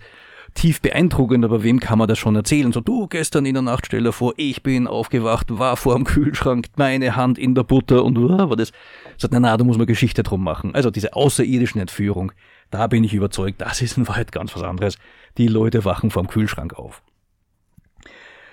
tief 0.55 0.81
beeindruckend, 0.81 1.45
aber 1.45 1.61
wem 1.63 1.79
kann 1.79 1.99
man 1.99 2.07
das 2.07 2.17
schon 2.17 2.35
erzählen? 2.35 2.71
So, 2.71 2.81
du 2.81 3.07
gestern 3.07 3.45
in 3.45 3.53
der 3.53 3.61
Nacht, 3.61 3.85
stell 3.85 4.03
dir 4.03 4.11
vor, 4.11 4.33
ich 4.37 4.63
bin 4.63 4.87
aufgewacht, 4.87 5.47
war 5.59 5.77
vor 5.77 5.95
dem 5.95 6.05
Kühlschrank, 6.05 6.67
meine 6.77 7.15
Hand 7.15 7.37
in 7.37 7.53
der 7.53 7.63
Butter 7.63 8.03
und 8.03 8.17
uh, 8.17 8.49
war 8.49 8.55
das. 8.55 8.71
Sagt, 9.17 9.33
na, 9.33 9.39
na, 9.39 9.55
da 9.55 9.63
muss 9.63 9.77
man 9.77 9.85
Geschichte 9.85 10.23
drum 10.23 10.43
machen. 10.43 10.73
Also 10.73 10.89
diese 10.89 11.13
außerirdischen 11.13 11.79
Entführung, 11.79 12.31
da 12.71 12.87
bin 12.87 13.03
ich 13.03 13.13
überzeugt, 13.13 13.61
das 13.61 13.81
ist 13.81 13.97
in 13.97 14.07
Wahrheit 14.07 14.31
ganz 14.31 14.55
was 14.55 14.63
anderes. 14.63 14.97
Die 15.37 15.47
Leute 15.47 15.85
wachen 15.85 16.09
vorm 16.09 16.27
Kühlschrank 16.27 16.73
auf. 16.73 17.03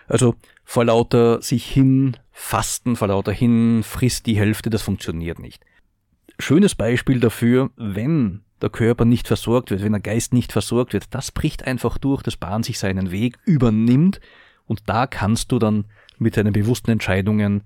Also 0.08 0.34
vor 0.64 0.84
lauter 0.84 1.40
sich 1.40 1.64
hin 1.64 2.16
fasten, 2.32 2.96
vor 2.96 3.08
lauter 3.08 3.32
hin 3.32 3.82
frisst 3.84 4.26
die 4.26 4.36
Hälfte, 4.36 4.70
das 4.70 4.82
funktioniert 4.82 5.38
nicht. 5.38 5.64
Schönes 6.38 6.74
Beispiel 6.74 7.20
dafür, 7.20 7.70
wenn 7.76 8.42
der 8.62 8.70
Körper 8.70 9.04
nicht 9.04 9.26
versorgt 9.26 9.70
wird, 9.70 9.82
wenn 9.82 9.92
der 9.92 10.00
Geist 10.00 10.32
nicht 10.32 10.52
versorgt 10.52 10.92
wird, 10.92 11.14
das 11.14 11.32
bricht 11.32 11.66
einfach 11.66 11.98
durch, 11.98 12.22
das 12.22 12.36
bahnt 12.36 12.64
sich 12.64 12.78
seinen 12.78 13.10
Weg, 13.10 13.38
übernimmt 13.44 14.20
und 14.66 14.82
da 14.86 15.06
kannst 15.06 15.52
du 15.52 15.58
dann 15.58 15.86
mit 16.18 16.36
deinen 16.36 16.52
bewussten 16.52 16.90
Entscheidungen 16.90 17.64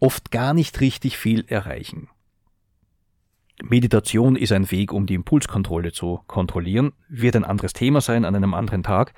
oft 0.00 0.30
gar 0.30 0.54
nicht 0.54 0.80
richtig 0.80 1.16
viel 1.16 1.44
erreichen. 1.46 2.08
Meditation 3.62 4.36
ist 4.36 4.52
ein 4.52 4.70
Weg, 4.70 4.92
um 4.92 5.06
die 5.06 5.14
Impulskontrolle 5.14 5.92
zu 5.92 6.20
kontrollieren, 6.26 6.92
wird 7.08 7.36
ein 7.36 7.44
anderes 7.44 7.72
Thema 7.72 8.00
sein 8.00 8.24
an 8.24 8.34
einem 8.34 8.54
anderen 8.54 8.82
Tag, 8.82 9.12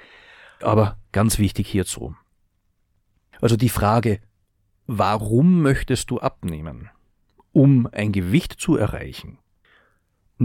aber 0.60 0.98
ganz 1.12 1.38
wichtig 1.38 1.68
hierzu. 1.68 2.14
Also 3.40 3.56
die 3.56 3.68
Frage, 3.68 4.20
warum 4.86 5.62
möchtest 5.62 6.10
du 6.10 6.18
abnehmen? 6.18 6.90
Um 7.52 7.88
ein 7.92 8.12
Gewicht 8.12 8.52
zu 8.52 8.76
erreichen, 8.76 9.38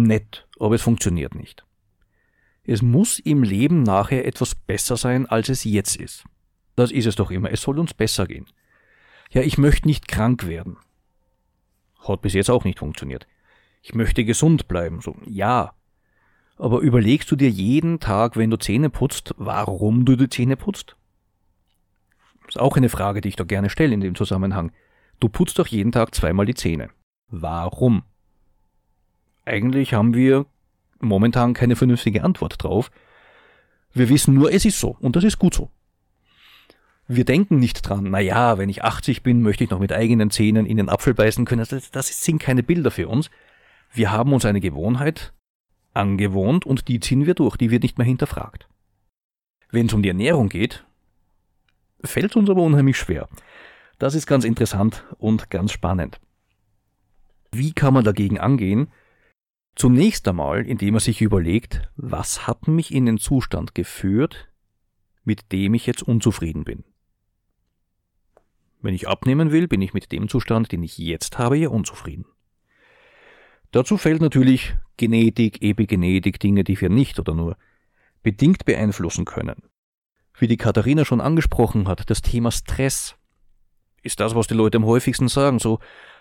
nett, 0.04 0.48
aber 0.60 0.76
es 0.76 0.82
funktioniert 0.82 1.36
nicht. 1.36 1.66
Es 2.64 2.82
muss 2.82 3.20
im 3.20 3.44
Leben 3.44 3.84
nachher 3.84 4.26
etwas 4.26 4.54
besser 4.54 4.98
sein, 4.98 5.26
als 5.26 5.50
es 5.50 5.64
jetzt 5.64 5.96
ist. 5.96 6.26
Das 6.76 6.92
ist 6.92 7.06
es 7.06 7.16
doch 7.16 7.32
immer. 7.32 7.52
Es 7.52 7.62
soll 7.62 7.80
uns 7.80 7.94
besser 7.94 8.28
gehen. 8.28 8.46
Ja, 9.32 9.42
ich 9.42 9.58
möchte 9.58 9.88
nicht 9.88 10.08
krank 10.08 10.48
werden. 10.48 10.78
Hat 12.00 12.22
bis 12.22 12.34
jetzt 12.34 12.50
auch 12.50 12.66
nicht 12.66 12.80
funktioniert. 12.80 13.26
Ich 13.82 13.96
möchte 13.96 14.26
gesund 14.26 14.68
bleiben. 14.68 15.02
So, 15.02 15.16
ja. 15.26 15.74
Aber 16.58 16.80
überlegst 16.80 17.32
du 17.32 17.36
dir 17.36 17.50
jeden 17.50 18.00
Tag, 18.00 18.36
wenn 18.36 18.50
du 18.50 18.58
Zähne 18.58 18.90
putzt, 18.90 19.34
warum 19.38 20.06
du 20.06 20.16
die 20.16 20.30
Zähne 20.30 20.58
putzt? 20.58 20.96
Ist 22.48 22.60
auch 22.60 22.78
eine 22.78 22.90
Frage, 22.90 23.22
die 23.22 23.30
ich 23.30 23.36
da 23.36 23.44
gerne 23.44 23.70
stelle 23.70 23.94
in 23.94 24.02
dem 24.02 24.16
Zusammenhang. 24.16 24.72
Du 25.20 25.30
putzt 25.30 25.60
doch 25.60 25.68
jeden 25.68 25.92
Tag 25.92 26.16
zweimal 26.16 26.46
die 26.46 26.56
Zähne. 26.56 26.90
Warum? 27.30 28.04
Eigentlich 29.48 29.94
haben 29.94 30.14
wir 30.14 30.46
momentan 31.00 31.54
keine 31.54 31.76
vernünftige 31.76 32.24
Antwort 32.24 32.62
drauf. 32.62 32.92
Wir 33.94 34.10
wissen 34.10 34.34
nur, 34.34 34.52
es 34.52 34.66
ist 34.66 34.80
so 34.80 34.98
und 35.00 35.16
das 35.16 35.24
ist 35.24 35.40
gut 35.40 35.54
so. 35.54 35.72
Wir 37.08 37.24
denken 37.24 37.58
nicht 37.58 37.88
dran, 37.88 38.08
na 38.10 38.20
ja, 38.20 38.58
wenn 38.58 38.68
ich 38.68 38.84
80 38.84 39.24
bin, 39.24 39.42
möchte 39.42 39.64
ich 39.64 39.70
noch 39.70 39.80
mit 39.80 39.94
eigenen 39.94 40.30
Zähnen 40.30 40.66
in 40.66 40.76
den 40.76 40.90
Apfel 40.90 41.14
beißen 41.14 41.46
können. 41.46 41.66
Das, 41.68 41.92
das 41.92 42.24
sind 42.24 42.40
keine 42.40 42.64
Bilder 42.64 42.92
für 42.92 43.08
uns. 43.08 43.30
Wir 43.94 44.12
haben 44.12 44.34
uns 44.34 44.44
eine 44.44 44.60
Gewohnheit 44.60 45.34
angewohnt 45.94 46.66
und 46.66 46.90
die 46.90 47.00
ziehen 47.00 47.26
wir 47.26 47.34
durch, 47.34 47.56
die 47.56 47.72
wird 47.72 47.84
nicht 47.84 47.98
mehr 47.98 48.06
hinterfragt. 48.06 48.68
Wenn 49.72 49.86
es 49.86 49.94
um 49.94 50.04
die 50.04 50.10
Ernährung 50.10 50.50
geht, 50.50 50.86
fällt 52.04 52.36
uns 52.36 52.50
aber 52.50 52.62
unheimlich 52.62 52.98
schwer. 52.98 53.30
Das 53.98 54.14
ist 54.14 54.28
ganz 54.28 54.44
interessant 54.44 55.06
und 55.18 55.50
ganz 55.50 55.72
spannend. 55.72 56.20
Wie 57.52 57.72
kann 57.72 57.94
man 57.94 58.04
dagegen 58.04 58.40
angehen? 58.40 58.90
Zunächst 59.78 60.28
einmal, 60.28 60.66
indem 60.66 60.96
er 60.96 61.00
sich 61.00 61.22
überlegt, 61.22 61.88
was 61.96 62.48
hat 62.48 62.68
mich 62.68 62.92
in 62.92 63.06
den 63.06 63.20
Zustand 63.20 63.76
geführt, 63.76 64.50
mit 65.24 65.52
dem 65.52 65.76
ich 65.76 65.86
jetzt 65.86 66.02
unzufrieden 66.02 66.64
bin. 66.64 66.84
Wenn 68.82 68.96
ich 68.96 69.08
abnehmen 69.08 69.52
will, 69.52 69.68
bin 69.68 69.84
ich 69.84 69.94
mit 69.94 70.12
dem 70.12 70.30
Zustand, 70.30 70.72
den 70.72 70.82
ich 70.82 70.98
jetzt 70.98 71.38
habe, 71.38 71.58
ja 71.58 71.70
unzufrieden. 71.70 72.26
Dazu 73.70 73.98
fällt 73.98 74.20
natürlich 74.20 74.76
Genetik, 74.98 75.62
Epigenetik, 75.62 76.40
Dinge, 76.40 76.64
die 76.64 76.80
wir 76.82 76.90
nicht 76.90 77.20
oder 77.20 77.36
nur 77.36 77.56
bedingt 78.24 78.66
beeinflussen 78.66 79.26
können. 79.26 79.62
Wie 80.40 80.48
die 80.48 80.58
Katharina 80.58 81.06
schon 81.06 81.22
angesprochen 81.22 81.88
hat, 81.88 82.10
das 82.10 82.24
Thema 82.24 82.52
Stress 82.52 83.16
ist 84.02 84.20
das, 84.20 84.34
was 84.34 84.48
die 84.48 84.56
Leute 84.56 84.78
am 84.78 84.86
häufigsten 84.86 85.28
sagen. 85.28 85.60
So, 85.60 85.80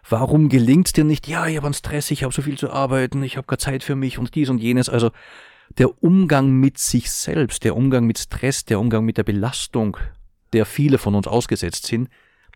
warum 0.08 0.48
gelingt's 0.48 0.92
dir 0.92 1.04
nicht? 1.04 1.26
Ja, 1.26 1.46
ich 1.46 1.56
habe 1.56 1.66
einen 1.66 1.74
Stress, 1.74 2.10
ich 2.10 2.22
habe 2.22 2.34
so 2.34 2.42
viel 2.42 2.58
zu 2.58 2.70
arbeiten, 2.70 3.22
ich 3.22 3.36
habe 3.36 3.46
keine 3.46 3.58
Zeit 3.58 3.82
für 3.82 3.96
mich 3.96 4.18
und 4.18 4.34
dies 4.34 4.48
und 4.48 4.58
jenes. 4.58 4.88
Also 4.88 5.10
der 5.78 6.02
Umgang 6.02 6.52
mit 6.52 6.78
sich 6.78 7.10
selbst, 7.10 7.64
der 7.64 7.76
Umgang 7.76 8.06
mit 8.06 8.18
Stress, 8.18 8.64
der 8.64 8.80
Umgang 8.80 9.04
mit 9.04 9.18
der 9.18 9.24
Belastung, 9.24 9.96
der 10.52 10.64
viele 10.64 10.98
von 10.98 11.14
uns 11.14 11.26
ausgesetzt 11.26 11.86
sind, 11.86 12.08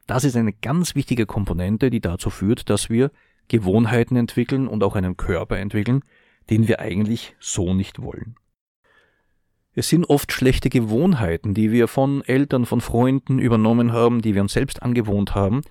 das 0.07 0.25
ist 0.25 0.37
eine 0.37 0.53
ganz 0.53 0.95
wichtige 0.95 1.27
Komponente, 1.27 1.91
die 1.91 2.01
dazu 2.01 2.31
führt, 2.31 2.69
dass 2.69 2.91
wir 2.91 3.11
Gewohnheiten 3.49 4.17
entwickeln 4.17 4.69
und 4.69 4.83
auch 4.83 4.97
einen 4.97 5.17
Körper 5.17 5.59
entwickeln, 5.59 6.03
den 6.51 6.69
wir 6.69 6.81
eigentlich 6.81 7.37
so 7.39 7.75
nicht 7.75 8.03
wollen. 8.03 8.37
Es 9.73 9.89
sind 9.89 10.05
oft 10.07 10.33
schlechte 10.33 10.69
Gewohnheiten, 10.69 11.55
die 11.55 11.71
wir 11.71 11.87
von 11.87 12.25
Eltern, 12.25 12.67
von 12.67 12.81
Freunden 12.81 13.39
übernommen 13.39 13.93
haben, 13.93 14.21
die 14.21 14.35
wir 14.35 14.43
uns 14.43 14.53
selbst 14.53 14.83
angewohnt 14.83 15.35
haben, 15.35 15.63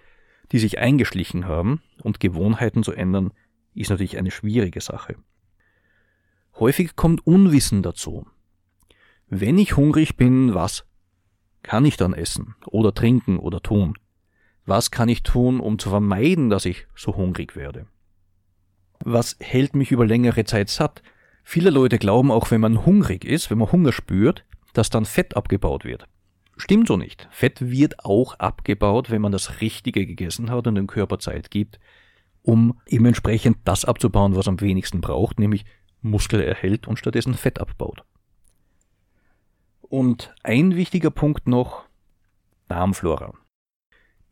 die 0.51 0.59
sich 0.59 0.79
eingeschlichen 0.79 1.47
haben, 1.47 1.81
und 2.01 2.19
Gewohnheiten 2.19 2.83
zu 2.83 2.93
ändern, 2.93 3.31
ist 3.73 3.89
natürlich 3.89 4.17
eine 4.17 4.31
schwierige 4.31 4.81
Sache. 4.81 5.15
Häufig 6.55 6.95
kommt 6.95 7.25
Unwissen 7.25 7.83
dazu. 7.83 8.25
Wenn 9.27 9.57
ich 9.57 9.77
hungrig 9.77 10.17
bin, 10.17 10.53
was 10.53 10.85
kann 11.61 11.85
ich 11.85 11.97
dann 11.97 12.13
essen 12.13 12.55
oder 12.65 12.93
trinken 12.93 13.37
oder 13.37 13.61
tun? 13.61 13.97
Was 14.65 14.91
kann 14.91 15.09
ich 15.09 15.23
tun, 15.23 15.59
um 15.59 15.79
zu 15.79 15.89
vermeiden, 15.89 16.49
dass 16.49 16.65
ich 16.65 16.87
so 16.95 17.15
hungrig 17.15 17.55
werde? 17.55 17.87
Was 19.03 19.37
hält 19.39 19.75
mich 19.75 19.91
über 19.91 20.05
längere 20.05 20.43
Zeit 20.45 20.69
satt? 20.69 21.01
Viele 21.43 21.69
Leute 21.69 21.97
glauben 21.97 22.31
auch, 22.31 22.51
wenn 22.51 22.61
man 22.61 22.85
hungrig 22.85 23.23
ist, 23.23 23.49
wenn 23.49 23.57
man 23.57 23.71
Hunger 23.71 23.91
spürt, 23.91 24.45
dass 24.73 24.89
dann 24.89 25.05
Fett 25.05 25.35
abgebaut 25.35 25.85
wird. 25.85 26.07
Stimmt 26.59 26.89
so 26.89 26.97
nicht. 26.97 27.29
Fett 27.31 27.71
wird 27.71 28.03
auch 28.03 28.37
abgebaut, 28.37 29.09
wenn 29.09 29.21
man 29.21 29.31
das 29.31 29.61
Richtige 29.61 30.05
gegessen 30.05 30.51
hat 30.51 30.67
und 30.67 30.75
dem 30.75 30.87
Körper 30.87 31.17
Zeit 31.17 31.51
gibt, 31.51 31.79
um 32.43 32.77
eben 32.85 33.05
entsprechend 33.05 33.57
das 33.63 33.85
abzubauen, 33.85 34.35
was 34.35 34.49
am 34.49 34.59
wenigsten 34.59 34.99
braucht, 34.99 35.39
nämlich 35.39 35.63
Muskel 36.01 36.41
erhält 36.41 36.85
und 36.85 36.99
stattdessen 36.99 37.33
Fett 37.33 37.59
abbaut. 37.59 38.03
Und 39.81 40.35
ein 40.43 40.75
wichtiger 40.75 41.11
Punkt 41.11 41.47
noch, 41.47 41.85
Darmflora. 42.67 43.33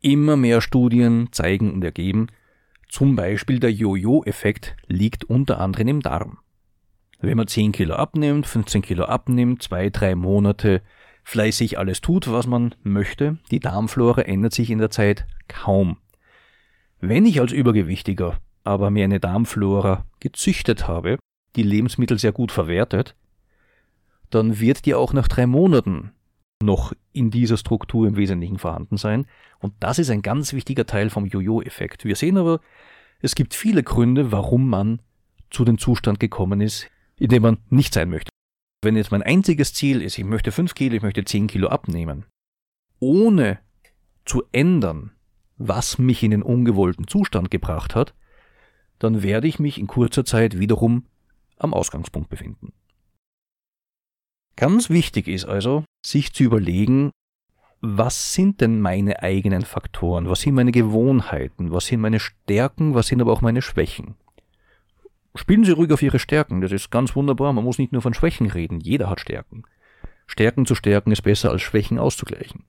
Immer 0.02 0.36
mehr 0.36 0.60
Studien 0.60 1.30
zeigen 1.32 1.72
und 1.72 1.82
ergeben, 1.82 2.28
zum 2.90 3.16
Beispiel 3.16 3.58
der 3.58 3.72
Jojo-Effekt 3.72 4.76
liegt 4.86 5.24
unter 5.24 5.60
anderem 5.60 5.88
im 5.88 6.00
Darm. 6.02 6.38
Wenn 7.20 7.38
man 7.38 7.48
10 7.48 7.72
Kilo 7.72 7.94
abnimmt, 7.94 8.46
15 8.46 8.82
Kilo 8.82 9.04
abnimmt, 9.04 9.62
zwei, 9.62 9.88
drei 9.88 10.14
Monate 10.14 10.82
fleißig 11.28 11.78
alles 11.78 12.00
tut, 12.00 12.32
was 12.32 12.46
man 12.46 12.74
möchte, 12.82 13.36
die 13.50 13.60
Darmflora 13.60 14.22
ändert 14.22 14.54
sich 14.54 14.70
in 14.70 14.78
der 14.78 14.88
Zeit 14.88 15.26
kaum. 15.46 15.98
Wenn 17.00 17.26
ich 17.26 17.38
als 17.40 17.52
Übergewichtiger 17.52 18.38
aber 18.64 18.90
mir 18.90 19.04
eine 19.04 19.20
Darmflora 19.20 20.06
gezüchtet 20.20 20.88
habe, 20.88 21.18
die 21.54 21.62
Lebensmittel 21.62 22.18
sehr 22.18 22.32
gut 22.32 22.50
verwertet, 22.50 23.14
dann 24.30 24.58
wird 24.58 24.86
die 24.86 24.94
auch 24.94 25.12
nach 25.12 25.28
drei 25.28 25.46
Monaten 25.46 26.12
noch 26.62 26.94
in 27.12 27.30
dieser 27.30 27.58
Struktur 27.58 28.08
im 28.08 28.16
Wesentlichen 28.16 28.58
vorhanden 28.58 28.96
sein. 28.96 29.26
Und 29.58 29.74
das 29.80 29.98
ist 29.98 30.08
ein 30.08 30.22
ganz 30.22 30.54
wichtiger 30.54 30.86
Teil 30.86 31.10
vom 31.10 31.26
Jojo-Effekt. 31.26 32.06
Wir 32.06 32.16
sehen 32.16 32.38
aber, 32.38 32.60
es 33.20 33.34
gibt 33.34 33.52
viele 33.52 33.82
Gründe, 33.82 34.32
warum 34.32 34.68
man 34.68 35.02
zu 35.50 35.66
dem 35.66 35.76
Zustand 35.76 36.20
gekommen 36.20 36.62
ist, 36.62 36.90
in 37.18 37.28
dem 37.28 37.42
man 37.42 37.58
nicht 37.68 37.92
sein 37.92 38.08
möchte. 38.08 38.30
Wenn 38.82 38.96
jetzt 38.96 39.10
mein 39.10 39.22
einziges 39.22 39.74
Ziel 39.74 40.02
ist, 40.02 40.18
ich 40.18 40.24
möchte 40.24 40.52
5 40.52 40.74
Kilo, 40.74 40.94
ich 40.94 41.02
möchte 41.02 41.24
10 41.24 41.48
Kilo 41.48 41.68
abnehmen, 41.68 42.26
ohne 43.00 43.58
zu 44.24 44.44
ändern, 44.52 45.12
was 45.56 45.98
mich 45.98 46.22
in 46.22 46.30
den 46.30 46.42
ungewollten 46.42 47.08
Zustand 47.08 47.50
gebracht 47.50 47.96
hat, 47.96 48.14
dann 49.00 49.22
werde 49.22 49.48
ich 49.48 49.58
mich 49.58 49.78
in 49.78 49.88
kurzer 49.88 50.24
Zeit 50.24 50.58
wiederum 50.60 51.06
am 51.56 51.74
Ausgangspunkt 51.74 52.28
befinden. 52.28 52.72
Ganz 54.54 54.90
wichtig 54.90 55.28
ist 55.28 55.44
also, 55.44 55.84
sich 56.04 56.32
zu 56.32 56.44
überlegen, 56.44 57.10
was 57.80 58.34
sind 58.34 58.60
denn 58.60 58.80
meine 58.80 59.22
eigenen 59.22 59.62
Faktoren, 59.62 60.28
was 60.28 60.40
sind 60.40 60.54
meine 60.54 60.72
Gewohnheiten, 60.72 61.70
was 61.70 61.86
sind 61.86 62.00
meine 62.00 62.18
Stärken, 62.20 62.94
was 62.94 63.08
sind 63.08 63.20
aber 63.20 63.32
auch 63.32 63.40
meine 63.40 63.62
Schwächen. 63.62 64.16
Spielen 65.38 65.64
Sie 65.64 65.70
ruhig 65.70 65.92
auf 65.92 66.02
Ihre 66.02 66.18
Stärken, 66.18 66.60
das 66.62 66.72
ist 66.72 66.90
ganz 66.90 67.14
wunderbar, 67.14 67.52
man 67.52 67.62
muss 67.62 67.78
nicht 67.78 67.92
nur 67.92 68.02
von 68.02 68.12
Schwächen 68.12 68.50
reden, 68.50 68.80
jeder 68.80 69.08
hat 69.08 69.20
Stärken. 69.20 69.62
Stärken 70.26 70.66
zu 70.66 70.74
stärken 70.74 71.12
ist 71.12 71.22
besser 71.22 71.52
als 71.52 71.62
Schwächen 71.62 71.96
auszugleichen. 71.96 72.64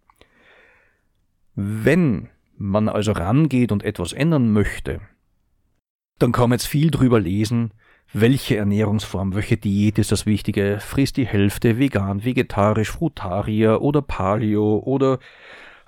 Wenn 1.55 2.30
man 2.57 2.88
also 2.88 3.11
rangeht 3.11 3.72
und 3.72 3.84
etwas 3.84 4.13
ändern 4.13 4.53
möchte, 4.53 5.01
dann 6.20 6.32
kann 6.32 6.51
man 6.51 6.59
jetzt 6.59 6.67
viel 6.67 6.91
drüber 6.91 7.20
lesen, 7.20 7.72
welche 8.13 8.57
Ernährungsform, 8.57 9.34
welche 9.34 9.57
Diät 9.57 9.97
ist 9.97 10.11
das 10.11 10.28
Wichtige? 10.28 10.80
Frisst 10.80 11.17
die 11.17 11.26
Hälfte 11.26 11.80
vegan, 11.80 12.24
vegetarisch, 12.24 12.91
Frutarier 12.91 13.82
oder 13.82 14.03
Paleo 14.03 14.78
oder 14.86 15.17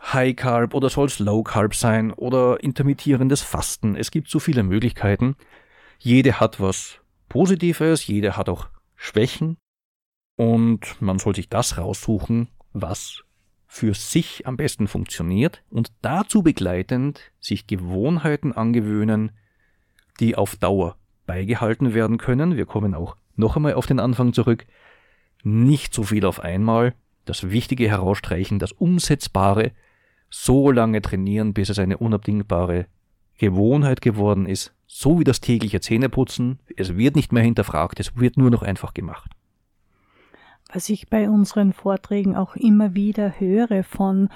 High 0.01 0.35
Carb 0.35 0.73
oder 0.73 0.89
soll 0.89 1.05
es 1.05 1.19
Low 1.19 1.43
Carb 1.43 1.75
sein 1.75 2.11
oder 2.11 2.63
intermittierendes 2.63 3.43
Fasten. 3.43 3.95
Es 3.95 4.09
gibt 4.09 4.29
so 4.29 4.39
viele 4.39 4.63
Möglichkeiten. 4.63 5.35
Jede 6.03 6.39
hat 6.39 6.59
was 6.59 6.99
Positives, 7.29 8.07
jede 8.07 8.35
hat 8.35 8.49
auch 8.49 8.69
Schwächen 8.95 9.57
und 10.35 10.99
man 10.99 11.19
soll 11.19 11.35
sich 11.35 11.47
das 11.47 11.77
raussuchen, 11.77 12.47
was 12.73 13.23
für 13.67 13.93
sich 13.93 14.47
am 14.47 14.57
besten 14.57 14.87
funktioniert 14.87 15.63
und 15.69 15.91
dazu 16.01 16.41
begleitend 16.41 17.31
sich 17.39 17.67
Gewohnheiten 17.67 18.51
angewöhnen, 18.51 19.31
die 20.19 20.35
auf 20.35 20.55
Dauer 20.55 20.97
beigehalten 21.27 21.93
werden 21.93 22.17
können. 22.17 22.57
Wir 22.57 22.65
kommen 22.65 22.95
auch 22.95 23.15
noch 23.35 23.55
einmal 23.55 23.75
auf 23.75 23.85
den 23.85 23.99
Anfang 23.99 24.33
zurück. 24.33 24.65
Nicht 25.43 25.93
so 25.93 26.01
viel 26.01 26.25
auf 26.25 26.39
einmal, 26.39 26.95
das 27.25 27.51
Wichtige 27.51 27.87
herausstreichen, 27.87 28.57
das 28.57 28.71
Umsetzbare, 28.71 29.71
so 30.31 30.71
lange 30.71 31.03
trainieren, 31.03 31.53
bis 31.53 31.69
es 31.69 31.77
eine 31.77 31.99
unabdingbare 31.99 32.87
Gewohnheit 33.37 34.01
geworden 34.01 34.47
ist, 34.47 34.73
so 35.01 35.19
wie 35.19 35.23
das 35.23 35.41
tägliche 35.41 35.81
Zähneputzen. 35.81 36.59
Es 36.77 36.95
wird 36.95 37.15
nicht 37.15 37.31
mehr 37.31 37.43
hinterfragt, 37.43 37.99
es 37.99 38.15
wird 38.17 38.37
nur 38.37 38.51
noch 38.51 38.61
einfach 38.61 38.93
gemacht. 38.93 39.31
Was 40.73 40.89
ich 40.89 41.09
bei 41.09 41.29
unseren 41.29 41.73
Vorträgen 41.73 42.35
auch 42.35 42.55
immer 42.55 42.93
wieder 42.93 43.39
höre 43.39 43.83
von 43.83 44.29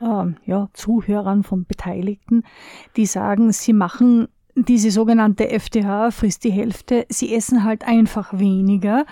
ähm, 0.00 0.36
ja, 0.46 0.68
Zuhörern, 0.72 1.42
von 1.42 1.64
Beteiligten, 1.64 2.44
die 2.96 3.06
sagen, 3.06 3.52
sie 3.52 3.72
machen 3.72 4.28
diese 4.54 4.90
sogenannte 4.90 5.48
FTH 5.48 6.10
frisst 6.10 6.44
die 6.44 6.50
Hälfte. 6.50 7.06
Sie 7.08 7.34
essen 7.34 7.64
halt 7.64 7.84
einfach 7.84 8.38
weniger, 8.38 9.06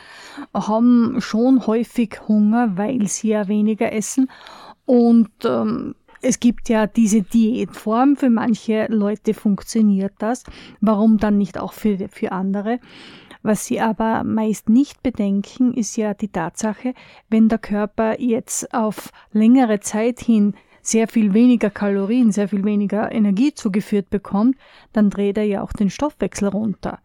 haben 0.53 1.17
schon 1.21 1.67
häufig 1.67 2.21
Hunger, 2.29 2.77
weil 2.77 3.09
sie 3.09 3.29
ja 3.29 3.49
weniger 3.49 3.91
essen. 3.93 4.31
Und 4.85 5.31
ähm, 5.45 5.95
es 6.23 6.41
gibt 6.41 6.68
ja 6.68 6.87
diese 6.87 7.23
Diätform, 7.23 8.16
für 8.16 8.31
manche 8.31 8.87
Leute 8.89 9.35
funktioniert 9.35 10.12
das. 10.18 10.45
Warum 10.81 11.18
dann 11.18 11.39
nicht 11.39 11.59
auch 11.59 11.73
für, 11.73 12.09
für 12.09 12.33
andere? 12.33 12.79
Was 13.43 13.64
sie 13.64 13.81
aber 13.81 14.23
meist 14.23 14.68
nicht 14.68 15.03
bedenken, 15.03 15.73
ist 15.73 15.97
ja 15.97 16.12
die 16.12 16.29
Tatsache, 16.29 16.95
wenn 17.31 17.49
der 17.49 17.59
Körper 17.59 18.21
jetzt 18.21 18.75
auf 18.75 19.11
längere 19.33 19.81
Zeit 19.81 20.21
hin 20.21 20.55
sehr 20.83 21.09
viel 21.09 21.35
weniger 21.35 21.71
Kalorien, 21.71 22.33
sehr 22.33 22.49
viel 22.49 22.64
weniger 22.64 23.12
Energie 23.12 23.55
zugeführt 23.55 24.11
bekommt, 24.11 24.57
dann 24.93 25.11
dreht 25.11 25.39
er 25.39 25.45
ja 25.45 25.62
auch 25.62 25.73
den 25.73 25.91
Stoffwechsel 25.91 26.49
runter. 26.49 27.01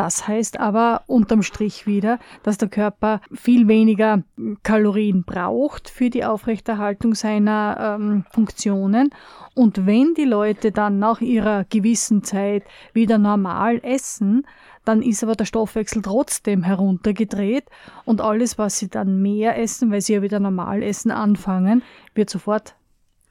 Das 0.00 0.26
heißt 0.26 0.58
aber 0.58 1.02
unterm 1.08 1.42
Strich 1.42 1.86
wieder, 1.86 2.18
dass 2.42 2.56
der 2.56 2.70
Körper 2.70 3.20
viel 3.34 3.68
weniger 3.68 4.22
Kalorien 4.62 5.24
braucht 5.24 5.90
für 5.90 6.08
die 6.08 6.24
Aufrechterhaltung 6.24 7.14
seiner 7.14 7.98
ähm, 8.00 8.24
Funktionen. 8.30 9.10
Und 9.54 9.84
wenn 9.84 10.14
die 10.14 10.24
Leute 10.24 10.72
dann 10.72 11.00
nach 11.00 11.20
ihrer 11.20 11.64
gewissen 11.64 12.24
Zeit 12.24 12.64
wieder 12.94 13.18
normal 13.18 13.80
essen, 13.82 14.46
dann 14.86 15.02
ist 15.02 15.22
aber 15.22 15.34
der 15.34 15.44
Stoffwechsel 15.44 16.00
trotzdem 16.00 16.62
heruntergedreht 16.62 17.64
und 18.06 18.22
alles, 18.22 18.56
was 18.56 18.78
sie 18.78 18.88
dann 18.88 19.20
mehr 19.20 19.58
essen, 19.58 19.92
weil 19.92 20.00
sie 20.00 20.14
ja 20.14 20.22
wieder 20.22 20.40
normal 20.40 20.82
essen 20.82 21.10
anfangen, 21.10 21.82
wird 22.14 22.30
sofort 22.30 22.74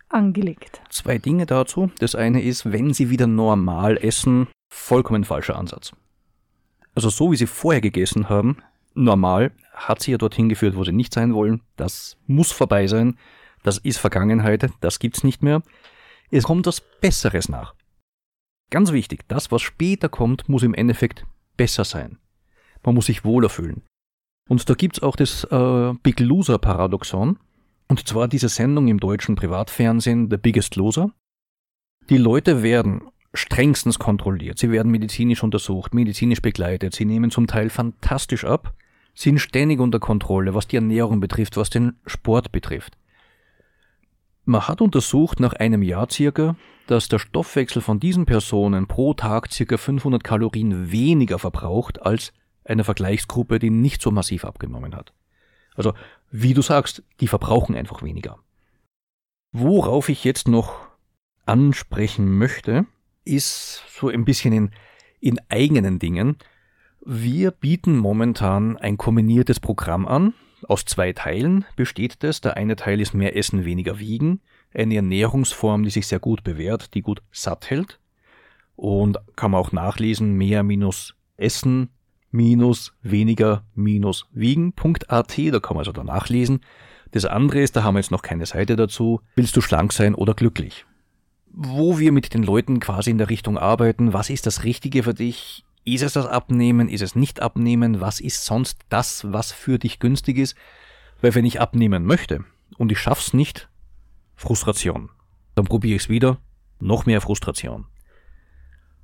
angelegt. 0.07 0.83
Zwei 0.91 1.17
Dinge 1.17 1.47
dazu. 1.47 1.89
Das 1.97 2.13
eine 2.13 2.43
ist, 2.43 2.71
wenn 2.71 2.93
Sie 2.93 3.09
wieder 3.09 3.25
normal 3.25 3.97
essen, 3.97 4.47
vollkommen 4.71 5.23
falscher 5.23 5.57
Ansatz. 5.57 5.93
Also 6.99 7.11
so 7.11 7.31
wie 7.31 7.37
Sie 7.37 7.47
vorher 7.47 7.79
gegessen 7.79 8.27
haben, 8.27 8.57
normal, 8.93 9.53
hat 9.71 10.01
Sie 10.01 10.11
ja 10.11 10.17
dorthin 10.17 10.49
geführt, 10.49 10.75
wo 10.75 10.83
Sie 10.83 10.91
nicht 10.91 11.13
sein 11.13 11.33
wollen. 11.33 11.61
Das 11.77 12.17
muss 12.27 12.51
vorbei 12.51 12.87
sein. 12.87 13.17
Das 13.63 13.77
ist 13.77 13.99
Vergangenheit. 13.99 14.69
Das 14.81 14.99
gibt's 14.99 15.23
nicht 15.23 15.41
mehr. 15.41 15.63
Es 16.29 16.43
kommt 16.43 16.65
was 16.65 16.81
Besseres 16.81 17.47
nach. 17.47 17.73
Ganz 18.69 18.91
wichtig, 18.91 19.23
das, 19.29 19.49
was 19.49 19.61
später 19.61 20.09
kommt, 20.09 20.49
muss 20.49 20.61
im 20.61 20.73
Endeffekt 20.73 21.25
besser 21.55 21.85
sein. 21.85 22.17
Man 22.83 22.95
muss 22.95 23.05
sich 23.05 23.23
wohler 23.23 23.47
fühlen. 23.47 23.83
Und 24.49 24.69
da 24.69 24.73
gibt's 24.73 25.01
auch 25.01 25.15
das 25.15 25.45
äh, 25.45 25.93
Big 26.03 26.19
Loser 26.19 26.57
Paradoxon. 26.57 27.39
Und 27.87 28.09
zwar 28.09 28.27
diese 28.27 28.49
Sendung 28.49 28.89
im 28.89 28.99
deutschen 28.99 29.37
Privatfernsehen 29.37 30.29
The 30.29 30.35
Biggest 30.35 30.75
Loser. 30.75 31.11
Die 32.09 32.17
Leute 32.17 32.61
werden 32.61 33.03
strengstens 33.33 33.99
kontrolliert, 33.99 34.57
sie 34.57 34.71
werden 34.71 34.91
medizinisch 34.91 35.43
untersucht, 35.43 35.93
medizinisch 35.93 36.41
begleitet, 36.41 36.95
sie 36.95 37.05
nehmen 37.05 37.31
zum 37.31 37.47
Teil 37.47 37.69
fantastisch 37.69 38.43
ab, 38.43 38.73
sind 39.13 39.39
ständig 39.39 39.79
unter 39.79 39.99
Kontrolle, 39.99 40.53
was 40.53 40.67
die 40.67 40.77
Ernährung 40.77 41.19
betrifft, 41.19 41.57
was 41.57 41.69
den 41.69 41.97
Sport 42.05 42.51
betrifft. 42.51 42.97
Man 44.45 44.67
hat 44.67 44.81
untersucht 44.81 45.39
nach 45.39 45.53
einem 45.53 45.83
Jahr 45.83 46.09
circa, 46.09 46.55
dass 46.87 47.07
der 47.07 47.19
Stoffwechsel 47.19 47.83
von 47.83 47.99
diesen 47.99 48.25
Personen 48.25 48.87
pro 48.87 49.13
Tag 49.13 49.51
circa 49.51 49.77
500 49.77 50.23
Kalorien 50.23 50.91
weniger 50.91 51.37
verbraucht 51.37 52.01
als 52.01 52.33
eine 52.63 52.83
Vergleichsgruppe, 52.83 53.59
die 53.59 53.69
nicht 53.69 54.01
so 54.01 54.09
massiv 54.09 54.45
abgenommen 54.45 54.95
hat. 54.95 55.13
Also, 55.75 55.93
wie 56.31 56.53
du 56.53 56.61
sagst, 56.61 57.03
die 57.19 57.27
verbrauchen 57.27 57.75
einfach 57.75 58.01
weniger. 58.01 58.39
Worauf 59.51 60.09
ich 60.09 60.23
jetzt 60.23 60.47
noch 60.47 60.79
ansprechen 61.45 62.37
möchte, 62.37 62.85
ist 63.25 63.83
so 63.89 64.09
ein 64.09 64.25
bisschen 64.25 64.53
in, 64.53 64.71
in 65.19 65.39
eigenen 65.49 65.99
Dingen. 65.99 66.37
Wir 67.05 67.51
bieten 67.51 67.97
momentan 67.97 68.77
ein 68.77 68.97
kombiniertes 68.97 69.59
Programm 69.59 70.07
an. 70.07 70.33
Aus 70.67 70.85
zwei 70.85 71.13
Teilen 71.13 71.65
besteht 71.75 72.23
das. 72.23 72.41
Der 72.41 72.57
eine 72.57 72.75
Teil 72.75 72.99
ist 72.99 73.13
mehr 73.13 73.35
Essen, 73.35 73.65
weniger 73.65 73.99
Wiegen. 73.99 74.41
Eine 74.73 74.95
Ernährungsform, 74.95 75.83
die 75.83 75.89
sich 75.89 76.07
sehr 76.07 76.19
gut 76.19 76.43
bewährt, 76.43 76.93
die 76.93 77.01
gut 77.01 77.21
satt 77.31 77.69
hält. 77.69 77.99
Und 78.75 79.17
kann 79.35 79.51
man 79.51 79.61
auch 79.61 79.71
nachlesen, 79.71 80.33
mehr 80.33 80.63
minus 80.63 81.15
Essen 81.37 81.89
minus 82.31 82.93
weniger 83.01 83.63
minus 83.75 84.27
wiegen.at. 84.31 85.37
Da 85.37 85.59
kann 85.59 85.75
man 85.75 85.79
also 85.79 85.91
da 85.91 86.03
nachlesen. 86.03 86.61
Das 87.11 87.25
andere 87.25 87.61
ist, 87.61 87.75
da 87.75 87.83
haben 87.83 87.95
wir 87.95 87.99
jetzt 87.99 88.11
noch 88.11 88.21
keine 88.21 88.45
Seite 88.45 88.75
dazu. 88.75 89.21
Willst 89.35 89.55
du 89.55 89.61
schlank 89.61 89.93
sein 89.93 90.13
oder 90.13 90.33
glücklich? 90.33 90.85
Wo 91.51 91.99
wir 91.99 92.11
mit 92.11 92.33
den 92.33 92.43
Leuten 92.43 92.79
quasi 92.79 93.09
in 93.09 93.17
der 93.17 93.29
Richtung 93.29 93.57
arbeiten, 93.57 94.13
was 94.13 94.29
ist 94.29 94.45
das 94.45 94.63
Richtige 94.63 95.03
für 95.03 95.13
dich? 95.13 95.65
Ist 95.83 96.03
es 96.03 96.13
das 96.13 96.25
Abnehmen? 96.27 96.89
Ist 96.89 97.01
es 97.01 97.15
nicht 97.15 97.41
Abnehmen? 97.41 98.01
Was 98.01 98.19
ist 98.19 98.45
sonst 98.45 98.79
das, 98.89 99.31
was 99.31 99.51
für 99.51 99.79
dich 99.79 99.99
günstig 99.99 100.37
ist? 100.37 100.55
Weil 101.21 101.35
wenn 101.35 101.45
ich 101.45 101.59
abnehmen 101.59 102.05
möchte 102.05 102.45
und 102.77 102.91
ich 102.91 102.99
schaff's 102.99 103.33
nicht, 103.33 103.69
Frustration. 104.35 105.09
Dann 105.55 105.65
probiere 105.65 105.95
ich 105.95 106.03
es 106.03 106.09
wieder, 106.09 106.37
noch 106.79 107.05
mehr 107.05 107.21
Frustration. 107.21 107.85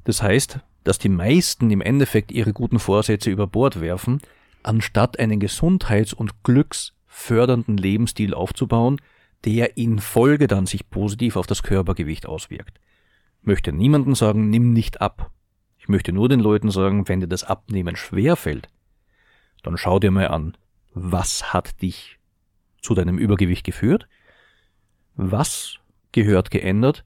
Das 0.05 0.21
heißt, 0.21 0.59
dass 0.85 0.99
die 0.99 1.09
meisten 1.09 1.71
im 1.71 1.81
Endeffekt 1.81 2.31
ihre 2.31 2.53
guten 2.53 2.79
Vorsätze 2.79 3.31
über 3.31 3.47
Bord 3.47 3.81
werfen, 3.81 4.21
anstatt 4.63 5.19
einen 5.19 5.39
gesundheits- 5.39 6.13
und 6.13 6.43
glücksfördernden 6.43 7.75
Lebensstil 7.75 8.33
aufzubauen, 8.33 9.01
der 9.43 9.77
in 9.77 9.99
Folge 9.99 10.47
dann 10.47 10.65
sich 10.65 10.89
positiv 10.89 11.36
auf 11.36 11.47
das 11.47 11.63
Körpergewicht 11.63 12.25
auswirkt. 12.25 12.79
Ich 13.41 13.47
möchte 13.47 13.71
niemandem 13.71 14.15
sagen, 14.15 14.49
nimm 14.49 14.73
nicht 14.73 15.01
ab. 15.01 15.31
Ich 15.77 15.88
möchte 15.88 16.11
nur 16.11 16.29
den 16.29 16.39
Leuten 16.39 16.71
sagen, 16.71 17.07
wenn 17.07 17.19
dir 17.19 17.27
das 17.27 17.43
Abnehmen 17.43 17.95
schwer 17.95 18.36
fällt, 18.36 18.69
dann 19.61 19.77
schau 19.77 19.99
dir 19.99 20.11
mal 20.11 20.29
an, 20.29 20.57
was 20.93 21.53
hat 21.53 21.81
dich 21.81 22.17
zu 22.81 22.95
deinem 22.95 23.17
Übergewicht 23.17 23.63
geführt? 23.63 24.07
Was 25.15 25.77
gehört 26.11 26.51
geändert, 26.51 27.05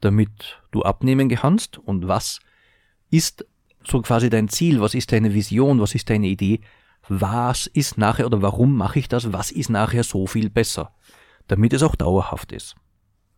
damit 0.00 0.62
du 0.70 0.82
abnehmen 0.82 1.28
kannst? 1.28 1.78
Und 1.78 2.08
was 2.08 2.40
ist 3.10 3.46
so 3.84 4.00
quasi 4.02 4.30
dein 4.30 4.48
Ziel? 4.48 4.80
Was 4.80 4.94
ist 4.94 5.12
deine 5.12 5.34
Vision? 5.34 5.80
Was 5.80 5.94
ist 5.94 6.08
deine 6.10 6.28
Idee? 6.28 6.60
Was 7.08 7.66
ist 7.66 7.98
nachher 7.98 8.26
oder 8.26 8.40
warum 8.40 8.76
mache 8.76 8.98
ich 8.98 9.08
das? 9.08 9.32
Was 9.32 9.50
ist 9.50 9.68
nachher 9.68 10.04
so 10.04 10.26
viel 10.26 10.48
besser? 10.48 10.94
Damit 11.48 11.72
es 11.72 11.82
auch 11.82 11.94
dauerhaft 11.94 12.52
ist. 12.52 12.74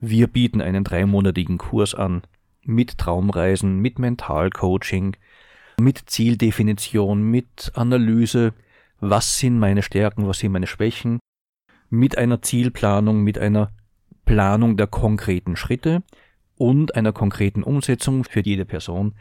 Wir 0.00 0.26
bieten 0.26 0.60
einen 0.60 0.84
dreimonatigen 0.84 1.58
Kurs 1.58 1.94
an 1.94 2.22
mit 2.62 2.98
Traumreisen, 2.98 3.78
mit 3.78 3.98
Mentalcoaching, 3.98 5.16
mit 5.80 6.02
Zieldefinition, 6.06 7.22
mit 7.22 7.72
Analyse, 7.74 8.52
was 9.00 9.38
sind 9.38 9.58
meine 9.58 9.82
Stärken, 9.82 10.26
was 10.26 10.38
sind 10.38 10.52
meine 10.52 10.66
Schwächen, 10.66 11.18
mit 11.88 12.18
einer 12.18 12.42
Zielplanung, 12.42 13.22
mit 13.22 13.38
einer 13.38 13.72
Planung 14.24 14.76
der 14.76 14.86
konkreten 14.86 15.56
Schritte 15.56 16.02
und 16.56 16.94
einer 16.94 17.12
konkreten 17.12 17.62
Umsetzung 17.62 18.24
für 18.24 18.40
jede 18.44 18.64
Person. 18.64 19.14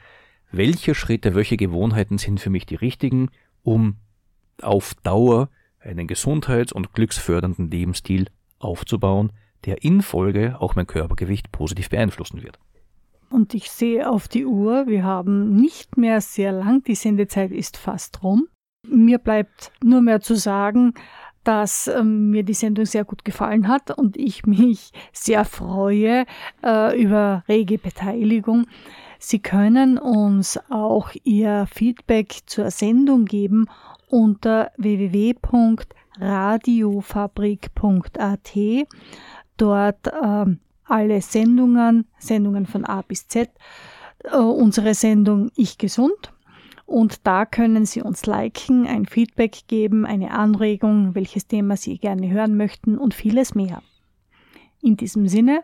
Welche 0.51 0.95
Schritte, 0.95 1.35
welche 1.35 1.57
Gewohnheiten 1.57 2.17
sind 2.17 2.39
für 2.39 2.49
mich 2.49 2.65
die 2.65 2.75
richtigen, 2.75 3.29
um 3.63 3.97
auf 4.61 4.95
Dauer 5.03 5.49
einen 5.79 6.07
gesundheits- 6.07 6.73
und 6.73 6.93
glücksfördernden 6.93 7.69
Lebensstil 7.69 8.27
aufzubauen, 8.59 9.31
der 9.65 9.83
in 9.83 10.01
Folge 10.01 10.57
auch 10.59 10.75
mein 10.75 10.87
Körpergewicht 10.87 11.51
positiv 11.51 11.89
beeinflussen 11.89 12.43
wird. 12.43 12.59
Und 13.29 13.53
ich 13.53 13.69
sehe 13.69 14.09
auf 14.09 14.27
die 14.27 14.45
Uhr, 14.45 14.87
wir 14.87 15.03
haben 15.03 15.55
nicht 15.55 15.97
mehr 15.97 16.21
sehr 16.21 16.51
lang, 16.51 16.83
die 16.83 16.95
Sendezeit 16.95 17.51
ist 17.51 17.75
fast 17.75 18.23
rum. 18.23 18.47
Mir 18.87 19.17
bleibt 19.17 19.71
nur 19.83 20.01
mehr 20.01 20.21
zu 20.21 20.35
sagen, 20.35 20.93
dass 21.43 21.87
ähm, 21.87 22.29
mir 22.29 22.43
die 22.43 22.53
Sendung 22.53 22.85
sehr 22.85 23.05
gut 23.05 23.23
gefallen 23.25 23.67
hat 23.67 23.91
und 23.97 24.17
ich 24.17 24.45
mich 24.45 24.91
sehr 25.13 25.45
freue 25.45 26.25
äh, 26.63 27.01
über 27.01 27.43
rege 27.47 27.77
Beteiligung. 27.77 28.67
Sie 29.19 29.39
können 29.39 29.97
uns 29.97 30.59
auch 30.69 31.11
Ihr 31.23 31.65
Feedback 31.73 32.41
zur 32.45 32.69
Sendung 32.69 33.25
geben 33.25 33.67
unter 34.09 34.71
www.radiofabrik.at. 36.19 38.57
Dort 39.57 40.07
äh, 40.07 40.45
alle 40.85 41.21
Sendungen, 41.21 42.05
Sendungen 42.19 42.65
von 42.65 42.85
A 42.85 43.01
bis 43.01 43.27
Z, 43.27 43.49
äh, 44.23 44.37
unsere 44.37 44.93
Sendung 44.93 45.51
Ich 45.55 45.77
Gesund 45.77 46.31
und 46.87 47.27
da 47.27 47.45
können 47.45 47.85
Sie 47.85 48.01
uns 48.01 48.25
liken, 48.25 48.87
ein 48.87 49.05
Feedback 49.05 49.67
geben, 49.67 50.05
eine 50.05 50.31
Anregung, 50.31 51.15
welches 51.15 51.45
Thema 51.45 51.75
Sie 51.75 51.97
gerne 51.97 52.31
hören 52.31 52.55
möchten 52.55 52.97
und 52.97 53.13
vieles 53.13 53.55
mehr. 53.55 53.83
In 54.81 54.95
diesem 54.95 55.27
Sinne 55.27 55.63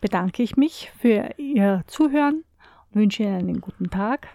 bedanke 0.00 0.42
ich 0.42 0.56
mich 0.56 0.90
für 0.98 1.32
Ihr 1.36 1.84
Zuhören 1.86 2.44
und 2.90 3.00
wünsche 3.00 3.24
Ihnen 3.24 3.34
einen 3.34 3.60
guten 3.60 3.90
Tag. 3.90 4.28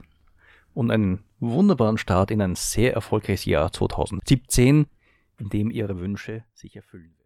Und 0.76 0.92
einen 0.92 1.24
wunderbaren 1.40 1.98
Start 1.98 2.30
in 2.30 2.44
ein 2.44 2.54
sehr 2.54 2.94
erfolgreiches 2.94 3.46
Jahr 3.46 3.74
2017, 3.74 4.86
in 5.40 5.50
dem 5.50 5.72
Ihre 5.72 6.00
Wünsche 6.00 6.46
sich 6.54 6.76
erfüllen. 6.76 7.18